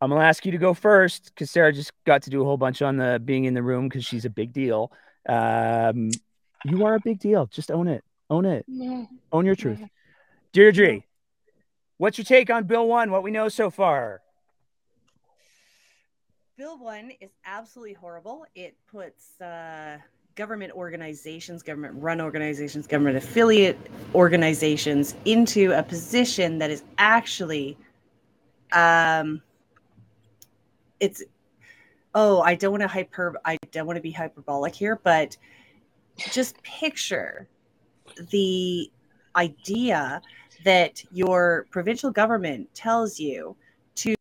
I'm 0.00 0.10
gonna 0.10 0.24
ask 0.24 0.44
you 0.46 0.52
to 0.52 0.58
go 0.58 0.74
first 0.74 1.32
because 1.34 1.50
Sarah 1.50 1.72
just 1.72 1.92
got 2.04 2.22
to 2.22 2.30
do 2.30 2.42
a 2.42 2.44
whole 2.44 2.56
bunch 2.56 2.82
on 2.82 2.96
the 2.96 3.20
being 3.22 3.44
in 3.44 3.54
the 3.54 3.62
room 3.62 3.88
because 3.88 4.04
she's 4.04 4.24
a 4.24 4.30
big 4.30 4.52
deal. 4.52 4.92
Um, 5.28 6.10
you 6.64 6.84
are 6.84 6.94
a 6.94 7.00
big 7.00 7.18
deal. 7.18 7.46
Just 7.46 7.70
own 7.70 7.88
it. 7.88 8.04
Own 8.28 8.44
it. 8.44 8.64
Yeah. 8.68 9.04
Own 9.32 9.44
your 9.44 9.56
truth. 9.56 9.78
Yeah. 9.80 9.86
Deirdre, 10.52 11.02
what's 11.98 12.18
your 12.18 12.24
take 12.24 12.50
on 12.50 12.64
Bill 12.64 12.86
One? 12.86 13.10
What 13.10 13.22
we 13.22 13.30
know 13.30 13.48
so 13.48 13.70
far? 13.70 14.22
Bill 16.56 16.78
One 16.78 17.12
is 17.20 17.30
absolutely 17.44 17.94
horrible. 17.94 18.44
It 18.54 18.76
puts 18.90 19.40
uh, 19.40 19.98
government 20.34 20.72
organizations, 20.72 21.62
government 21.62 21.94
run 21.96 22.20
organizations, 22.20 22.86
government 22.86 23.16
affiliate 23.16 23.78
organizations 24.14 25.14
into 25.24 25.72
a 25.72 25.82
position 25.82 26.58
that 26.58 26.70
is 26.70 26.82
actually, 26.98 27.76
um, 28.72 29.42
it's, 31.00 31.22
oh, 32.14 32.40
I 32.42 32.54
don't 32.54 32.72
want 32.72 32.82
to 32.82 32.88
hyper, 32.88 33.40
I 33.44 33.56
don't 33.72 33.86
want 33.86 33.96
to 33.96 34.02
be 34.02 34.12
hyperbolic 34.12 34.74
here, 34.74 35.00
but 35.02 35.36
just 36.16 36.62
picture 36.62 37.48
the 38.30 38.90
idea 39.36 40.20
that 40.64 41.02
your 41.12 41.66
provincial 41.70 42.10
government 42.10 42.72
tells 42.74 43.18
you 43.18 43.56
to 43.94 44.14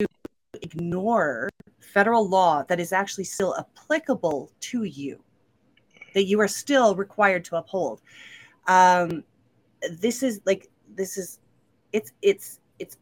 ignore 0.62 1.49
federal 1.80 2.28
law 2.28 2.64
that 2.64 2.80
is 2.80 2.93
actually 2.93 3.24
still 3.24 3.55
applicable 3.57 4.51
to 4.60 4.84
you, 4.84 5.20
that 6.14 6.26
you 6.26 6.39
are 6.39 6.47
still 6.47 6.95
required 6.95 7.43
to 7.45 7.57
uphold. 7.57 8.01
Um, 8.68 9.24
this 9.91 10.24
is 10.24 10.41
like 10.45 10.70
this 10.95 11.18
is 11.18 11.39
it's 11.93 12.12
it's 12.22 12.60
it's 12.80 12.97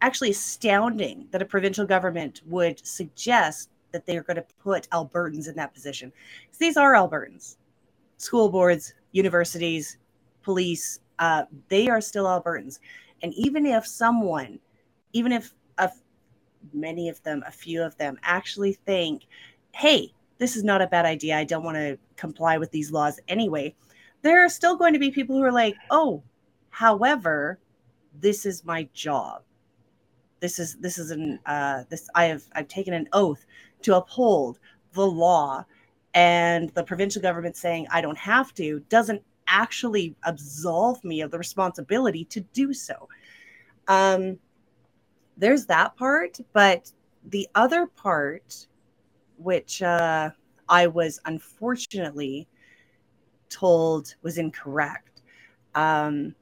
actually 0.00 0.30
astounding 0.30 1.28
that 1.30 1.42
a 1.42 1.46
provincial 1.46 1.86
government 1.86 2.40
would 2.46 2.84
suggest 2.86 3.70
that 3.92 4.06
they 4.06 4.16
are 4.16 4.22
going 4.22 4.36
to 4.36 4.46
put 4.62 4.88
Albertans 4.90 5.48
in 5.48 5.54
that 5.56 5.72
position. 5.72 6.12
Because 6.44 6.58
these 6.58 6.76
are 6.76 6.94
Albertans, 6.94 7.56
school 8.18 8.48
boards, 8.48 8.94
universities, 9.12 9.98
police. 10.42 11.00
Uh, 11.18 11.44
they 11.68 11.88
are 11.88 12.00
still 12.00 12.26
Albertans, 12.26 12.78
and 13.22 13.34
even 13.34 13.66
if 13.66 13.86
someone, 13.86 14.58
even 15.12 15.32
if 15.32 15.54
a 15.78 15.90
many 16.72 17.08
of 17.08 17.22
them, 17.22 17.42
a 17.46 17.50
few 17.50 17.82
of 17.82 17.96
them, 17.96 18.18
actually 18.22 18.72
think, 18.72 19.26
hey, 19.72 20.12
this 20.38 20.56
is 20.56 20.64
not 20.64 20.82
a 20.82 20.86
bad 20.86 21.04
idea. 21.04 21.36
I 21.36 21.44
don't 21.44 21.64
want 21.64 21.76
to 21.76 21.98
comply 22.16 22.58
with 22.58 22.70
these 22.70 22.90
laws 22.90 23.20
anyway. 23.28 23.74
There 24.22 24.44
are 24.44 24.48
still 24.48 24.76
going 24.76 24.92
to 24.92 24.98
be 24.98 25.10
people 25.10 25.36
who 25.36 25.44
are 25.44 25.52
like, 25.52 25.76
oh, 25.90 26.22
however, 26.70 27.58
this 28.20 28.46
is 28.46 28.64
my 28.64 28.88
job. 28.92 29.42
This 30.40 30.58
is 30.58 30.76
this 30.76 30.98
is 30.98 31.10
an 31.10 31.40
uh, 31.46 31.84
this 31.88 32.08
I 32.14 32.26
have 32.26 32.44
I've 32.52 32.68
taken 32.68 32.94
an 32.94 33.08
oath 33.12 33.44
to 33.82 33.96
uphold 33.96 34.60
the 34.92 35.06
law, 35.06 35.64
and 36.14 36.70
the 36.70 36.84
provincial 36.84 37.20
government 37.20 37.56
saying 37.56 37.86
I 37.90 38.00
don't 38.00 38.18
have 38.18 38.54
to 38.54 38.80
doesn't 38.88 39.22
actually 39.48 40.14
absolve 40.24 41.02
me 41.02 41.22
of 41.22 41.30
the 41.30 41.38
responsibility 41.38 42.24
to 42.26 42.40
do 42.40 42.72
so. 42.72 43.08
Um, 43.88 44.38
there's 45.36 45.66
that 45.66 45.96
part, 45.96 46.38
but 46.52 46.92
the 47.24 47.48
other 47.54 47.86
part, 47.86 48.67
which 49.38 49.82
uh, 49.82 50.30
I 50.68 50.86
was 50.86 51.20
unfortunately 51.24 52.48
told 53.48 54.14
was 54.22 54.38
incorrect. 54.38 55.22
Um, 55.74 56.34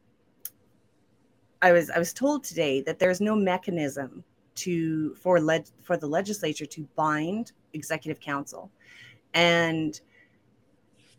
I 1.63 1.73
was 1.73 1.91
I 1.91 1.99
was 1.99 2.13
told 2.13 2.45
today 2.45 2.81
that 2.83 2.99
there's 2.99 3.21
no 3.21 3.35
mechanism 3.35 4.25
to 4.57 5.15
for 5.15 5.41
led 5.41 5.69
for 5.83 5.97
the 5.97 6.07
legislature 6.07 6.67
to 6.67 6.89
bind 6.97 7.53
executive 7.73 8.21
council, 8.21 8.71
and 9.35 10.01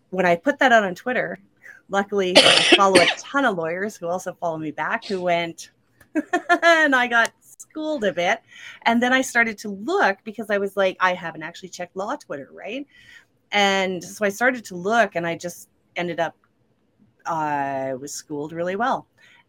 when 0.10 0.26
I 0.26 0.36
put 0.36 0.60
that 0.60 0.72
out 0.72 0.84
on 0.84 0.96
Twitter, 0.96 1.40
luckily 1.90 2.34
I 2.38 2.76
follow 2.76 3.00
a 3.00 3.08
ton 3.18 3.46
of 3.46 3.58
lawyers 3.58 3.96
who 3.96 4.08
also 4.08 4.34
follow 4.34 4.58
me 4.58 4.72
back 4.72 5.06
who 5.06 5.22
went, 5.22 5.72
and 6.64 6.96
I 6.96 7.08
got 7.08 7.32
schooled 7.78 8.04
a 8.04 8.12
bit. 8.12 8.42
And 8.84 9.02
then 9.02 9.14
I 9.14 9.22
started 9.22 9.58
to 9.60 9.70
look 9.70 10.18
because 10.24 10.50
I 10.50 10.58
was 10.58 10.76
like, 10.76 10.98
I 11.00 11.14
haven't 11.14 11.44
actually 11.44 11.70
checked 11.70 11.96
law 11.96 12.16
Twitter, 12.16 12.50
right? 12.52 12.88
And 13.52 14.04
so 14.04 14.26
I 14.26 14.30
started 14.30 14.66
to 14.66 14.76
look 14.76 15.16
and 15.16 15.28
I 15.28 15.38
just 15.38 15.70
ended 15.96 16.20
up, 16.20 16.36
I 17.26 17.94
was 17.94 18.12
schooled 18.12 18.52
really 18.52 18.76
well. 18.76 19.06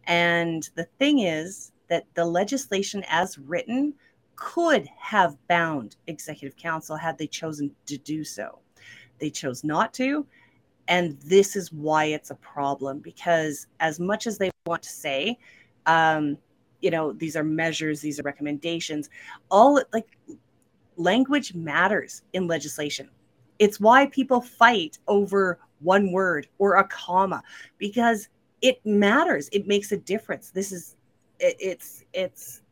And 0.07 0.69
the 0.75 0.85
thing 0.99 1.21
is 1.21 1.73
that 1.89 2.05
the 2.15 2.25
legislation 2.25 3.03
as 3.09 3.39
written 3.39 3.95
could 4.37 4.87
have 4.99 5.37
bound 5.49 5.97
executive 6.07 6.57
council 6.57 6.97
had 6.97 7.17
they 7.17 7.27
chosen 7.27 7.75
to 7.87 7.97
do 7.97 8.25
so. 8.25 8.59
They 9.21 9.31
chose 9.31 9.65
not 9.65 9.95
to. 9.95 10.27
And 10.87 11.19
this 11.23 11.57
is 11.57 11.73
why 11.73 12.07
it's 12.07 12.31
a 12.31 12.37
problem 12.37 13.01
because, 13.01 13.67
as 13.81 13.99
much 13.99 14.27
as 14.27 14.39
they 14.39 14.51
want 14.67 14.83
to 14.85 14.89
say, 14.89 15.39
um, 15.87 16.39
you 16.81 16.91
know 16.91 17.13
these 17.13 17.37
are 17.37 17.45
measures 17.45 18.01
these 18.01 18.19
are 18.19 18.23
recommendations. 18.23 19.11
All 19.51 19.83
like 19.93 20.19
language 20.97 21.55
matters 21.55 22.23
in 22.33 22.47
legislation. 22.47 23.09
It's 23.59 23.81
why 23.81 24.07
people 24.07 24.41
fight 24.41 24.99
over 25.09 25.59
one 25.81 26.13
word 26.13 26.49
or 26.59 26.77
a 26.77 26.87
comma 26.89 27.43
because 27.79 28.29
it 28.63 28.85
matters. 28.85 29.49
It 29.53 29.67
makes 29.67 29.93
a 29.93 29.97
difference. 29.97 30.51
This 30.51 30.73
is 30.73 30.97
it, 31.39 31.57
it's 31.59 32.05
it's 32.13 32.63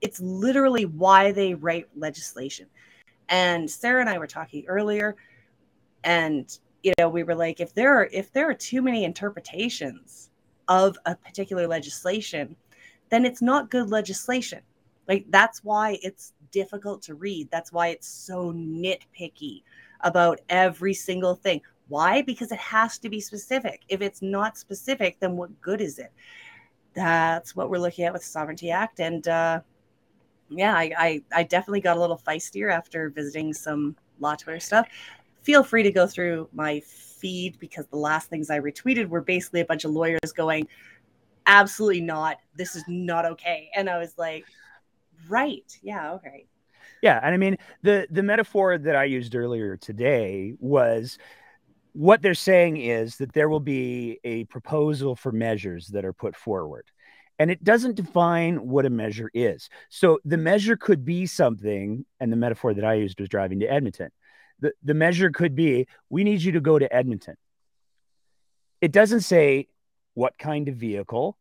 it's 0.00 0.20
literally 0.20 0.86
why 0.86 1.32
they 1.32 1.54
write 1.54 1.88
legislation. 1.96 2.66
And 3.30 3.70
sarah 3.70 4.00
and 4.00 4.08
i 4.08 4.16
were 4.16 4.26
talking 4.26 4.64
earlier 4.68 5.14
and 6.04 6.58
you 6.82 6.92
know 6.98 7.08
we 7.08 7.22
were 7.22 7.34
like 7.34 7.60
if 7.60 7.74
there 7.74 7.94
are 7.94 8.08
if 8.12 8.32
there 8.32 8.48
are 8.48 8.54
too 8.54 8.82
many 8.82 9.04
interpretations 9.04 10.30
of 10.68 10.96
a 11.06 11.14
particular 11.14 11.66
legislation 11.66 12.54
then 13.10 13.24
it's 13.24 13.42
not 13.42 13.70
good 13.70 13.90
legislation. 13.90 14.60
Like 15.08 15.24
that's 15.30 15.64
why 15.64 15.98
it's 16.02 16.34
difficult 16.50 17.02
to 17.02 17.14
read. 17.14 17.50
That's 17.50 17.72
why 17.72 17.88
it's 17.88 18.08
so 18.08 18.52
nitpicky 18.52 19.62
about 20.02 20.40
every 20.48 20.94
single 20.94 21.34
thing. 21.34 21.60
Why? 21.88 22.22
Because 22.22 22.52
it 22.52 22.58
has 22.58 22.98
to 22.98 23.08
be 23.08 23.20
specific. 23.20 23.82
If 23.88 24.02
it's 24.02 24.20
not 24.20 24.58
specific, 24.58 25.18
then 25.20 25.36
what 25.36 25.60
good 25.60 25.80
is 25.80 25.98
it? 25.98 26.12
That's 26.94 27.56
what 27.56 27.70
we're 27.70 27.78
looking 27.78 28.04
at 28.04 28.12
with 28.12 28.24
Sovereignty 28.24 28.70
Act. 28.70 29.00
And 29.00 29.26
uh, 29.26 29.60
yeah, 30.50 30.74
I, 30.74 30.92
I, 30.98 31.22
I 31.32 31.42
definitely 31.44 31.80
got 31.80 31.96
a 31.96 32.00
little 32.00 32.18
feistier 32.18 32.72
after 32.72 33.08
visiting 33.10 33.54
some 33.54 33.96
law 34.20 34.34
Twitter 34.34 34.60
stuff. 34.60 34.86
Feel 35.42 35.62
free 35.62 35.82
to 35.82 35.90
go 35.90 36.06
through 36.06 36.48
my 36.52 36.80
feed 36.80 37.58
because 37.58 37.86
the 37.86 37.96
last 37.96 38.28
things 38.28 38.50
I 38.50 38.60
retweeted 38.60 39.08
were 39.08 39.22
basically 39.22 39.60
a 39.60 39.64
bunch 39.64 39.84
of 39.84 39.92
lawyers 39.92 40.32
going, 40.34 40.68
absolutely 41.48 42.02
not. 42.02 42.36
This 42.54 42.76
is 42.76 42.84
not 42.86 43.24
okay. 43.24 43.70
And 43.74 43.90
I 43.90 43.98
was 43.98 44.16
like, 44.16 44.44
right. 45.28 45.64
Yeah. 45.82 46.12
Okay. 46.12 46.46
Yeah. 47.02 47.18
And 47.22 47.34
I 47.34 47.38
mean, 47.38 47.56
the, 47.82 48.06
the 48.10 48.22
metaphor 48.22 48.78
that 48.78 48.94
I 48.94 49.04
used 49.04 49.34
earlier 49.34 49.76
today 49.76 50.54
was 50.60 51.18
what 51.92 52.22
they're 52.22 52.34
saying 52.34 52.76
is 52.76 53.16
that 53.16 53.32
there 53.32 53.48
will 53.48 53.60
be 53.60 54.20
a 54.22 54.44
proposal 54.44 55.16
for 55.16 55.32
measures 55.32 55.88
that 55.88 56.04
are 56.04 56.12
put 56.12 56.36
forward 56.36 56.84
and 57.38 57.50
it 57.50 57.62
doesn't 57.62 57.94
define 57.94 58.56
what 58.68 58.84
a 58.84 58.90
measure 58.90 59.30
is. 59.32 59.68
So 59.88 60.18
the 60.24 60.36
measure 60.36 60.76
could 60.76 61.04
be 61.04 61.26
something, 61.26 62.04
and 62.18 62.32
the 62.32 62.36
metaphor 62.36 62.74
that 62.74 62.84
I 62.84 62.94
used 62.94 63.20
was 63.20 63.28
driving 63.28 63.60
to 63.60 63.66
Edmonton. 63.66 64.10
The, 64.60 64.72
the 64.82 64.94
measure 64.94 65.30
could 65.30 65.54
be 65.54 65.86
we 66.10 66.24
need 66.24 66.42
you 66.42 66.52
to 66.52 66.60
go 66.60 66.78
to 66.78 66.92
Edmonton. 66.92 67.36
It 68.80 68.92
doesn't 68.92 69.20
say 69.20 69.68
what 70.18 70.36
kind 70.36 70.68
of 70.68 70.74
vehicle, 70.74 71.38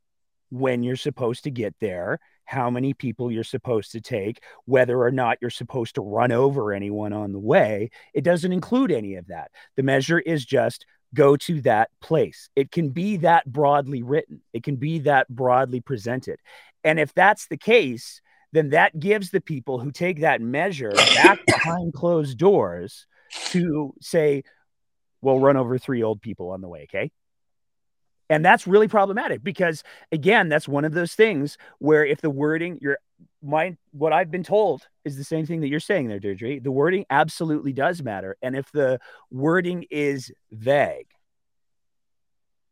when 0.52 0.84
you're 0.84 0.96
supposed 0.96 1.44
to 1.46 1.50
get 1.50 1.74
there, 1.82 2.20
how 2.46 2.70
many 2.70 2.94
people 2.94 3.32
you're 3.32 3.44
supposed 3.44 3.92
to 3.92 4.00
take, 4.00 4.40
whether 4.66 5.02
or 5.02 5.10
not 5.10 5.40
you're 5.42 5.50
supposed 5.50 5.96
to 5.96 6.02
run 6.02 6.32
over 6.32 6.72
anyone 6.72 7.12
on 7.12 7.32
the 7.32 7.40
way. 7.40 7.90
It 8.14 8.24
doesn't 8.24 8.54
include 8.54 8.92
any 8.92 9.16
of 9.16 9.26
that. 9.30 9.50
The 9.78 9.82
measure 9.82 10.20
is 10.20 10.46
just 10.46 10.86
go 11.16 11.36
to 11.38 11.60
that 11.62 11.90
place. 12.02 12.50
It 12.56 12.72
can 12.72 12.90
be 12.90 13.18
that 13.18 13.52
broadly 13.52 14.04
written, 14.04 14.42
it 14.54 14.62
can 14.62 14.76
be 14.76 15.00
that 15.00 15.28
broadly 15.28 15.82
presented. 15.82 16.40
And 16.84 17.00
if 17.00 17.16
that's 17.16 17.48
the 17.48 17.58
case, 17.58 18.22
then 18.52 18.70
that 18.70 19.00
gives 19.00 19.32
the 19.32 19.42
people 19.42 19.80
who 19.80 19.92
take 19.92 20.22
that 20.22 20.40
measure 20.40 20.94
back 21.16 21.40
behind 21.48 21.94
closed 21.94 22.38
doors 22.38 23.08
to 23.48 23.96
say, 24.02 24.44
we'll 25.22 25.40
run 25.40 25.58
over 25.58 25.80
three 25.80 26.04
old 26.04 26.22
people 26.22 26.52
on 26.52 26.62
the 26.62 26.68
way. 26.68 26.84
Okay. 26.84 27.10
And 28.30 28.44
that's 28.44 28.68
really 28.68 28.88
problematic 28.88 29.44
because, 29.44 29.84
again, 30.12 30.50
that's 30.50 30.68
one 30.68 30.86
of 30.86 30.94
those 30.94 31.14
things 31.14 31.58
where 31.80 32.06
if 32.06 32.22
the 32.22 32.30
wording, 32.30 32.78
you're 32.82 32.98
my 33.42 33.78
what 33.92 34.14
I've 34.14 34.32
been 34.32 34.44
told 34.44 34.88
is 35.06 35.16
the 35.18 35.24
same 35.24 35.46
thing 35.46 35.62
that 35.62 35.70
you're 35.70 35.80
saying 35.80 36.08
there, 36.08 36.20
Deirdre. 36.20 36.60
The 36.60 36.72
wording 36.72 37.06
absolutely 37.10 37.74
does 37.74 38.02
matter, 38.02 38.36
and 38.42 38.56
if 38.56 38.72
the 38.72 39.00
wording 39.32 39.86
is 39.90 40.32
vague, 40.52 41.08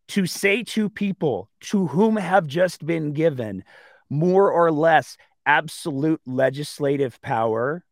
to 0.09 0.25
say 0.25 0.63
to 0.63 0.89
people 0.89 1.49
to 1.61 1.87
whom 1.87 2.17
have 2.17 2.47
just 2.47 2.85
been 2.85 3.13
given 3.13 3.63
more 4.09 4.51
or 4.51 4.71
less 4.71 5.17
absolute 5.45 6.21
legislative 6.25 7.21
power, 7.21 7.83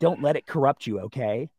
don't 0.00 0.22
let 0.22 0.36
it 0.36 0.46
corrupt 0.46 0.86
you, 0.86 1.00
okay? 1.00 1.50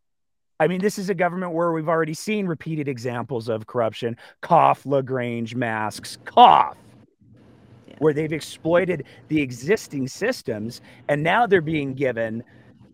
I 0.60 0.68
mean, 0.68 0.82
this 0.82 0.98
is 0.98 1.10
a 1.10 1.14
government 1.14 1.54
where 1.54 1.72
we've 1.72 1.90
already 1.90 2.14
seen 2.14 2.48
repeated 2.48 2.88
examples 2.88 3.48
of 3.48 3.68
corruption. 3.68 4.18
Cough, 4.42 4.86
LaGrange 4.86 5.56
masks, 5.56 6.18
cough, 6.26 6.78
yeah. 7.88 7.96
where 8.00 8.14
they've 8.14 8.34
exploited 8.34 9.06
the 9.28 9.42
existing 9.42 10.08
systems 10.08 10.82
and 11.08 11.22
now 11.22 11.46
they're 11.46 11.62
being 11.62 11.94
given 11.94 12.44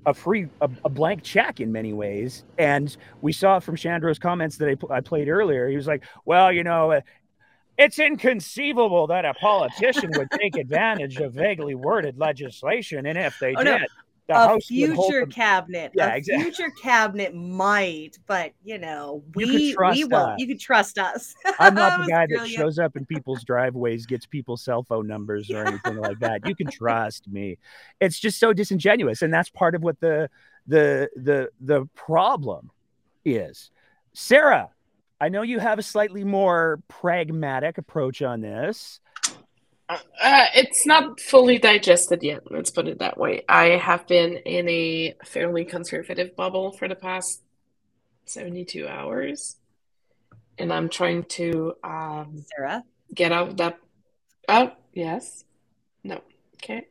a 0.06 0.14
free, 0.14 0.48
a, 0.60 0.70
a 0.84 0.90
blank 0.90 1.24
check 1.24 1.62
in 1.62 1.72
many 1.72 1.94
ways. 1.94 2.44
And 2.58 2.96
we 3.22 3.32
saw 3.32 3.60
from 3.60 3.78
Shandro's 3.78 4.20
comments 4.20 4.58
that 4.58 4.70
I, 4.70 4.96
I 4.96 5.00
played 5.00 5.30
earlier, 5.30 5.70
he 5.70 5.78
was 5.78 5.88
like, 5.88 6.04
well, 6.26 6.52
you 6.52 6.64
know, 6.64 6.92
uh, 6.92 7.02
it's 7.78 7.98
inconceivable 7.98 9.08
that 9.08 9.26
a 9.26 9.34
politician 9.36 10.12
would 10.18 10.30
take 10.32 10.58
advantage 10.58 11.18
of 11.18 11.34
vaguely 11.34 11.76
worded 11.76 12.20
legislation. 12.20 13.06
And 13.06 13.18
if 13.18 13.40
they 13.40 13.56
oh, 13.56 13.64
did, 13.64 13.82
no 13.82 13.88
the 14.34 14.54
a 14.56 14.60
future 14.60 15.26
cabinet. 15.26 15.92
Yeah, 15.96 16.14
a 16.14 16.18
exactly. 16.18 16.44
future 16.44 16.72
cabinet 16.82 17.34
might, 17.34 18.18
but 18.28 18.54
you 18.64 18.78
know, 18.78 19.24
we 19.36 19.46
you 19.46 19.78
we 19.92 20.04
won't. 20.06 20.40
You 20.40 20.48
can 20.48 20.58
trust 20.58 20.98
us. 20.98 21.34
I'm 21.60 21.76
not 21.76 22.06
the 22.06 22.12
guy 22.12 22.26
brilliant. 22.26 22.58
that 22.58 22.62
shows 22.62 22.80
up 22.80 22.96
in 22.96 23.06
people's 23.06 23.44
driveways, 23.44 24.06
gets 24.06 24.26
people's 24.26 24.64
cell 24.64 24.84
phone 24.84 25.08
numbers 25.08 25.50
or 25.52 25.66
anything 25.66 25.98
like 25.98 26.20
that. 26.20 26.48
You 26.48 26.56
can 26.56 26.68
trust 26.72 27.28
me. 27.28 27.58
It's 28.00 28.20
just 28.20 28.40
so 28.40 28.54
disingenuous, 28.54 29.22
and 29.22 29.34
that's 29.34 29.50
part 29.50 29.76
of 29.76 29.84
what 29.84 30.00
the 30.00 30.30
the 30.68 31.10
the 31.16 31.50
the 31.62 31.86
problem 31.96 32.72
is. 33.26 33.72
Sarah, 34.14 34.70
I 35.20 35.30
know 35.30 35.42
you 35.42 35.60
have 35.60 35.80
a 35.80 35.84
slightly 35.84 36.24
more 36.24 36.82
pragmatic 36.88 37.78
approach 37.78 38.22
on 38.22 38.42
this. 38.42 39.00
Uh, 39.90 39.98
it's 40.56 40.86
not 40.86 41.20
fully 41.20 41.58
digested 41.60 42.24
yet. 42.24 42.50
Let's 42.50 42.72
put 42.72 42.88
it 42.88 43.00
that 43.00 43.18
way. 43.18 43.44
I 43.50 43.78
have 43.78 44.08
been 44.08 44.38
in 44.38 44.68
a 44.70 45.16
fairly 45.26 45.66
conservative 45.66 46.36
bubble 46.36 46.72
for 46.72 46.88
the 46.88 46.96
past 46.96 47.42
72 48.26 48.88
hours, 48.88 49.58
and 50.58 50.72
I'm 50.72 50.90
trying 50.90 51.24
to 51.24 51.74
um, 51.84 52.46
Sarah 52.56 52.84
get 53.14 53.32
out 53.32 53.50
of 53.50 53.58
that. 53.58 53.78
Oh, 54.48 54.72
yes. 54.94 55.44
No. 56.04 56.22
Okay. 56.56 56.88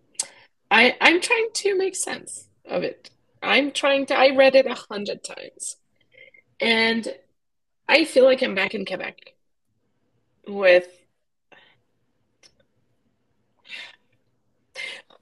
I 0.71 0.97
I'm 1.01 1.21
trying 1.21 1.49
to 1.53 1.77
make 1.77 1.97
sense 1.97 2.49
of 2.65 2.83
it. 2.83 3.11
I'm 3.43 3.73
trying 3.73 4.07
to. 4.07 4.17
I 4.17 4.35
read 4.35 4.55
it 4.55 4.67
a 4.67 4.75
hundred 4.75 5.25
times, 5.25 5.77
and 6.61 7.07
I 7.89 8.05
feel 8.05 8.25
like 8.25 8.43
I'm 8.43 8.55
back 8.55 8.75
in 8.75 8.87
Quebec 8.87 9.35
with 10.47 10.89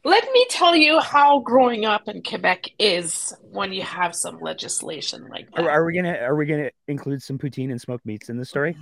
Let 0.03 0.25
me 0.33 0.47
tell 0.49 0.75
you 0.75 0.99
how 1.01 1.41
growing 1.41 1.85
up 1.85 2.09
in 2.09 2.23
Quebec 2.23 2.71
is 2.79 3.35
when 3.51 3.73
you 3.73 3.83
have 3.83 4.15
some 4.15 4.41
legislation 4.41 5.29
like 5.29 5.51
that. 5.53 5.67
Are, 5.67 5.71
are 5.71 5.85
we 5.85 5.95
gonna 5.95 6.15
Are 6.15 6.37
we 6.37 6.47
gonna 6.47 6.71
include 6.89 7.23
some 7.23 7.39
poutine 7.39 7.71
and 7.71 7.81
smoked 7.81 8.07
meats 8.07 8.31
in 8.31 8.39
the 8.39 8.45
story? 8.45 8.77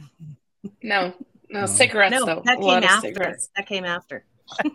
No, 0.83 1.13
no, 1.51 1.61
no. 1.61 1.67
cigarettes 1.67 2.13
no, 2.13 2.25
though. 2.25 2.43
That 2.45 2.61
came 2.61 2.85
after. 2.85 3.09
Cigarettes. 3.09 3.49
That 3.57 3.67
came 3.67 3.85
after. 3.85 4.25
no, 4.65 4.73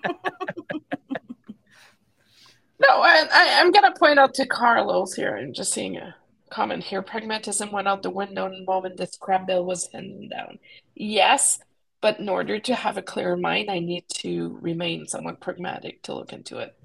I, 2.90 3.26
I, 3.32 3.44
am 3.62 3.72
gonna 3.72 3.94
point 3.98 4.20
out 4.20 4.34
to 4.36 4.46
Carlos 4.46 5.14
here 5.14 5.38
and 5.38 5.56
just 5.56 5.72
seeing 5.72 5.96
a 5.96 6.14
comment 6.50 6.84
here. 6.84 7.02
Pragmatism 7.02 7.72
went 7.72 7.88
out 7.88 8.04
the 8.04 8.10
window 8.10 8.50
the 8.50 8.66
moment 8.66 8.98
this 8.98 9.16
crab 9.16 9.48
bill 9.48 9.64
was 9.66 9.90
handed 9.94 10.30
down. 10.30 10.60
Yes, 10.94 11.60
but 12.04 12.20
in 12.20 12.28
order 12.28 12.60
to 12.60 12.76
have 12.76 12.98
a 12.98 13.02
clear 13.02 13.38
mind, 13.38 13.72
I 13.72 13.80
need 13.80 14.04
to 14.16 14.58
remain 14.60 15.08
somewhat 15.08 15.40
pragmatic 15.40 16.04
to 16.04 16.14
look 16.14 16.34
into 16.34 16.58
it. 16.58 16.76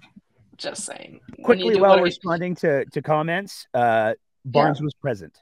Just 0.56 0.84
saying. 0.84 1.18
Quickly, 1.42 1.80
while 1.80 2.00
responding 2.00 2.54
to, 2.56 2.84
to 2.84 3.02
comments, 3.02 3.66
uh, 3.74 4.14
Barnes 4.44 4.78
yeah. 4.78 4.84
was 4.84 4.94
present. 4.94 5.36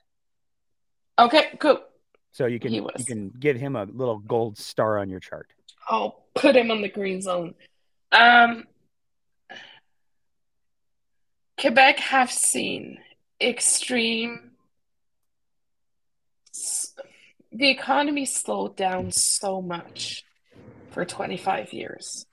Okay, 1.19 1.59
cool. 1.61 1.81
So 2.33 2.47
you 2.47 2.59
can 2.59 2.73
you 2.73 2.89
can 3.07 3.29
give 3.39 3.59
him 3.59 3.77
a 3.77 3.85
little 3.85 4.19
gold 4.19 4.57
star 4.57 4.99
on 4.99 5.11
your 5.11 5.21
chart. 5.21 5.53
I'll 5.89 6.25
put 6.35 6.57
him 6.57 6.71
on 6.71 6.81
the 6.81 6.89
green 6.89 7.21
zone. 7.21 7.55
Um, 8.13 8.65
Quebec 11.61 11.99
have 11.99 12.33
seen 12.33 12.99
extreme 13.43 14.46
the 17.57 17.71
economy 17.71 18.27
slowed 18.27 18.77
down 18.77 19.11
so 19.11 19.63
much 19.63 20.25
for 20.91 21.05
25 21.05 21.73
years. 21.73 22.27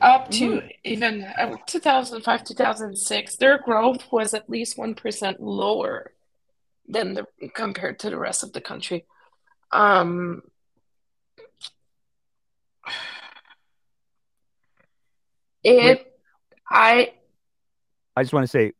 Up 0.00 0.30
to 0.32 0.56
mm-hmm. 0.56 0.66
even 0.84 1.22
uh, 1.22 1.56
2005 1.66 2.44
2006 2.44 3.36
their 3.36 3.58
growth 3.58 4.04
was 4.10 4.34
at 4.34 4.50
least 4.50 4.76
1% 4.76 5.36
lower 5.38 6.12
than 6.88 7.14
the 7.14 7.26
compared 7.54 8.00
to 8.00 8.10
the 8.10 8.18
rest 8.18 8.42
of 8.42 8.52
the 8.52 8.60
country. 8.60 9.04
Um 9.70 10.42
it 15.64 15.98
Wait. 15.98 16.06
i 16.68 17.12
i 18.16 18.22
just 18.24 18.32
want 18.32 18.42
to 18.42 18.48
say 18.48 18.72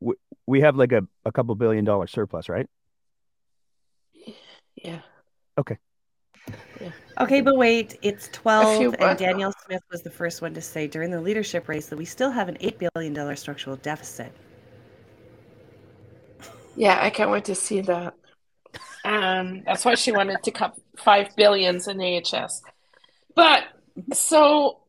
we, 0.00 0.14
we 0.46 0.60
have 0.60 0.76
like 0.76 0.92
a, 0.92 1.00
a 1.24 1.32
couple 1.32 1.54
billion 1.54 1.82
dollar 1.82 2.06
surplus 2.06 2.50
right? 2.50 2.68
Yeah 4.74 5.00
Okay. 5.58 5.78
Yeah. 6.80 6.90
Okay, 7.18 7.40
but 7.40 7.56
wait, 7.56 7.98
it's 8.02 8.28
12, 8.28 8.94
and 8.98 9.18
Danielle 9.18 9.54
Smith 9.64 9.82
was 9.90 10.02
the 10.02 10.10
first 10.10 10.42
one 10.42 10.52
to 10.54 10.60
say 10.60 10.86
during 10.86 11.10
the 11.10 11.20
leadership 11.20 11.68
race 11.68 11.86
that 11.88 11.96
we 11.96 12.04
still 12.04 12.30
have 12.30 12.48
an 12.48 12.56
$8 12.56 12.90
billion 12.94 13.36
structural 13.36 13.76
deficit. 13.76 14.32
Yeah, 16.76 16.98
I 17.00 17.08
can't 17.08 17.30
wait 17.30 17.46
to 17.46 17.54
see 17.54 17.80
that. 17.82 18.14
Um, 19.04 19.62
that's 19.64 19.84
why 19.84 19.94
she 19.94 20.12
wanted 20.12 20.42
to 20.42 20.50
cut 20.50 20.74
five 20.96 21.34
billions 21.36 21.88
in 21.88 22.00
AHS. 22.00 22.60
But 23.34 23.64
so 24.12 24.80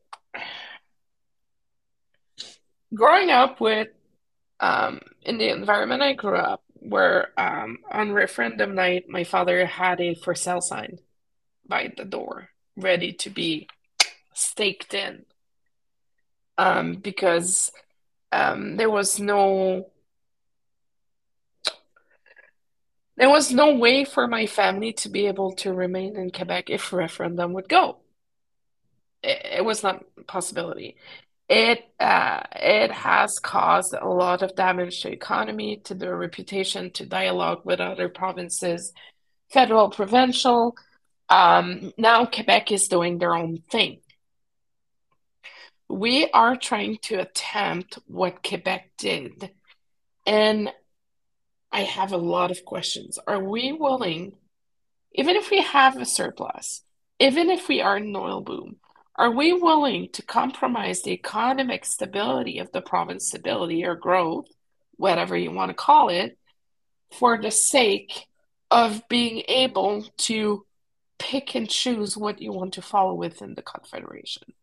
growing 2.93 3.30
up 3.30 3.61
with 3.61 3.89
um, 4.59 4.99
in 5.22 5.38
the 5.38 5.49
environment 5.49 6.01
I 6.01 6.13
grew 6.13 6.36
up, 6.36 6.63
where 6.90 7.32
um, 7.38 7.80
on 7.92 8.14
referendum 8.14 8.76
night, 8.76 9.10
my 9.10 9.24
father 9.24 9.66
had 9.66 10.00
a 10.00 10.16
for 10.16 10.36
sale 10.36 10.62
sign 10.62 11.00
by 11.68 11.92
the 11.96 12.06
door, 12.06 12.50
ready 12.76 13.14
to 13.14 13.30
be 13.30 13.68
staked 14.34 14.94
in. 14.94 15.26
Um, 16.58 16.96
because 16.96 17.72
um, 18.32 18.78
there 18.78 18.90
was 18.90 19.20
no 19.20 19.92
there 23.16 23.30
was 23.30 23.52
no 23.52 23.76
way 23.76 24.06
for 24.06 24.28
my 24.28 24.46
family 24.46 24.94
to 24.94 25.10
be 25.10 25.28
able 25.28 25.54
to 25.56 25.74
remain 25.74 26.16
in 26.16 26.32
Quebec 26.32 26.70
if 26.70 26.94
referendum 26.94 27.54
would 27.54 27.68
go. 27.68 27.98
It, 29.24 29.42
it 29.58 29.66
was 29.66 29.84
not 29.84 30.04
a 30.20 30.24
possibility 30.24 30.98
it 31.50 31.86
uh, 32.00 32.41
it 32.54 32.91
has 32.91 33.39
caused 33.39 33.93
a 33.93 34.08
lot 34.08 34.41
of 34.41 34.56
damage 34.56 35.02
to 35.02 35.12
economy, 35.12 35.82
to 35.86 35.93
their 35.93 36.16
reputation, 36.16 36.91
to 36.91 37.06
dialogue 37.06 37.62
with 37.64 37.80
other 37.80 38.10
provinces, 38.10 38.91
federal, 39.50 39.89
provincial. 39.89 40.76
Um, 41.30 41.93
now 41.98 42.26
Quebec 42.26 42.72
is 42.72 42.88
doing 42.88 43.18
their 43.18 43.34
own 43.34 43.60
thing. 43.72 44.00
We 45.89 46.30
are 46.32 46.58
trying 46.58 46.98
to 47.04 47.16
attempt 47.16 47.98
what 48.08 48.43
Quebec 48.43 48.91
did, 48.98 49.52
and 50.26 50.70
I 51.72 51.82
have 51.82 52.12
a 52.12 52.18
lot 52.18 52.52
of 52.52 52.66
questions. 52.66 53.20
Are 53.26 53.41
we 53.41 53.72
willing, 53.72 54.34
even 55.14 55.38
if 55.38 55.50
we 55.50 55.62
have 55.62 55.95
a 55.98 56.06
surplus, 56.06 56.84
even 57.20 57.50
if 57.50 57.70
we 57.70 57.82
are 57.82 57.98
in 57.98 58.14
oil 58.14 58.41
boom, 58.41 58.78
are 59.18 59.32
we 59.32 59.53
willing 59.53 60.09
to 60.13 60.22
compromise 60.22 61.01
the 61.01 61.11
economic 61.11 61.86
stability 61.86 62.59
of 62.59 62.72
the 62.72 62.82
province, 62.82 63.28
stability 63.28 63.84
or 63.84 63.95
growth, 63.95 64.47
whatever 64.97 65.36
you 65.36 65.51
want 65.51 65.70
to 65.70 65.76
call 65.76 66.09
it, 66.09 66.38
for 67.11 67.41
the 67.41 67.51
sake 67.51 68.28
of 68.70 69.01
being 69.09 69.43
able 69.47 70.05
to 70.18 70.65
pick 71.18 71.55
and 71.55 71.70
choose 71.70 72.15
what 72.15 72.41
you 72.41 72.51
want 72.51 72.74
to 72.74 72.82
follow 72.82 73.13
within 73.13 73.55
the 73.55 73.61
Confederation? 73.61 74.53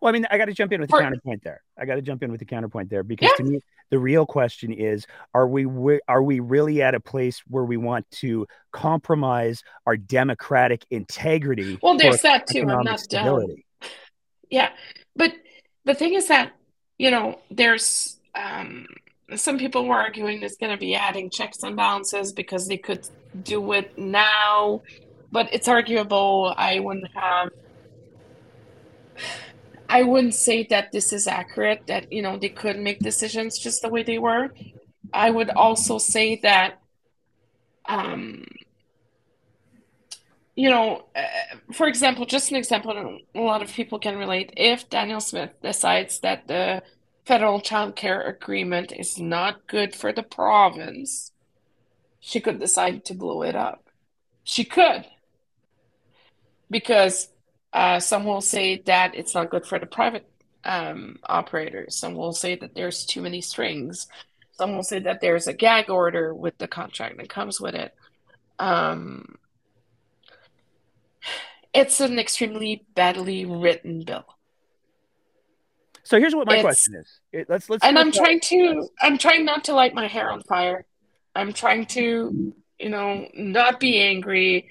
Well, 0.00 0.10
I 0.10 0.12
mean, 0.12 0.26
I 0.30 0.38
got 0.38 0.46
to 0.46 0.54
jump 0.54 0.72
in 0.72 0.80
with 0.80 0.90
the 0.90 0.98
counterpoint 0.98 1.42
there. 1.42 1.62
I 1.78 1.84
got 1.84 1.96
to 1.96 2.02
jump 2.02 2.22
in 2.22 2.30
with 2.30 2.38
the 2.38 2.46
counterpoint 2.46 2.90
there 2.90 3.02
because 3.02 3.30
yeah. 3.38 3.44
to 3.44 3.50
me, 3.50 3.60
the 3.90 3.98
real 3.98 4.24
question 4.24 4.72
is: 4.72 5.06
Are 5.34 5.48
we 5.48 5.66
are 6.06 6.22
we 6.22 6.40
really 6.40 6.80
at 6.82 6.94
a 6.94 7.00
place 7.00 7.42
where 7.48 7.64
we 7.64 7.76
want 7.76 8.08
to 8.12 8.46
compromise 8.72 9.62
our 9.86 9.96
democratic 9.96 10.86
integrity? 10.90 11.78
Well, 11.82 11.96
there's 11.96 12.22
that 12.22 12.46
too. 12.46 12.60
I'm 12.68 12.84
not 12.84 13.00
stability? 13.00 13.54
done. 13.54 13.62
Yeah, 14.50 14.70
but 15.16 15.32
the 15.84 15.94
thing 15.94 16.14
is 16.14 16.28
that 16.28 16.52
you 16.98 17.10
know 17.10 17.40
there's 17.50 18.18
um, 18.34 18.86
some 19.36 19.58
people 19.58 19.86
were 19.86 19.96
arguing 19.96 20.42
it's 20.42 20.56
going 20.56 20.72
to 20.72 20.78
be 20.78 20.94
adding 20.94 21.30
checks 21.30 21.62
and 21.62 21.76
balances 21.76 22.32
because 22.32 22.66
they 22.68 22.76
could 22.78 23.06
do 23.42 23.72
it 23.72 23.96
now, 23.96 24.82
but 25.30 25.48
it's 25.52 25.68
arguable. 25.68 26.54
I 26.56 26.80
wouldn't 26.80 27.10
have. 27.14 27.50
I 29.88 30.02
wouldn't 30.04 30.34
say 30.34 30.64
that 30.70 30.92
this 30.92 31.12
is 31.12 31.26
accurate. 31.26 31.82
That 31.86 32.12
you 32.12 32.22
know 32.22 32.38
they 32.38 32.48
could 32.48 32.78
make 32.78 32.98
decisions 33.00 33.58
just 33.58 33.82
the 33.82 33.88
way 33.88 34.02
they 34.02 34.18
were. 34.18 34.50
I 35.12 35.30
would 35.30 35.50
also 35.50 35.98
say 35.98 36.36
that, 36.42 36.78
um, 37.88 38.44
you 40.60 40.68
know, 40.68 41.06
uh, 41.16 41.22
for 41.72 41.88
example, 41.88 42.26
just 42.26 42.50
an 42.50 42.56
example, 42.58 43.18
a 43.34 43.40
lot 43.40 43.62
of 43.62 43.72
people 43.72 43.98
can 43.98 44.18
relate. 44.18 44.52
If 44.58 44.90
Danielle 44.90 45.22
Smith 45.22 45.52
decides 45.62 46.20
that 46.20 46.48
the 46.48 46.82
federal 47.24 47.62
child 47.62 47.96
care 47.96 48.20
agreement 48.20 48.92
is 48.92 49.18
not 49.18 49.66
good 49.66 49.94
for 49.94 50.12
the 50.12 50.22
province, 50.22 51.32
she 52.20 52.40
could 52.40 52.60
decide 52.60 53.06
to 53.06 53.14
blow 53.14 53.40
it 53.40 53.56
up. 53.56 53.88
She 54.44 54.64
could. 54.64 55.06
Because 56.70 57.30
uh, 57.72 57.98
some 57.98 58.26
will 58.26 58.42
say 58.42 58.82
that 58.84 59.14
it's 59.14 59.34
not 59.34 59.48
good 59.48 59.64
for 59.64 59.78
the 59.78 59.86
private 59.86 60.28
um, 60.64 61.20
operators. 61.24 61.96
Some 61.96 62.14
will 62.14 62.34
say 62.34 62.54
that 62.56 62.74
there's 62.74 63.06
too 63.06 63.22
many 63.22 63.40
strings. 63.40 64.08
Some 64.58 64.76
will 64.76 64.82
say 64.82 64.98
that 64.98 65.22
there's 65.22 65.46
a 65.46 65.54
gag 65.54 65.88
order 65.88 66.34
with 66.34 66.58
the 66.58 66.68
contract 66.68 67.16
that 67.16 67.30
comes 67.30 67.62
with 67.62 67.74
it. 67.74 67.94
Um, 68.58 69.36
it's 71.72 72.00
an 72.00 72.18
extremely 72.18 72.84
badly 72.94 73.44
written 73.44 74.02
bill. 74.04 74.24
So 76.02 76.18
here's 76.18 76.34
what 76.34 76.46
my 76.46 76.54
It's- 76.54 76.64
question 76.64 76.94
is. 76.96 77.20
It- 77.32 77.48
let's 77.48 77.70
let's 77.70 77.84
and 77.84 77.98
I'm 77.98 78.10
trying 78.10 78.40
to 78.40 78.88
I'm 79.00 79.18
trying 79.18 79.44
not 79.44 79.64
to 79.64 79.74
light 79.74 79.94
my 79.94 80.06
hair 80.08 80.30
on 80.30 80.42
fire. 80.42 80.84
I'm 81.36 81.52
trying 81.52 81.86
to, 81.86 82.54
you 82.78 82.88
know, 82.88 83.28
not 83.34 83.78
be 83.78 84.00
angry. 84.00 84.70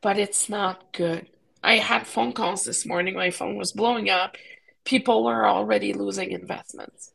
But 0.00 0.18
it's 0.18 0.48
not 0.48 0.92
good. 0.92 1.28
I 1.62 1.76
had 1.78 2.06
phone 2.06 2.32
calls 2.32 2.64
this 2.64 2.84
morning. 2.84 3.14
My 3.14 3.30
phone 3.30 3.56
was 3.56 3.72
blowing 3.72 4.10
up. 4.10 4.36
People 4.84 5.24
were 5.24 5.46
already 5.46 5.94
losing 5.94 6.30
investments. 6.30 7.12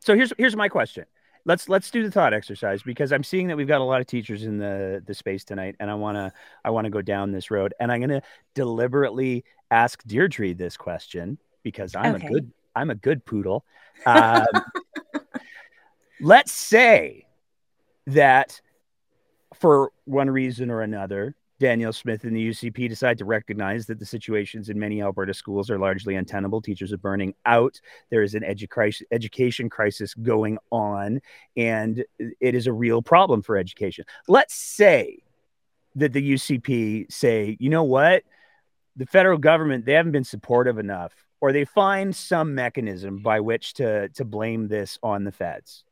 So 0.00 0.14
here's 0.14 0.32
here's 0.38 0.54
my 0.56 0.68
question. 0.68 1.06
Let's 1.44 1.68
let's 1.68 1.90
do 1.90 2.02
the 2.02 2.10
thought 2.10 2.34
exercise 2.34 2.82
because 2.82 3.12
I'm 3.12 3.24
seeing 3.24 3.48
that 3.48 3.56
we've 3.56 3.68
got 3.68 3.80
a 3.80 3.84
lot 3.84 4.00
of 4.00 4.06
teachers 4.06 4.44
in 4.44 4.58
the 4.58 5.02
the 5.06 5.14
space 5.14 5.44
tonight, 5.44 5.76
and 5.80 5.90
I 5.90 5.94
wanna 5.94 6.32
I 6.64 6.70
wanna 6.70 6.90
go 6.90 7.02
down 7.02 7.32
this 7.32 7.50
road, 7.50 7.74
and 7.80 7.90
I'm 7.90 8.00
gonna 8.00 8.22
deliberately 8.54 9.44
ask 9.70 10.02
Deirdre 10.04 10.52
this 10.54 10.76
question 10.76 11.38
because 11.62 11.94
I'm 11.94 12.14
Okay. 12.14 12.26
a 12.26 12.30
good 12.30 12.52
I'm 12.74 12.90
a 12.90 12.94
good 12.94 13.24
poodle. 13.24 13.64
Um, 14.06 14.46
let's 16.20 16.52
say 16.52 17.26
that 18.06 18.60
for 19.54 19.90
one 20.04 20.30
reason 20.30 20.70
or 20.70 20.82
another, 20.82 21.34
Danielle 21.58 21.92
Smith 21.92 22.24
and 22.24 22.36
the 22.36 22.48
UCP 22.48 22.88
decide 22.88 23.18
to 23.18 23.24
recognize 23.24 23.86
that 23.86 23.98
the 23.98 24.06
situations 24.06 24.68
in 24.68 24.78
many 24.78 25.02
Alberta 25.02 25.34
schools 25.34 25.70
are 25.70 25.78
largely 25.78 26.14
untenable. 26.14 26.60
Teachers 26.60 26.92
are 26.92 26.98
burning 26.98 27.34
out. 27.46 27.80
There 28.10 28.22
is 28.22 28.34
an 28.34 28.42
edu- 28.42 29.02
education 29.10 29.68
crisis 29.68 30.14
going 30.14 30.58
on, 30.70 31.20
and 31.56 32.04
it 32.18 32.54
is 32.54 32.66
a 32.66 32.72
real 32.72 33.02
problem 33.02 33.42
for 33.42 33.56
education. 33.56 34.04
Let's 34.28 34.54
say 34.54 35.22
that 35.96 36.12
the 36.12 36.34
UCP 36.34 37.10
say, 37.10 37.56
you 37.58 37.70
know 37.70 37.84
what? 37.84 38.22
The 38.96 39.06
federal 39.06 39.38
government, 39.38 39.84
they 39.84 39.94
haven't 39.94 40.12
been 40.12 40.24
supportive 40.24 40.78
enough, 40.78 41.12
or 41.40 41.52
they 41.52 41.64
find 41.64 42.14
some 42.14 42.54
mechanism 42.54 43.18
by 43.18 43.40
which 43.40 43.74
to, 43.74 44.08
to 44.10 44.24
blame 44.24 44.68
this 44.68 44.98
on 45.02 45.24
the 45.24 45.32
feds. 45.32 45.84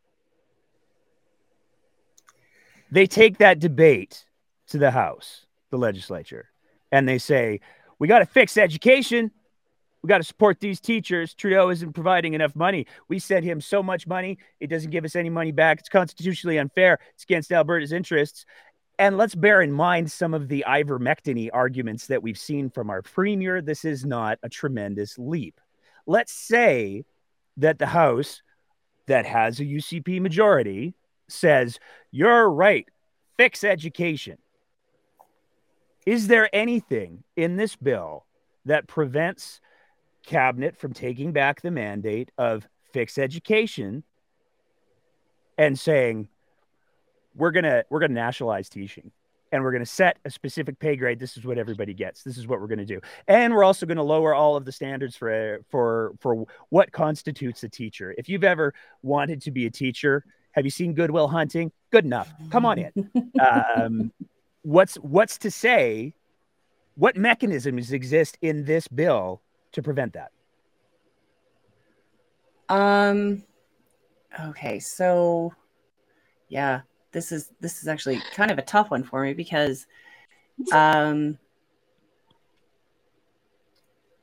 They 2.90 3.06
take 3.06 3.38
that 3.38 3.58
debate 3.58 4.24
to 4.68 4.78
the 4.78 4.90
House, 4.90 5.45
the 5.77 5.85
legislature, 5.85 6.49
and 6.91 7.09
they 7.09 7.18
say, 7.18 7.61
we 7.99 8.09
got 8.09 8.18
to 8.20 8.27
fix 8.27 8.57
education. 8.57 9.31
We 10.03 10.09
got 10.09 10.18
to 10.18 10.24
support 10.24 10.61
these 10.61 10.81
teachers. 10.81 11.35
Trudeau 11.35 11.70
isn't 11.70 11.93
providing 11.93 12.35
enough 12.35 12.55
money. 12.55 12.87
We 13.09 13.18
sent 13.18 13.45
him 13.45 13.61
so 13.61 13.83
much 13.83 14.07
money, 14.07 14.39
it 14.61 14.68
doesn't 14.68 14.91
give 14.91 15.05
us 15.05 15.16
any 15.16 15.31
money 15.31 15.53
back. 15.53 15.81
It's 15.81 15.89
constitutionally 15.89 16.59
unfair. 16.59 16.99
It's 17.14 17.24
against 17.24 17.53
Alberta's 17.53 17.93
interests. 17.93 18.47
And 18.99 19.18
let's 19.18 19.35
bear 19.35 19.61
in 19.61 19.72
mind 19.72 20.11
some 20.11 20.33
of 20.33 20.49
the 20.49 20.64
ivermectin 20.66 21.51
arguments 21.53 22.07
that 22.07 22.22
we've 22.22 22.39
seen 22.39 22.70
from 22.70 22.89
our 22.89 23.03
premier. 23.03 23.61
This 23.61 23.85
is 23.85 24.07
not 24.07 24.39
a 24.43 24.49
tremendous 24.49 25.18
leap. 25.18 25.61
Let's 26.07 26.33
say 26.33 27.05
that 27.59 27.79
the 27.79 27.87
House 27.87 28.43
that 29.07 29.27
has 29.27 29.61
a 29.61 29.64
UCP 29.64 30.20
majority 30.20 30.95
says, 31.29 31.79
You're 32.11 32.49
right, 32.49 32.87
fix 33.37 33.64
education. 33.64 34.39
Is 36.07 36.28
there 36.28 36.48
anything 36.54 37.24
in 37.36 37.57
this 37.57 37.76
bill 37.76 38.24
that 38.64 38.86
prevents 38.86 39.61
cabinet 40.24 40.76
from 40.76 40.92
taking 40.92 41.32
back 41.32 41.61
the 41.61 41.70
mandate 41.70 42.30
of 42.38 42.66
fix 42.92 43.18
education 43.18 44.02
and 45.59 45.78
saying 45.78 46.28
we're 47.34 47.50
gonna 47.50 47.84
we're 47.90 48.00
gonna 48.00 48.14
nationalize 48.14 48.68
teaching 48.68 49.11
and 49.52 49.62
we're 49.62 49.72
gonna 49.72 49.84
set 49.84 50.18
a 50.24 50.30
specific 50.30 50.78
pay 50.78 50.94
grade? 50.94 51.18
This 51.18 51.36
is 51.36 51.44
what 51.44 51.59
everybody 51.59 51.92
gets. 51.92 52.22
This 52.22 52.38
is 52.38 52.46
what 52.46 52.61
we're 52.61 52.68
gonna 52.68 52.86
do. 52.86 53.00
And 53.26 53.52
we're 53.52 53.64
also 53.64 53.84
gonna 53.84 54.02
lower 54.02 54.32
all 54.32 54.57
of 54.57 54.64
the 54.64 54.72
standards 54.72 55.16
for 55.16 55.61
for 55.68 56.14
for 56.20 56.46
what 56.68 56.92
constitutes 56.92 57.64
a 57.64 57.68
teacher. 57.68 58.14
If 58.16 58.28
you've 58.28 58.44
ever 58.44 58.74
wanted 59.02 59.42
to 59.42 59.50
be 59.50 59.66
a 59.66 59.70
teacher 59.70 60.24
have 60.57 60.64
you 60.64 60.70
seen 60.70 60.94
goodwill 60.94 61.28
hunting? 61.28 61.70
Good 61.92 62.07
enough. 62.07 62.32
Come 62.50 62.64
on 62.64 62.78
in. 62.78 63.11
Um, 63.38 64.11
what's 64.66 64.96
what's 64.96 65.38
to 65.38 65.48
say 65.48 66.12
what 66.96 67.16
mechanisms 67.16 67.92
exist 67.92 68.36
in 68.42 68.64
this 68.64 68.88
bill 68.88 69.40
to 69.70 69.80
prevent 69.80 70.12
that? 70.14 70.32
Um 72.68 73.44
okay, 74.48 74.80
so 74.80 75.54
yeah, 76.48 76.80
this 77.12 77.30
is 77.30 77.52
this 77.60 77.80
is 77.80 77.86
actually 77.86 78.20
kind 78.34 78.50
of 78.50 78.58
a 78.58 78.62
tough 78.62 78.90
one 78.90 79.04
for 79.04 79.22
me 79.22 79.34
because 79.34 79.86
um 80.72 81.38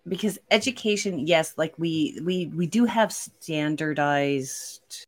because 0.06 0.40
education, 0.52 1.26
yes, 1.26 1.54
like 1.58 1.74
we 1.78 2.20
we 2.22 2.48
we 2.48 2.68
do 2.68 2.84
have 2.84 3.14
standardized 3.14 5.06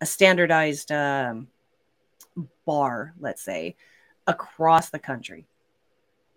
a 0.00 0.06
standardized 0.06 0.90
um 0.90 1.46
bar, 2.66 3.14
let's 3.20 3.42
say, 3.42 3.76
across 4.26 4.90
the 4.90 4.98
country. 4.98 5.46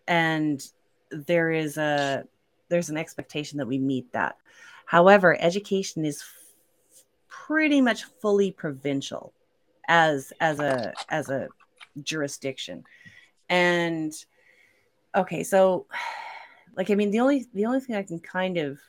And 0.07 0.65
there 1.11 1.51
is 1.51 1.77
a 1.77 2.25
there's 2.69 2.89
an 2.89 2.97
expectation 2.97 3.57
that 3.59 3.67
we 3.67 3.77
meet 3.77 4.11
that. 4.13 4.38
However, 4.86 5.38
education 5.39 6.05
is 6.05 6.21
f- 6.21 7.05
pretty 7.27 7.81
much 7.81 8.05
fully 8.21 8.51
provincial 8.51 9.33
as 9.88 10.33
as 10.39 10.59
a 10.59 10.93
as 11.09 11.29
a 11.29 11.49
jurisdiction. 12.03 12.83
And 13.49 14.13
okay, 15.15 15.43
so 15.43 15.86
like 16.75 16.89
I 16.91 16.95
mean 16.95 17.11
the 17.11 17.19
only 17.19 17.45
the 17.53 17.65
only 17.65 17.79
thing 17.79 17.95
I 17.95 18.03
can 18.03 18.19
kind 18.19 18.57
of 18.57 18.79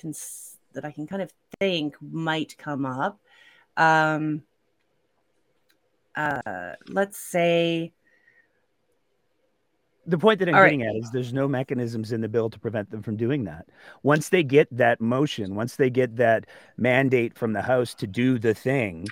cons- 0.00 0.58
that 0.72 0.84
I 0.84 0.90
can 0.90 1.06
kind 1.06 1.22
of 1.22 1.32
think 1.60 1.96
might 2.00 2.56
come 2.56 2.86
up 2.86 3.18
um 3.76 4.42
uh 6.14 6.74
let's 6.88 7.18
say 7.18 7.92
the 10.06 10.18
point 10.18 10.38
that 10.40 10.48
I'm 10.48 10.54
All 10.54 10.60
right. 10.62 10.70
getting 10.70 10.86
at 10.86 10.96
is 10.96 11.10
there's 11.12 11.32
no 11.32 11.46
mechanisms 11.46 12.12
in 12.12 12.20
the 12.20 12.28
bill 12.28 12.50
to 12.50 12.58
prevent 12.58 12.90
them 12.90 13.02
from 13.02 13.16
doing 13.16 13.44
that. 13.44 13.66
Once 14.02 14.28
they 14.30 14.42
get 14.42 14.68
that 14.76 15.00
motion, 15.00 15.54
once 15.54 15.76
they 15.76 15.90
get 15.90 16.16
that 16.16 16.46
mandate 16.76 17.36
from 17.38 17.52
the 17.52 17.62
House 17.62 17.94
to 17.94 18.06
do 18.06 18.38
the 18.38 18.54
thing, 18.54 19.06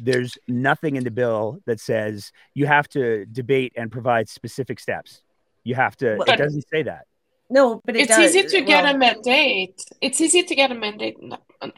there's 0.00 0.38
nothing 0.48 0.96
in 0.96 1.04
the 1.04 1.10
bill 1.10 1.58
that 1.66 1.80
says 1.80 2.32
you 2.54 2.66
have 2.66 2.88
to 2.90 3.26
debate 3.26 3.72
and 3.76 3.90
provide 3.90 4.28
specific 4.28 4.78
steps. 4.80 5.22
You 5.64 5.74
have 5.74 5.96
to, 5.96 6.16
But- 6.18 6.28
it 6.28 6.38
doesn't 6.38 6.68
say 6.68 6.82
that. 6.84 7.06
No, 7.50 7.82
but 7.84 7.96
it 7.96 8.02
it's 8.02 8.16
does. 8.16 8.34
easy 8.34 8.48
to 8.48 8.60
get 8.64 8.84
well- 8.84 8.94
a 8.94 8.98
mandate. 8.98 9.74
It's 10.00 10.22
easy 10.22 10.42
to 10.42 10.54
get 10.54 10.70
a 10.72 10.74
mandate 10.74 11.18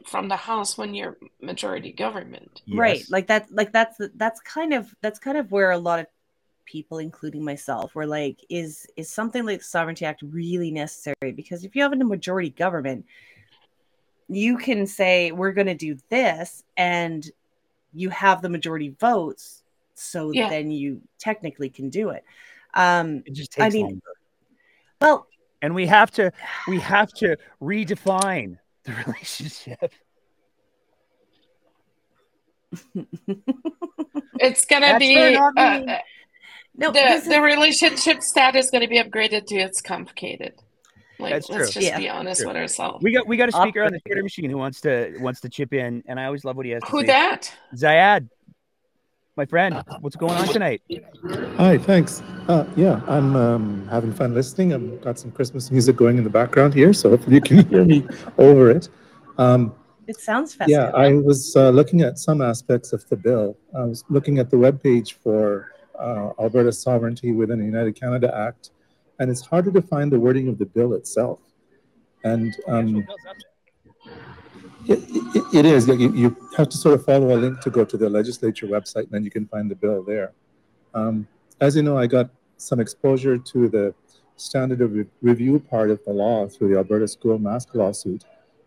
from 0.06 0.28
the 0.28 0.36
House 0.36 0.78
when 0.78 0.94
you're 0.94 1.16
majority 1.40 1.90
government. 1.90 2.62
right 2.72 3.02
like 3.10 3.26
that 3.26 3.50
like 3.50 3.72
that's 3.72 3.98
that's 4.14 4.38
kind 4.42 4.72
of 4.72 4.94
that's 5.02 5.18
kind 5.18 5.36
of 5.36 5.50
where 5.50 5.72
a 5.72 5.78
lot 5.78 5.98
of 5.98 6.06
people 6.64 6.98
including 6.98 7.44
myself 7.44 7.94
were 7.94 8.06
like 8.06 8.44
is 8.48 8.86
is 8.96 9.10
something 9.10 9.44
like 9.44 9.58
the 9.58 9.64
sovereignty 9.64 10.04
act 10.04 10.22
really 10.22 10.70
necessary 10.70 11.32
because 11.34 11.64
if 11.64 11.74
you 11.76 11.82
have 11.82 11.92
a 11.92 11.96
majority 11.96 12.50
government 12.50 13.04
you 14.28 14.56
can 14.56 14.86
say 14.86 15.32
we're 15.32 15.52
going 15.52 15.66
to 15.66 15.74
do 15.74 15.96
this 16.08 16.64
and 16.76 17.30
you 17.92 18.08
have 18.10 18.42
the 18.42 18.48
majority 18.48 18.94
votes 18.98 19.62
so 19.94 20.32
Yeah. 20.32 20.48
then 20.48 20.70
you 20.70 21.00
technically 21.18 21.68
can 21.68 21.90
do 21.90 22.10
it 22.10 22.24
um 22.74 23.22
It 23.26 23.34
just 23.34 23.52
takes 23.52 23.64
i 23.64 23.68
mean 23.76 23.86
longer. 23.86 24.00
well 25.00 25.26
and 25.62 25.74
we 25.74 25.86
have 25.86 26.10
to 26.12 26.30
we 26.68 26.78
have 26.94 27.12
to 27.14 27.36
redefine 27.62 28.58
the 28.84 28.92
relationship. 29.06 29.92
It's 34.40 34.64
gonna 34.66 34.86
That's 34.86 34.98
be 34.98 35.14
No, 36.76 36.90
the 36.90 37.00
is- 37.00 37.24
the 37.24 37.40
relationship 37.40 38.20
status 38.22 38.66
is 38.66 38.70
gonna 38.70 38.88
be 38.88 38.98
upgraded 39.02 39.46
to 39.46 39.56
it's 39.56 39.80
complicated. 39.80 40.54
Like 41.20 41.32
That's 41.34 41.48
let's 41.48 41.70
just 41.72 41.86
Yeah. 41.86 41.98
be 41.98 42.08
honest 42.08 42.44
with 42.44 42.56
ourselves. 42.56 43.02
We 43.02 43.12
got 43.12 43.26
we 43.28 43.36
got 43.36 43.48
a 43.48 43.52
speaker 43.52 43.82
on 43.82 43.92
the 43.92 43.98
Operating. 43.98 44.00
Twitter 44.06 44.22
machine 44.24 44.50
who 44.50 44.58
wants 44.58 44.80
to 44.82 45.16
wants 45.20 45.40
to 45.42 45.48
chip 45.48 45.72
in, 45.72 46.02
and 46.06 46.18
I 46.18 46.24
always 46.26 46.44
love 46.44 46.56
what 46.56 46.66
he 46.66 46.72
has 46.72 46.82
to 46.82 46.88
Who 46.90 47.00
say. 47.02 47.06
that? 47.06 47.52
Zayad, 47.76 48.28
my 49.36 49.44
friend, 49.46 49.80
what's 50.00 50.16
going 50.16 50.32
on 50.34 50.48
tonight? 50.48 50.82
Hi, 51.56 51.78
thanks. 51.78 52.20
Uh, 52.48 52.64
yeah, 52.76 53.00
I'm 53.06 53.36
um, 53.36 53.88
having 53.88 54.12
fun 54.12 54.34
listening. 54.34 54.72
I've 54.74 55.00
got 55.02 55.18
some 55.18 55.30
Christmas 55.30 55.70
music 55.70 55.94
going 55.94 56.18
in 56.18 56.24
the 56.24 56.30
background 56.30 56.74
here, 56.74 56.92
so 56.92 57.10
hopefully 57.10 57.36
you 57.36 57.40
can 57.42 57.64
hear 57.70 57.84
me 57.84 58.04
over 58.36 58.70
it. 58.70 58.88
Um, 59.38 59.72
It 60.08 60.16
sounds 60.20 60.54
festive. 60.54 60.72
yeah, 60.76 60.90
I 60.94 61.14
was 61.14 61.54
uh, 61.56 61.70
looking 61.70 62.02
at 62.02 62.18
some 62.18 62.42
aspects 62.42 62.92
of 62.92 63.08
the 63.08 63.16
bill. 63.16 63.56
I 63.74 63.84
was 63.84 64.04
looking 64.10 64.38
at 64.38 64.50
the 64.50 64.56
webpage 64.56 65.14
for 65.22 65.70
uh, 65.98 66.30
Alberta 66.40 66.72
Sovereignty 66.72 67.32
within 67.32 67.58
the 67.58 67.64
United 67.64 67.98
Canada 67.98 68.34
Act, 68.36 68.70
and 69.18 69.30
it's 69.30 69.40
harder 69.40 69.70
to 69.72 69.82
find 69.82 70.10
the 70.10 70.18
wording 70.18 70.48
of 70.48 70.58
the 70.58 70.66
bill 70.66 70.94
itself. 70.94 71.40
And 72.24 72.54
um, 72.66 73.06
it, 74.86 74.98
it, 75.08 75.54
it 75.54 75.66
is. 75.66 75.86
You, 75.86 76.14
you 76.14 76.36
have 76.56 76.68
to 76.68 76.76
sort 76.76 76.94
of 76.94 77.04
follow 77.04 77.36
a 77.36 77.38
link 77.38 77.60
to 77.60 77.70
go 77.70 77.84
to 77.84 77.96
the 77.96 78.08
legislature 78.08 78.66
website, 78.66 79.04
and 79.04 79.12
then 79.12 79.24
you 79.24 79.30
can 79.30 79.46
find 79.46 79.70
the 79.70 79.74
bill 79.74 80.02
there. 80.02 80.32
Um, 80.94 81.26
as 81.60 81.76
you 81.76 81.82
know, 81.82 81.96
I 81.96 82.06
got 82.06 82.30
some 82.56 82.80
exposure 82.80 83.38
to 83.38 83.68
the 83.68 83.94
standard 84.36 84.80
of 84.80 84.92
re- 84.92 85.06
review 85.22 85.58
part 85.60 85.90
of 85.90 86.04
the 86.04 86.12
law 86.12 86.48
through 86.48 86.68
the 86.68 86.76
Alberta 86.76 87.06
School 87.06 87.38
Mask 87.38 87.74
lawsuit. 87.74 88.24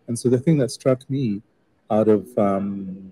And 0.07 0.17
so 0.17 0.29
the 0.29 0.39
thing 0.39 0.57
that 0.59 0.71
struck 0.71 1.09
me 1.09 1.41
out 1.89 2.07
of 2.07 2.25
um, 2.37 3.11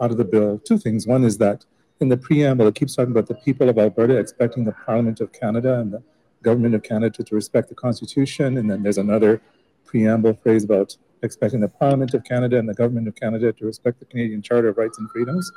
out 0.00 0.10
of 0.10 0.16
the 0.16 0.24
bill, 0.24 0.58
two 0.58 0.78
things. 0.78 1.06
One 1.06 1.24
is 1.24 1.38
that 1.38 1.64
in 2.00 2.08
the 2.08 2.16
preamble, 2.16 2.66
it 2.66 2.74
keeps 2.74 2.96
talking 2.96 3.12
about 3.12 3.26
the 3.26 3.34
people 3.34 3.68
of 3.68 3.78
Alberta 3.78 4.16
expecting 4.16 4.64
the 4.64 4.72
Parliament 4.72 5.20
of 5.20 5.32
Canada 5.32 5.78
and 5.78 5.92
the 5.92 6.02
government 6.42 6.74
of 6.74 6.82
Canada 6.82 7.22
to 7.22 7.34
respect 7.34 7.68
the 7.68 7.74
Constitution. 7.74 8.56
And 8.56 8.70
then 8.70 8.82
there's 8.82 8.98
another 8.98 9.40
preamble 9.84 10.34
phrase 10.34 10.64
about 10.64 10.96
expecting 11.22 11.60
the 11.60 11.68
Parliament 11.68 12.14
of 12.14 12.24
Canada 12.24 12.58
and 12.58 12.68
the 12.68 12.74
government 12.74 13.06
of 13.08 13.14
Canada 13.16 13.52
to 13.52 13.66
respect 13.66 13.98
the 13.98 14.06
Canadian 14.06 14.40
Charter 14.40 14.68
of 14.68 14.78
Rights 14.78 14.98
and 14.98 15.10
Freedoms. 15.10 15.50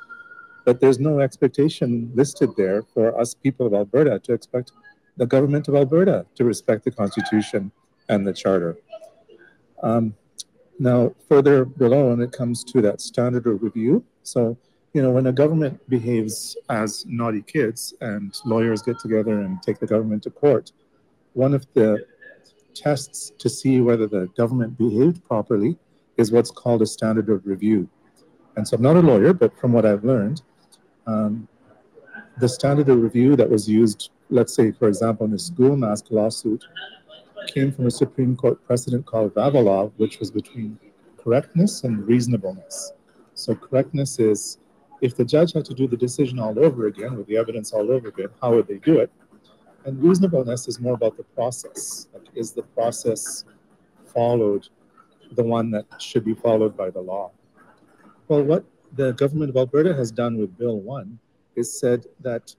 But 0.66 0.82
there's 0.82 1.00
no 1.00 1.20
expectation 1.20 2.12
listed 2.14 2.50
there 2.58 2.84
for 2.94 3.18
us 3.20 3.34
people 3.34 3.66
of 3.66 3.74
Alberta 3.74 4.20
to 4.20 4.34
expect 4.34 4.72
the 5.16 5.26
government 5.26 5.68
of 5.68 5.76
Alberta 5.76 6.26
to 6.36 6.44
respect 6.44 6.84
the 6.84 6.92
Constitution 6.92 7.72
and 8.10 8.28
the 8.28 8.34
Charter. 8.34 8.78
Um, 9.82 10.16
now, 10.80 11.14
further 11.30 11.66
below, 11.66 12.10
when 12.10 12.22
it 12.22 12.32
comes 12.32 12.64
to 12.66 12.82
that 12.82 13.00
standard 13.00 13.46
of 13.46 13.62
review, 13.62 14.04
so 14.24 14.58
you 14.94 15.02
know, 15.02 15.10
when 15.10 15.26
a 15.26 15.32
government 15.32 15.80
behaves 15.90 16.56
as 16.70 17.06
naughty 17.08 17.42
kids 17.42 17.96
and 18.02 18.40
lawyers 18.46 18.84
get 18.84 19.00
together 19.00 19.42
and 19.42 19.62
take 19.62 19.80
the 19.80 19.88
government 19.88 20.22
to 20.24 20.30
court, 20.30 20.72
one 21.34 21.54
of 21.56 21.66
the 21.74 22.06
tests 22.76 23.32
to 23.40 23.50
see 23.50 23.82
whether 23.82 24.06
the 24.06 24.28
government 24.38 24.78
behaved 24.78 25.24
properly 25.26 25.78
is 26.18 26.32
what's 26.32 26.52
called 26.52 26.84
a 26.84 26.86
standard 26.86 27.30
of 27.30 27.46
review. 27.46 27.90
And 28.56 28.68
so 28.68 28.76
I'm 28.76 28.84
not 28.84 28.96
a 28.96 29.00
lawyer, 29.00 29.34
but 29.34 29.58
from 29.58 29.74
what 29.74 29.84
I've 29.84 30.04
learned, 30.04 30.44
um, 31.08 31.48
the 32.38 32.48
standard 32.48 32.88
of 32.90 33.02
review 33.02 33.36
that 33.36 33.50
was 33.50 33.68
used, 33.68 34.12
let's 34.30 34.54
say, 34.54 34.72
for 34.72 34.88
example, 34.88 35.26
in 35.26 35.32
the 35.32 35.40
school 35.40 35.76
mask 35.76 36.06
lawsuit, 36.12 36.64
came 37.48 37.72
from 37.72 37.88
a 37.88 37.92
Supreme 37.92 38.36
Court 38.36 38.64
precedent 38.66 39.06
called 39.08 39.34
Vavilov, 39.34 39.92
which 39.98 40.20
was 40.20 40.30
between 40.30 40.80
correctness 41.18 41.84
and 41.84 42.08
reasonableness. 42.08 42.94
So 43.34 43.56
correctness 43.56 44.20
is 44.20 44.60
if 45.04 45.18
the 45.18 45.26
judge 45.26 45.52
had 45.52 45.66
to 45.66 45.74
do 45.74 45.86
the 45.86 45.98
decision 45.98 46.40
all 46.40 46.58
over 46.58 46.88
again 46.88 47.18
with 47.18 47.28
the 47.28 47.36
evidence 47.36 47.74
all 47.74 47.92
over 47.92 48.08
again, 48.08 48.30
how 48.42 48.54
would 48.56 48.68
they 48.70 48.78
do 48.78 49.00
it? 49.00 49.12
And 49.84 50.02
reasonableness 50.02 50.70
is 50.70 50.80
more 50.80 50.94
about 50.94 51.18
the 51.18 51.24
process. 51.24 52.08
Like, 52.14 52.24
is 52.34 52.54
the 52.54 52.64
process 52.64 53.44
followed 54.06 54.70
the 55.34 55.44
one 55.44 55.72
that 55.72 55.86
should 56.02 56.24
be 56.24 56.34
followed 56.34 56.78
by 56.78 56.90
the 56.90 57.02
law? 57.02 57.32
Well, 58.30 58.44
what 58.44 58.64
the 58.94 59.12
government 59.12 59.50
of 59.50 59.58
Alberta 59.58 59.94
has 59.94 60.10
done 60.10 60.38
with 60.38 60.58
Bill 60.58 60.80
1 60.80 61.20
is 61.58 61.78
said 61.78 62.06
that 62.22 62.56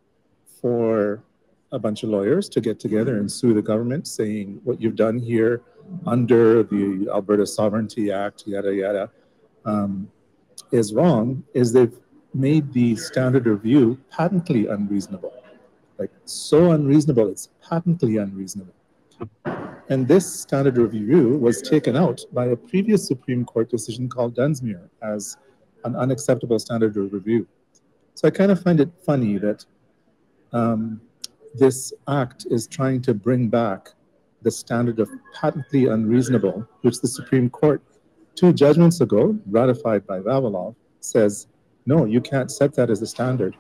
for 0.61 1.23
a 1.73 1.79
bunch 1.79 2.03
of 2.03 2.11
lawyers 2.11 2.51
to 2.51 2.61
get 2.61 2.79
together 2.79 3.17
and 3.17 3.33
sue 3.33 3.55
the 3.55 3.63
government, 3.63 4.07
saying 4.07 4.61
what 4.65 4.83
you've 4.83 4.97
done 4.97 5.19
here 5.19 5.63
under 6.07 6.63
the 6.63 7.09
Alberta 7.11 7.47
Sovereignty 7.47 8.13
Act, 8.13 8.45
yada, 8.47 8.75
yada, 8.75 9.11
um, 9.65 10.11
is 10.73 10.93
wrong, 10.93 11.43
is 11.55 11.73
they've 11.73 11.99
made 12.35 12.73
the 12.73 12.97
standard 12.97 13.47
review 13.47 13.99
patently 14.11 14.67
unreasonable. 14.67 15.33
Like, 15.99 16.11
so 16.25 16.73
unreasonable, 16.73 17.29
it's 17.29 17.49
patently 17.63 18.17
unreasonable. 18.17 18.75
And 19.89 20.09
this 20.09 20.41
standard 20.41 20.77
review 20.77 21.37
was 21.39 21.63
taken 21.63 21.97
out 21.97 22.21
by 22.33 22.47
a 22.47 22.57
previous 22.57 23.07
Supreme 23.07 23.45
Court 23.45 23.71
decision 23.71 24.09
called 24.09 24.35
Dunsmuir 24.35 24.89
as 25.03 25.37
an 25.85 25.95
unacceptable 25.95 26.59
standard 26.59 26.97
of 26.97 27.13
review. 27.13 27.47
So 28.15 28.27
I 28.29 28.31
kind 28.31 28.51
of 28.51 28.63
find 28.63 28.81
it 28.81 28.91
funny 29.05 29.39
that 29.39 29.65
um, 30.53 31.01
this 31.55 31.93
act 32.09 32.47
is 32.51 32.67
trying 32.67 33.03
to 33.03 33.15
bring 33.15 33.49
back 33.49 33.91
the 34.43 34.51
standard 34.51 35.01
of 35.01 35.11
patently 35.35 35.87
unreasonable, 35.87 36.67
which 36.83 37.01
the 37.01 37.09
Supreme 37.09 37.51
Court, 37.51 37.83
two 38.35 38.53
judgments 38.53 39.01
ago, 39.01 39.39
ratified 39.47 40.07
by 40.07 40.21
Vavilov, 40.21 40.75
says, 41.01 41.47
no, 41.87 42.05
you 42.05 42.21
can't 42.21 42.51
set 42.51 42.75
that 42.75 42.91
as 42.91 43.03
a 43.03 43.07
standard. 43.07 43.57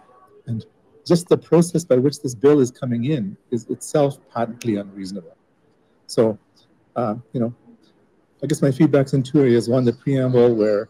And 0.46 0.64
just 1.06 1.28
the 1.28 1.36
process 1.36 1.84
by 1.84 1.96
which 1.96 2.22
this 2.22 2.34
bill 2.34 2.60
is 2.60 2.70
coming 2.70 3.04
in 3.04 3.36
is 3.50 3.66
itself 3.68 4.18
patently 4.32 4.76
unreasonable. 4.76 5.36
So, 6.06 6.38
uh, 6.96 7.16
you 7.32 7.40
know, 7.40 7.54
I 8.42 8.46
guess 8.46 8.62
my 8.62 8.70
feedback's 8.70 9.12
in 9.12 9.22
two 9.22 9.40
areas. 9.40 9.68
One, 9.68 9.84
the 9.84 9.92
preamble, 9.92 10.54
where 10.54 10.88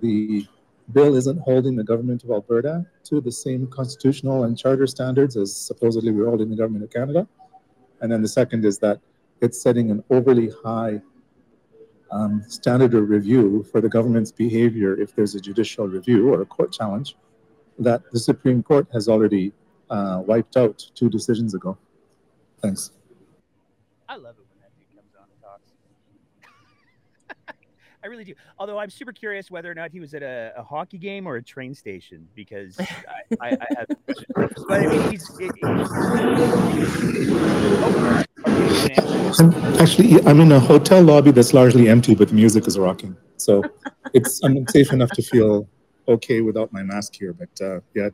the 0.00 0.46
bill 0.92 1.14
isn't 1.14 1.38
holding 1.40 1.76
the 1.76 1.84
government 1.84 2.24
of 2.24 2.30
Alberta 2.30 2.86
to 3.04 3.20
the 3.20 3.32
same 3.32 3.66
constitutional 3.66 4.44
and 4.44 4.58
charter 4.58 4.86
standards 4.86 5.36
as 5.36 5.54
supposedly 5.54 6.10
we're 6.10 6.26
holding 6.26 6.50
the 6.50 6.56
government 6.56 6.84
of 6.84 6.90
Canada. 6.90 7.28
And 8.00 8.10
then 8.10 8.22
the 8.22 8.28
second 8.28 8.64
is 8.64 8.78
that 8.78 9.00
it's 9.40 9.60
setting 9.60 9.90
an 9.90 10.02
overly 10.10 10.50
high 10.64 11.00
um, 12.10 12.42
standard 12.48 12.94
of 12.94 13.08
review 13.08 13.64
for 13.70 13.80
the 13.80 13.88
government's 13.88 14.32
behavior 14.32 14.98
if 15.00 15.14
there's 15.14 15.34
a 15.34 15.40
judicial 15.40 15.86
review 15.86 16.32
or 16.32 16.42
a 16.42 16.46
court 16.46 16.72
challenge 16.72 17.16
that 17.78 18.02
the 18.12 18.18
Supreme 18.18 18.62
Court 18.62 18.86
has 18.92 19.08
already 19.08 19.52
uh, 19.88 20.22
wiped 20.24 20.56
out 20.56 20.84
two 20.94 21.08
decisions 21.08 21.54
ago. 21.54 21.76
Thanks. 22.62 22.92
I 24.08 24.16
love 24.16 24.36
it 24.38 24.44
when 24.50 24.60
that 24.60 24.70
dude 24.76 24.88
comes 24.94 25.14
on 25.16 25.24
and 25.32 25.40
talks. 25.42 25.72
I 28.04 28.06
really 28.06 28.24
do. 28.24 28.34
Although 28.58 28.78
I'm 28.78 28.90
super 28.90 29.12
curious 29.12 29.50
whether 29.50 29.70
or 29.70 29.74
not 29.74 29.90
he 29.90 30.00
was 30.00 30.14
at 30.14 30.22
a, 30.22 30.52
a 30.56 30.62
hockey 30.62 30.98
game 30.98 31.26
or 31.26 31.36
a 31.36 31.42
train 31.42 31.74
station 31.74 32.28
because 32.34 32.78
I, 32.80 33.22
I, 33.40 33.48
I 33.48 33.66
have. 33.78 33.86
But 34.34 34.56
I 34.70 34.86
mean, 34.86 35.10
he's. 35.10 35.30
It, 35.38 35.52
oh, 35.62 35.80
okay, 37.96 38.24
I'm 39.38 39.52
actually, 39.80 40.20
I'm 40.26 40.40
in 40.40 40.52
a 40.52 40.60
hotel 40.60 41.02
lobby 41.02 41.30
that's 41.30 41.54
largely 41.54 41.88
empty, 41.88 42.14
but 42.14 42.28
the 42.28 42.34
music 42.34 42.66
is 42.66 42.78
rocking. 42.78 43.16
So 43.36 43.62
it's 44.12 44.42
I'm 44.44 44.66
safe 44.68 44.92
enough 44.92 45.10
to 45.12 45.22
feel 45.22 45.68
okay 46.08 46.40
without 46.40 46.72
my 46.72 46.82
mask 46.82 47.14
here. 47.14 47.32
But 47.32 47.60
uh, 47.60 47.80
yeah, 47.94 48.10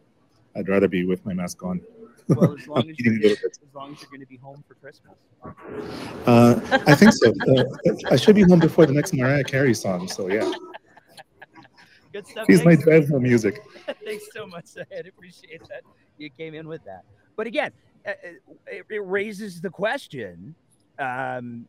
I'd 0.54 0.68
rather 0.68 0.88
be 0.88 1.04
with 1.04 1.24
my 1.24 1.32
mask 1.34 1.62
on. 1.62 1.80
well, 2.28 2.54
as 2.59 2.66
long 2.68 2.88
as, 2.90 2.98
you're, 2.98 3.14
a 3.14 3.16
little 3.16 3.36
bit. 3.42 3.59
as 3.62 3.74
long 3.74 3.92
as 3.92 4.02
you're 4.02 4.11
going 4.11 4.20
to 4.20 4.26
be 4.26 4.36
home 4.36 4.62
for 4.66 4.74
Christmas. 4.74 5.14
Uh, 6.26 6.61
I 6.86 6.94
think 6.94 7.12
so. 7.12 7.32
Uh, 7.48 7.64
I 8.11 8.16
should 8.16 8.34
be 8.34 8.42
home 8.42 8.61
before 8.61 8.86
the 8.86 8.92
next 8.92 9.12
Mariah 9.12 9.44
Carey 9.44 9.74
song. 9.74 10.09
So 10.09 10.28
yeah, 10.28 10.50
Good 12.12 12.26
stuff. 12.26 12.46
here's 12.48 12.64
my 12.64 12.72
Thanks. 12.72 12.84
drive 12.84 13.09
home 13.09 13.22
music. 13.22 13.62
Thanks 14.04 14.26
so 14.34 14.46
much. 14.46 14.66
I 14.78 14.96
appreciate 15.09 15.61
that 15.68 15.82
you 16.18 16.30
came 16.30 16.54
in 16.54 16.66
with 16.66 16.82
that. 16.84 17.04
But 17.36 17.46
again, 17.46 17.72
it, 18.07 18.84
it 18.88 19.07
raises 19.07 19.61
the 19.61 19.70
question: 19.70 20.54
um, 20.98 21.66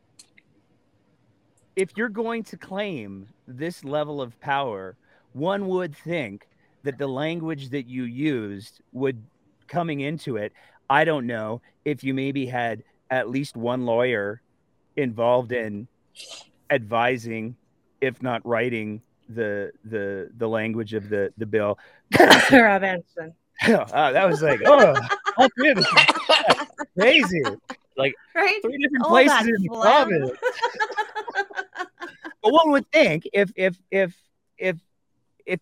if 1.76 1.96
you're 1.96 2.08
going 2.08 2.42
to 2.44 2.56
claim 2.56 3.28
this 3.46 3.84
level 3.84 4.20
of 4.20 4.38
power, 4.40 4.96
one 5.32 5.68
would 5.68 5.96
think 5.96 6.48
that 6.82 6.98
the 6.98 7.06
language 7.06 7.70
that 7.70 7.86
you 7.86 8.04
used 8.04 8.80
would 8.92 9.22
coming 9.66 10.00
into 10.00 10.36
it. 10.36 10.52
I 10.90 11.04
don't 11.04 11.26
know 11.26 11.60
if 11.84 12.02
you 12.02 12.14
maybe 12.14 12.46
had 12.46 12.82
at 13.10 13.28
least 13.28 13.56
one 13.56 13.84
lawyer 13.84 14.40
involved 14.96 15.52
in 15.52 15.86
advising, 16.70 17.56
if 18.00 18.22
not 18.22 18.44
writing 18.46 19.02
the 19.28 19.70
the 19.84 20.30
the 20.36 20.48
language 20.48 20.94
of 20.94 21.08
the 21.08 21.32
the 21.36 21.46
bill. 21.46 21.78
Rob 22.18 22.82
Anderson. 22.82 23.34
oh, 23.68 23.84
that 23.92 24.28
was 24.28 24.42
like, 24.42 24.60
oh, 24.64 24.94
all 25.38 25.48
three 25.56 25.70
of 25.70 25.78
crazy. 26.98 27.42
like 27.96 28.14
right? 28.34 28.60
three 28.62 28.76
different 28.78 29.04
All 29.04 29.10
places 29.10 29.46
in 29.46 29.62
the 29.62 29.68
province. 29.68 30.30
but 32.42 32.52
one 32.52 32.70
would 32.72 32.90
think 32.90 33.28
if 33.32 33.50
if 33.56 33.78
if 33.90 34.16
if 34.58 34.76
if 35.46 35.60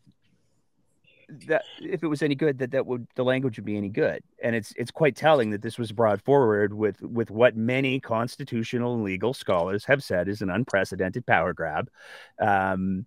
that 1.47 1.65
if 1.81 2.03
it 2.03 2.07
was 2.07 2.23
any 2.23 2.35
good 2.35 2.59
that 2.59 2.71
that 2.71 2.87
would 2.87 3.07
the 3.17 3.25
language 3.25 3.59
would 3.59 3.65
be 3.65 3.77
any 3.77 3.89
good 3.89 4.23
and 4.43 4.57
it's 4.57 4.73
it's 4.77 4.91
quite 4.91 5.17
telling 5.17 5.51
that 5.51 5.61
this 5.61 5.79
was 5.79 5.93
brought 5.93 6.23
forward 6.23 6.73
with 6.73 7.03
with 7.03 7.31
what 7.31 7.57
many 7.57 8.01
constitutional 8.01 8.95
and 8.95 9.05
legal 9.05 9.35
scholars 9.35 9.85
have 9.85 10.03
said 10.03 10.29
is 10.29 10.41
an 10.41 10.51
unprecedented 10.51 11.27
power 11.27 11.53
grab 11.53 11.91
um 12.41 13.05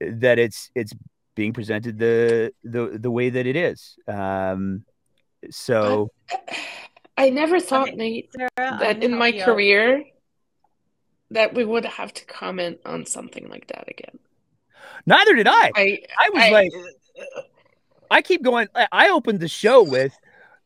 that 0.00 0.38
it's 0.38 0.70
it's 0.74 0.92
being 1.34 1.52
presented 1.52 1.98
the 1.98 2.52
the 2.64 2.98
the 2.98 3.10
way 3.10 3.28
that 3.28 3.46
it 3.46 3.56
is 3.56 3.96
um 4.08 4.84
so 5.50 6.10
I 7.16 7.30
never 7.30 7.60
thought, 7.60 7.94
Nate, 7.94 8.30
Sarah, 8.36 8.48
I'm 8.58 8.78
that 8.80 9.02
in 9.04 9.16
my 9.16 9.28
you 9.28 9.40
out. 9.42 9.44
career 9.44 10.04
that 11.30 11.54
we 11.54 11.64
would 11.64 11.84
have 11.84 12.12
to 12.14 12.24
comment 12.26 12.78
on 12.84 13.06
something 13.06 13.48
like 13.48 13.66
that 13.68 13.88
again. 13.88 14.18
neither 15.06 15.34
did 15.34 15.46
i 15.48 15.70
I 15.74 15.98
I 16.18 16.30
was 16.30 16.42
I- 16.42 16.50
like, 16.50 16.72
I 18.10 18.22
keep 18.22 18.42
going. 18.42 18.68
I- 18.74 18.88
I 18.92 19.08
opened 19.10 19.40
the 19.40 19.48
show 19.48 19.82
with, 19.82 20.16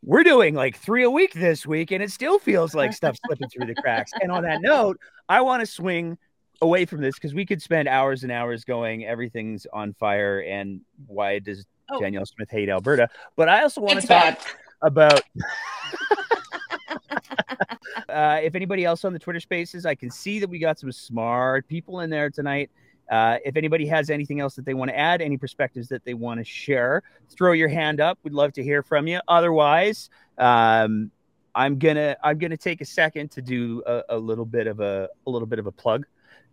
we're 0.02 0.22
doing 0.24 0.54
like 0.54 0.76
three 0.76 1.04
a 1.04 1.10
week 1.10 1.32
this 1.34 1.66
week, 1.66 1.90
and 1.90 2.02
it 2.02 2.10
still 2.10 2.38
feels 2.38 2.74
like 2.74 2.92
stuff's 2.92 3.20
slipping 3.26 3.48
through 3.48 3.66
the 3.66 3.74
cracks. 3.74 4.12
And 4.20 4.30
on 4.32 4.42
that 4.44 4.60
note, 4.60 4.98
I 5.28 5.40
want 5.42 5.60
to 5.60 5.66
swing 5.66 6.18
away 6.60 6.84
from 6.86 7.00
this 7.00 7.14
because 7.14 7.34
we 7.34 7.46
could 7.46 7.62
spend 7.62 7.88
hours 7.88 8.22
and 8.24 8.32
hours 8.32 8.64
going, 8.64 9.04
everything's 9.04 9.66
on 9.72 9.92
fire, 9.94 10.40
and 10.40 10.80
why 11.06 11.38
does 11.40 11.64
Oh. 11.90 12.00
Danielle 12.00 12.26
Smith 12.26 12.50
hate 12.50 12.68
Alberta? 12.68 13.08
But 13.36 13.48
I 13.48 13.62
also 13.62 13.80
want 13.80 13.96
It's 13.98 14.06
to 14.08 14.12
talk 14.12 14.22
bad. 14.24 14.38
About. 14.82 15.22
uh, 18.08 18.40
if 18.42 18.54
anybody 18.54 18.84
else 18.84 19.04
on 19.04 19.12
the 19.12 19.18
Twitter 19.18 19.40
spaces, 19.40 19.86
I 19.86 19.94
can 19.94 20.10
see 20.10 20.38
that 20.40 20.48
we 20.48 20.58
got 20.58 20.78
some 20.78 20.92
smart 20.92 21.68
people 21.68 22.00
in 22.00 22.10
there 22.10 22.30
tonight. 22.30 22.70
Uh, 23.10 23.38
if 23.44 23.56
anybody 23.56 23.86
has 23.86 24.10
anything 24.10 24.40
else 24.40 24.54
that 24.54 24.66
they 24.66 24.74
want 24.74 24.90
to 24.90 24.98
add, 24.98 25.22
any 25.22 25.38
perspectives 25.38 25.88
that 25.88 26.04
they 26.04 26.14
want 26.14 26.38
to 26.38 26.44
share, 26.44 27.02
throw 27.30 27.52
your 27.52 27.68
hand 27.68 28.00
up. 28.00 28.18
We'd 28.22 28.34
love 28.34 28.52
to 28.54 28.62
hear 28.62 28.82
from 28.82 29.06
you. 29.06 29.20
Otherwise, 29.28 30.10
um, 30.36 31.10
I'm 31.54 31.78
gonna 31.78 32.16
I'm 32.22 32.38
gonna 32.38 32.56
take 32.56 32.80
a 32.80 32.84
second 32.84 33.30
to 33.32 33.42
do 33.42 33.82
a, 33.86 34.02
a 34.10 34.18
little 34.18 34.44
bit 34.44 34.66
of 34.66 34.80
a 34.80 35.08
a 35.26 35.30
little 35.30 35.46
bit 35.46 35.58
of 35.58 35.66
a 35.66 35.72
plug 35.72 36.06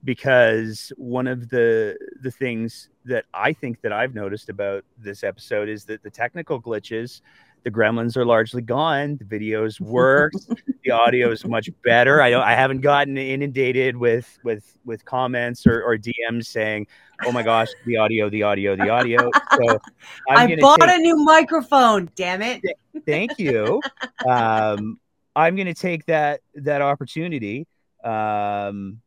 because 0.04 0.94
one 0.98 1.28
of 1.28 1.50
the 1.50 1.98
the 2.22 2.32
things 2.32 2.90
that 3.04 3.26
I 3.34 3.52
think 3.52 3.82
that 3.82 3.92
I've 3.92 4.16
noticed 4.16 4.50
about 4.50 4.86
this 4.98 5.24
episode 5.24 5.68
is 5.68 5.84
that 5.86 6.04
the 6.04 6.10
technical 6.10 6.62
glitches, 6.62 7.22
the 7.66 7.72
gremlins 7.72 8.16
are 8.16 8.26
largely 8.26 8.62
gone. 8.62 9.18
The 9.18 9.26
videos 9.26 9.82
work. 9.82 10.32
the 10.86 10.92
audio 10.92 11.32
is 11.32 11.44
much 11.46 11.70
better. 11.84 12.22
I 12.22 12.30
don't 12.30 12.44
I 12.44 12.54
haven't 12.54 12.80
gotten 12.80 13.18
inundated 13.18 13.98
with 13.98 14.40
with 14.46 14.78
with 14.86 15.04
comments 15.04 15.68
or, 15.68 15.84
or 15.84 15.98
DMs 15.98 16.46
saying, 16.46 16.88
"Oh 17.26 17.34
my 17.34 17.44
gosh, 17.44 17.68
the 17.86 17.98
audio, 17.98 18.30
the 18.30 18.44
audio, 18.44 18.78
the 18.78 18.90
audio." 18.90 19.30
So 19.58 19.80
I'm 20.30 20.52
I 20.52 20.56
bought 20.62 20.80
take- 20.80 20.96
a 20.96 20.98
new 21.00 21.18
microphone. 21.26 22.10
Damn 22.16 22.42
it! 22.42 22.62
thank 23.06 23.38
you 23.38 23.82
um 24.30 24.98
i'm 25.36 25.56
going 25.58 25.68
to 25.68 25.74
take 25.74 26.06
that 26.06 26.40
that 26.56 26.82
opportunity 26.82 27.68
um 28.06 29.02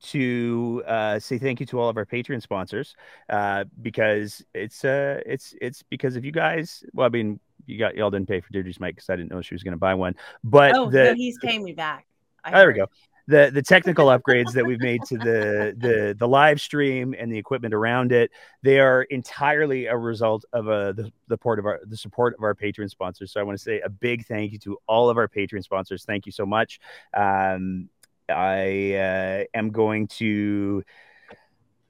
to 0.00 0.82
uh, 0.86 1.18
say 1.18 1.38
thank 1.38 1.60
you 1.60 1.66
to 1.66 1.80
all 1.80 1.88
of 1.88 1.96
our 1.96 2.06
Patreon 2.06 2.42
sponsors 2.42 2.94
uh, 3.28 3.64
because 3.82 4.44
it's 4.54 4.84
uh, 4.84 5.20
it's 5.26 5.54
it's 5.60 5.82
because 5.82 6.16
of 6.16 6.24
you 6.24 6.32
guys. 6.32 6.84
Well, 6.92 7.06
I 7.06 7.10
mean, 7.10 7.40
you 7.66 7.78
got 7.78 7.96
y'all 7.96 8.10
didn't 8.10 8.28
pay 8.28 8.40
for 8.40 8.52
Deirdre's 8.52 8.80
mic 8.80 8.96
because 8.96 9.10
I 9.10 9.16
didn't 9.16 9.30
know 9.30 9.42
she 9.42 9.54
was 9.54 9.62
going 9.62 9.72
to 9.72 9.78
buy 9.78 9.94
one. 9.94 10.14
But 10.44 10.74
oh 10.74 10.90
the 10.90 11.04
no, 11.04 11.14
he's 11.14 11.38
paying 11.38 11.64
me 11.64 11.72
back. 11.72 12.06
I 12.44 12.52
Oh, 12.52 12.58
there 12.58 12.68
we 12.68 12.74
go. 12.74 12.86
The 13.26 13.50
the 13.52 13.60
technical 13.60 14.06
upgrades 14.06 14.52
that 14.54 14.64
we've 14.64 14.80
made 14.80 15.02
to 15.08 15.18
the 15.18 15.74
the 15.76 16.16
the 16.18 16.26
live 16.26 16.62
stream 16.62 17.14
and 17.18 17.30
the 17.30 17.36
equipment 17.36 17.74
around 17.74 18.10
it, 18.10 18.30
they 18.62 18.80
are 18.80 19.02
entirely 19.02 19.84
a 19.84 19.96
result 19.96 20.46
of 20.54 20.66
uh, 20.68 20.92
the 20.92 21.12
the 21.26 21.34
support 21.34 21.58
of 21.58 21.66
our 21.66 21.80
the 21.84 21.96
support 21.96 22.34
of 22.38 22.42
our 22.42 22.54
Patreon 22.54 22.88
sponsors. 22.88 23.32
So 23.32 23.40
I 23.40 23.42
want 23.42 23.58
to 23.58 23.62
say 23.62 23.80
a 23.80 23.90
big 23.90 24.24
thank 24.26 24.52
you 24.52 24.58
to 24.60 24.78
all 24.86 25.10
of 25.10 25.18
our 25.18 25.28
Patreon 25.28 25.62
sponsors. 25.62 26.04
Thank 26.04 26.24
you 26.24 26.32
so 26.32 26.46
much. 26.46 26.80
Um, 27.12 27.90
I 28.28 28.94
uh, 28.94 29.44
am 29.54 29.70
going 29.70 30.08
to. 30.18 30.84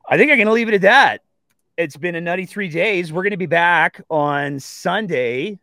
I 0.08 0.16
think 0.16 0.30
I'm 0.30 0.38
going 0.38 0.46
to 0.46 0.52
leave 0.52 0.68
it 0.68 0.74
at 0.74 0.82
that. 0.82 1.22
It's 1.76 1.96
been 1.96 2.14
a 2.14 2.20
nutty 2.20 2.46
three 2.46 2.68
days. 2.68 3.12
We're 3.12 3.22
going 3.22 3.32
to 3.32 3.36
be 3.36 3.46
back 3.46 4.00
on 4.10 4.58
Sunday. 4.58 5.58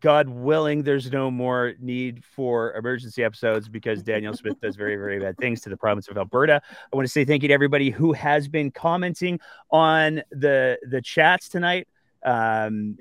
God 0.00 0.28
willing, 0.28 0.82
there's 0.82 1.10
no 1.10 1.30
more 1.30 1.74
need 1.80 2.22
for 2.24 2.74
emergency 2.74 3.24
episodes 3.24 3.68
because 3.68 4.02
Danielle 4.02 4.34
Smith 4.34 4.60
does 4.60 4.76
very, 4.76 4.96
very 4.96 5.18
bad 5.18 5.38
things 5.38 5.62
to 5.62 5.70
the 5.70 5.76
province 5.76 6.08
of 6.08 6.18
Alberta. 6.18 6.60
I 6.92 6.96
want 6.96 7.06
to 7.06 7.12
say 7.12 7.24
thank 7.24 7.42
you 7.42 7.48
to 7.48 7.54
everybody 7.54 7.90
who 7.90 8.12
has 8.12 8.48
been 8.48 8.70
commenting 8.70 9.40
on 9.70 10.22
the 10.30 10.78
the 10.88 11.00
chats 11.00 11.48
tonight. 11.48 11.88
Um, 12.24 12.98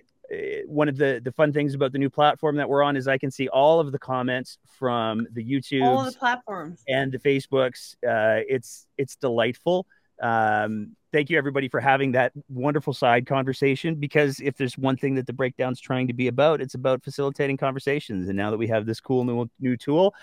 one 0.67 0.89
of 0.89 0.97
the 0.97 1.21
the 1.23 1.32
fun 1.32 1.53
things 1.53 1.73
about 1.73 1.91
the 1.91 1.97
new 1.97 2.09
platform 2.09 2.55
that 2.57 2.67
we're 2.67 2.84
on 2.84 2.97
is 2.97 3.07
I 3.07 3.17
can 3.17 3.32
see 3.32 3.47
all 3.49 3.80
of 3.80 3.91
the 3.91 3.99
comments 3.99 4.57
from 4.80 5.28
the 5.34 5.43
YouTube 5.43 5.84
All 5.84 6.03
the 6.03 6.11
platforms. 6.11 6.84
and 6.88 7.11
the 7.11 7.19
Facebooks. 7.19 7.95
Uh, 8.03 8.43
it's 8.47 8.88
it's 8.97 9.15
delightful. 9.15 9.86
Um, 10.21 10.95
thank 11.11 11.30
you 11.30 11.38
everybody 11.38 11.67
for 11.67 11.80
having 11.80 12.13
that 12.13 12.32
wonderful 12.49 12.93
side 12.93 13.26
conversation 13.28 13.95
because 13.95 14.39
if 14.39 14.55
there's 14.55 14.78
one 14.78 14.95
thing 14.97 15.15
that 15.15 15.28
the 15.28 15.34
breakdown's 15.34 15.80
trying 15.80 16.07
to 16.07 16.13
be 16.13 16.28
about, 16.28 16.61
it's 16.61 16.76
about 16.76 17.03
facilitating 17.03 17.57
conversations. 17.57 18.30
And 18.30 18.38
now 18.38 18.49
that 18.51 18.57
we 18.57 18.67
have 18.67 18.86
this 18.86 18.99
cool 18.99 19.26
new 19.26 19.49
new 19.59 19.78
tool, 19.78 20.13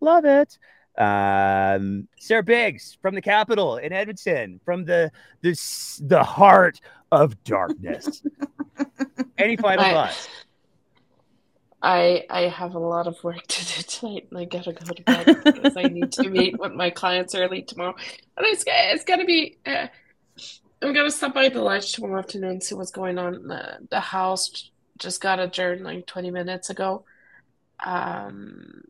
love 0.00 0.24
it. 0.24 0.58
Um, 0.98 2.08
Sarah 2.18 2.42
Biggs 2.42 2.98
from 3.00 3.14
the 3.14 3.22
capital 3.22 3.76
in 3.76 3.92
Edmonton, 3.92 4.60
from 4.64 4.84
the 4.84 5.10
the 5.42 5.52
the 6.02 6.22
heart 6.22 6.80
of 7.12 7.42
darkness. 7.44 8.22
Any 9.38 9.56
final 9.56 9.84
I- 9.84 9.92
thoughts? 9.92 10.28
I 11.80 12.24
I 12.28 12.40
have 12.48 12.74
a 12.74 12.78
lot 12.78 13.06
of 13.06 13.22
work 13.22 13.46
to 13.46 13.64
do 13.64 13.82
tonight, 13.82 14.26
and 14.30 14.38
I 14.40 14.44
gotta 14.46 14.72
go 14.72 14.92
to 14.92 15.02
bed 15.02 15.44
because 15.44 15.76
I 15.76 15.84
need 15.84 16.10
to 16.12 16.28
meet 16.28 16.58
with 16.58 16.72
my 16.72 16.90
clients 16.90 17.36
early 17.36 17.62
tomorrow. 17.62 17.94
And 18.36 18.46
it's 18.46 18.64
it's 18.66 19.04
gonna 19.04 19.24
be. 19.24 19.58
Uh, 19.64 19.86
I'm 20.82 20.92
gonna 20.92 21.10
stop 21.10 21.34
by 21.34 21.48
the 21.48 21.62
Ledge 21.62 21.92
tomorrow 21.92 22.18
afternoon 22.18 22.50
and 22.50 22.62
see 22.62 22.74
what's 22.74 22.90
going 22.90 23.18
on. 23.18 23.46
The, 23.46 23.78
the 23.90 24.00
house 24.00 24.70
just 24.98 25.20
got 25.20 25.38
adjourned 25.38 25.84
like 25.84 26.06
20 26.06 26.30
minutes 26.32 26.70
ago. 26.70 27.04
Um, 27.84 28.82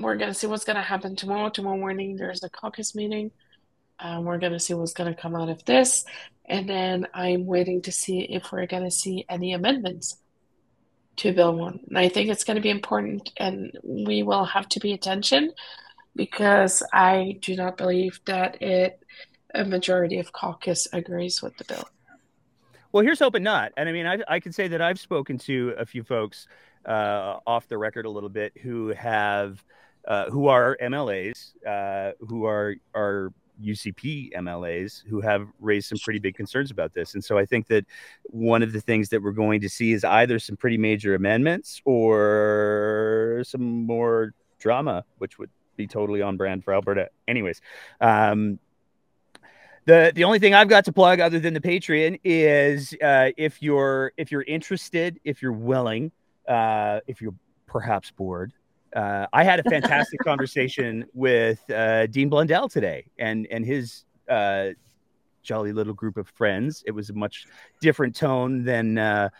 we're 0.00 0.16
gonna 0.16 0.34
see 0.34 0.46
what's 0.46 0.64
gonna 0.64 0.82
happen 0.82 1.16
tomorrow. 1.16 1.50
Tomorrow 1.50 1.78
morning 1.78 2.16
there's 2.16 2.42
a 2.42 2.50
caucus 2.50 2.94
meeting. 2.94 3.30
Um, 3.98 4.24
we're 4.24 4.38
gonna 4.38 4.60
see 4.60 4.74
what's 4.74 4.94
gonna 4.94 5.14
come 5.14 5.36
out 5.36 5.48
of 5.48 5.64
this, 5.64 6.04
and 6.46 6.68
then 6.68 7.06
I'm 7.14 7.46
waiting 7.46 7.82
to 7.82 7.92
see 7.92 8.20
if 8.20 8.50
we're 8.52 8.66
gonna 8.66 8.90
see 8.90 9.24
any 9.28 9.52
amendments 9.52 10.16
to 11.16 11.32
Bill 11.32 11.54
1. 11.54 11.80
And 11.88 11.98
I 11.98 12.08
think 12.08 12.30
it's 12.30 12.44
going 12.44 12.54
to 12.54 12.62
be 12.62 12.70
important, 12.70 13.30
and 13.36 13.76
we 13.82 14.22
will 14.22 14.44
have 14.44 14.68
to 14.70 14.80
pay 14.80 14.92
attention 14.92 15.52
because 16.16 16.82
I 16.92 17.38
do 17.42 17.54
not 17.56 17.76
believe 17.76 18.20
that 18.24 18.62
it 18.62 19.02
a 19.54 19.64
majority 19.64 20.18
of 20.18 20.32
caucus 20.32 20.86
agrees 20.92 21.42
with 21.42 21.56
the 21.56 21.64
bill. 21.64 21.84
Well, 22.92 23.04
here's 23.04 23.18
hoping 23.18 23.42
not. 23.42 23.72
And 23.76 23.88
I 23.88 23.92
mean, 23.92 24.06
I, 24.06 24.18
I 24.28 24.40
can 24.40 24.52
say 24.52 24.68
that 24.68 24.80
I've 24.80 24.98
spoken 24.98 25.38
to 25.38 25.74
a 25.76 25.84
few 25.84 26.02
folks 26.02 26.46
uh, 26.86 27.38
off 27.46 27.68
the 27.68 27.76
record 27.76 28.06
a 28.06 28.10
little 28.10 28.28
bit 28.28 28.52
who 28.62 28.88
have, 28.88 29.62
uh, 30.06 30.30
who 30.30 30.48
are 30.48 30.76
MLAs, 30.82 31.52
uh, 31.66 32.12
who 32.26 32.44
are 32.44 32.76
are 32.94 33.32
UCP 33.62 34.32
MLAs, 34.34 35.02
who 35.06 35.20
have 35.20 35.46
raised 35.60 35.88
some 35.88 35.98
pretty 35.98 36.18
big 36.18 36.34
concerns 36.34 36.70
about 36.70 36.94
this. 36.94 37.14
And 37.14 37.24
so 37.24 37.38
I 37.38 37.44
think 37.44 37.66
that 37.68 37.84
one 38.24 38.62
of 38.62 38.72
the 38.72 38.80
things 38.80 39.08
that 39.10 39.22
we're 39.22 39.32
going 39.32 39.60
to 39.60 39.68
see 39.68 39.92
is 39.92 40.04
either 40.04 40.38
some 40.38 40.56
pretty 40.56 40.78
major 40.78 41.14
amendments 41.14 41.80
or 41.84 43.42
some 43.44 43.86
more 43.86 44.32
drama, 44.58 45.04
which 45.18 45.38
would 45.38 45.50
be 45.76 45.86
totally 45.86 46.22
on 46.22 46.36
brand 46.36 46.64
for 46.64 46.74
Alberta. 46.74 47.08
Anyways, 47.28 47.60
um, 48.00 48.58
the 49.86 50.12
the 50.14 50.24
only 50.24 50.38
thing 50.38 50.54
I've 50.54 50.68
got 50.68 50.84
to 50.86 50.92
plug 50.92 51.20
other 51.20 51.40
than 51.40 51.54
the 51.54 51.60
Patreon 51.60 52.20
is 52.22 52.94
uh, 53.02 53.30
if 53.36 53.62
you're 53.62 54.12
if 54.16 54.30
you're 54.30 54.42
interested, 54.42 55.18
if 55.24 55.42
you're 55.42 55.52
willing, 55.52 56.12
uh, 56.48 57.00
if 57.06 57.20
you're 57.20 57.34
perhaps 57.66 58.10
bored. 58.10 58.52
Uh, 58.94 59.26
I 59.32 59.44
had 59.44 59.60
a 59.60 59.70
fantastic 59.70 60.20
conversation 60.20 61.06
with 61.14 61.68
uh, 61.70 62.06
Dean 62.06 62.28
Blundell 62.28 62.68
today, 62.68 63.06
and 63.18 63.46
and 63.50 63.64
his 63.64 64.04
uh, 64.28 64.70
jolly 65.42 65.72
little 65.72 65.94
group 65.94 66.16
of 66.16 66.28
friends. 66.28 66.82
It 66.86 66.92
was 66.92 67.10
a 67.10 67.14
much 67.14 67.46
different 67.80 68.14
tone 68.16 68.64
than 68.64 68.98
uh, 68.98 69.30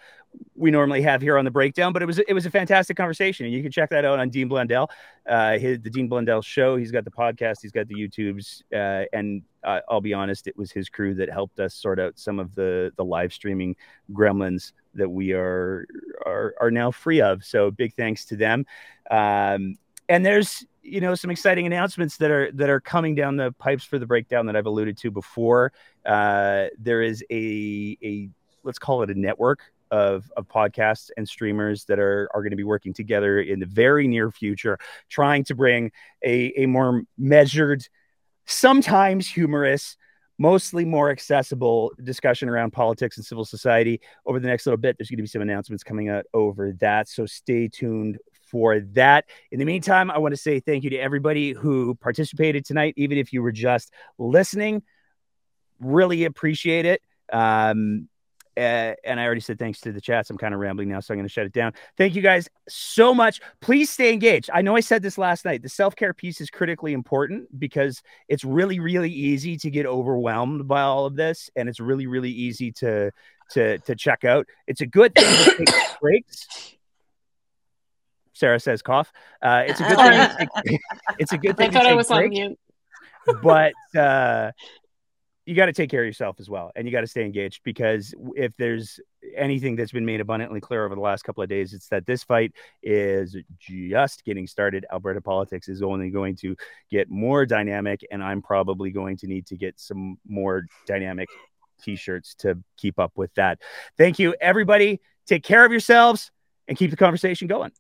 we 0.55 0.71
normally 0.71 1.03
have 1.03 1.23
here 1.23 1.39
on 1.39 1.45
the 1.45 1.51
breakdown. 1.51 1.93
But 1.93 2.03
it 2.03 2.07
was 2.07 2.19
it 2.19 2.33
was 2.33 2.47
a 2.47 2.51
fantastic 2.51 2.97
conversation, 2.97 3.47
and 3.47 3.55
you 3.55 3.63
can 3.63 3.73
check 3.73 3.91
that 3.91 4.05
out 4.05 4.19
on 4.19 4.29
Dean 4.31 4.49
Blundell, 4.49 4.91
uh, 5.29 5.59
his, 5.59 5.81
the 5.81 5.91
Dean 5.91 6.09
Blundell 6.09 6.43
Show. 6.43 6.77
He's 6.77 6.91
got 6.91 7.05
the 7.05 7.11
podcast, 7.11 7.57
he's 7.63 7.73
got 7.73 7.89
the 7.89 7.95
YouTubes, 7.95 8.63
uh, 8.73 9.07
and 9.13 9.43
uh, 9.65 9.81
I'll 9.89 10.01
be 10.01 10.15
honest, 10.15 10.47
it 10.47 10.57
was 10.57 10.71
his 10.71 10.89
crew 10.89 11.15
that 11.15 11.31
helped 11.31 11.61
us 11.61 11.75
sort 11.75 11.99
out 11.99 12.19
some 12.19 12.39
of 12.39 12.55
the 12.55 12.93
the 12.97 13.05
live 13.05 13.33
streaming 13.33 13.77
gremlins 14.13 14.73
that 14.95 15.09
we 15.09 15.33
are 15.33 15.87
are 16.27 16.55
are 16.61 16.71
now 16.71 16.91
free 16.91 17.21
of. 17.21 17.45
So 17.45 17.71
big 17.71 17.95
thanks 17.95 18.25
to 18.27 18.37
them. 18.37 18.67
Um, 19.11 19.77
and 20.09 20.27
there's 20.27 20.65
you 20.83 21.01
know 21.01 21.15
some 21.15 21.31
exciting 21.31 21.67
announcements 21.67 22.17
that 22.19 22.31
are 22.31 22.51
that 22.53 22.69
are 22.69 22.81
coming 22.81 23.15
down 23.15 23.37
the 23.37 23.53
pipes 23.53 23.85
for 23.85 23.99
the 23.99 24.07
breakdown 24.07 24.47
that 24.47 24.57
I've 24.57 24.67
alluded 24.67 24.97
to 24.99 25.11
before. 25.11 25.73
Uh, 26.05 26.67
there 26.79 27.03
is 27.03 27.25
a 27.31 27.97
a 28.03 28.29
let's 28.63 28.79
call 28.79 29.03
it 29.03 29.11
a 29.11 29.19
network 29.19 29.73
of, 29.91 30.31
of 30.37 30.47
podcasts 30.49 31.11
and 31.17 31.29
streamers 31.29 31.85
that 31.87 31.99
are, 31.99 32.29
are 32.35 32.43
going 32.43 32.51
to 32.51 32.57
be 32.57 32.65
working 32.65 32.93
together 32.93 33.41
in 33.41 33.61
the 33.61 33.67
very 33.67 34.07
near 34.07 34.31
future, 34.31 34.79
trying 35.09 35.45
to 35.45 35.55
bring 35.55 35.93
a, 36.25 36.53
a 36.63 36.67
more 36.67 37.03
measured, 37.19 37.87
sometimes 38.47 39.29
humorous, 39.29 39.97
mostly 40.39 40.85
more 40.85 41.11
accessible 41.11 41.93
discussion 42.03 42.49
around 42.49 42.73
politics 42.73 43.17
and 43.17 43.27
civil 43.27 43.45
society 43.45 44.01
over 44.27 44.41
the 44.41 44.49
next 44.49 44.67
little 44.67 44.79
bit. 44.79 44.97
There's 44.99 45.11
going 45.11 45.19
to 45.19 45.23
be 45.23 45.29
some 45.29 45.43
announcements 45.43 45.85
coming 45.85 46.09
out 46.09 46.25
over 46.33 46.73
that. 46.81 47.09
So 47.09 47.27
stay 47.27 47.69
tuned 47.69 48.19
for 48.51 48.81
that. 48.81 49.27
In 49.53 49.59
the 49.59 49.65
meantime, 49.65 50.11
I 50.11 50.19
want 50.19 50.33
to 50.33 50.41
say 50.41 50.61
thank 50.61 50.83
you 50.85 50.91
to 50.91 50.99
everybody 50.99 51.53
who 51.53 51.95
participated 51.95 52.65
tonight, 52.65 52.95
even 52.97 53.17
if 53.17 53.33
you 53.33 53.43
were 53.43 53.53
just 53.53 53.93
listening. 54.19 54.83
Really 55.79 56.25
appreciate 56.25 56.85
it. 56.85 57.01
Um, 57.33 58.09
uh, 58.57 58.95
and 59.05 59.21
I 59.21 59.25
already 59.25 59.41
said 59.41 59.59
thanks 59.59 59.81
to 59.83 59.93
the 59.93 60.01
chats. 60.01 60.31
I'm 60.31 60.39
kind 60.39 60.55
of 60.55 60.61
rambling 60.61 60.89
now, 60.89 61.01
so 61.01 61.13
I'm 61.15 61.19
going 61.19 61.27
to 61.27 61.33
shut 61.33 61.47
it 61.47 61.53
down. 61.53 61.73
Thank 61.97 62.15
you 62.15 62.23
guys 62.23 62.49
so 62.69 63.15
much. 63.15 63.41
Please 63.61 63.91
stay 63.91 64.13
engaged. 64.13 64.51
I 64.53 64.63
know 64.63 64.77
I 64.77 64.81
said 64.81 65.03
this 65.03 65.19
last 65.19 65.45
night. 65.45 65.63
The 65.63 65.69
self 65.69 65.97
care 65.97 66.13
piece 66.13 66.41
is 66.41 66.51
critically 66.51 66.93
important 66.93 67.59
because 67.59 68.03
it's 68.29 68.45
really, 68.45 68.81
really 68.81 69.11
easy 69.11 69.57
to 69.59 69.71
get 69.71 69.87
overwhelmed 69.87 70.67
by 70.69 70.83
all 70.83 71.07
of 71.07 71.17
this, 71.17 71.51
and 71.57 71.69
it's 71.69 71.81
really, 71.81 72.07
really 72.07 72.31
easy 72.31 72.73
to 72.73 73.11
to 73.53 73.79
to 73.79 73.95
check 73.95 74.25
out. 74.25 74.47
It's 74.67 74.81
a 74.81 74.87
good 74.87 75.15
thing 75.15 75.25
to 75.25 75.65
take 75.65 75.75
breaks. 76.01 76.77
Sarah 78.33 78.61
says 78.61 78.81
cough. 78.83 79.13
Uh, 79.43 79.65
it's 79.67 79.81
a 79.81 79.85
good 79.85 79.97
thing. 79.99 80.13
To 80.13 80.37
take, 80.67 80.81
it's 81.19 81.33
a 81.33 81.39
good 81.39 81.57
thing. 81.57 81.71
I 81.71 81.73
thought 81.73 81.83
to 81.83 81.89
I 81.91 81.95
was 81.95 82.11
on 82.11 82.19
breaks, 82.19 82.31
mute. 82.31 82.59
but 83.43 83.75
uh, 83.97 84.53
you 85.47 85.55
got 85.55 85.67
to 85.67 85.73
take 85.73 85.91
care 85.91 86.03
of 86.03 86.07
yourself 86.07 86.37
as 86.39 86.49
well 86.49 86.71
and 86.77 86.87
you 86.87 86.93
got 86.93 87.01
to 87.01 87.07
stay 87.07 87.25
engaged 87.25 87.61
because 87.65 88.15
if 88.37 88.53
there's 88.57 89.01
anything 89.37 89.75
that's 89.75 89.93
been 89.93 90.05
made 90.05 90.21
abundantly 90.21 90.61
clear 90.61 90.85
over 90.85 90.95
the 90.95 91.01
last 91.01 91.23
couple 91.23 91.43
of 91.43 91.49
days 91.49 91.73
it's 91.73 91.89
that 91.89 92.07
this 92.07 92.23
fight 92.23 92.53
is 92.83 93.37
just 93.59 94.25
getting 94.25 94.47
started. 94.47 94.87
Alberta 94.93 95.21
politics 95.21 95.69
is 95.69 95.83
only 95.83 96.11
going 96.11 96.37
to 96.37 96.57
get 96.91 97.11
more 97.11 97.47
dynamic 97.47 98.07
and 98.11 98.23
i'm 98.23 98.43
probably 98.43 98.91
going 98.91 99.17
to 99.17 99.27
need 99.27 99.47
to 99.47 99.57
get 99.57 99.79
some 99.79 100.19
more 100.27 100.65
dynamic 100.87 101.29
t-shirts 101.83 102.35
to 102.35 102.59
keep 102.77 102.99
up 102.99 103.13
with 103.17 103.33
that. 103.35 103.59
Thank 103.97 104.19
you 104.19 104.35
everybody. 104.41 105.01
Take 105.27 105.43
care 105.43 105.65
of 105.65 105.71
yourselves 105.71 106.31
and 106.69 106.77
keep 106.77 106.91
the 106.91 106.97
conversation 106.97 107.49
going 107.49 107.73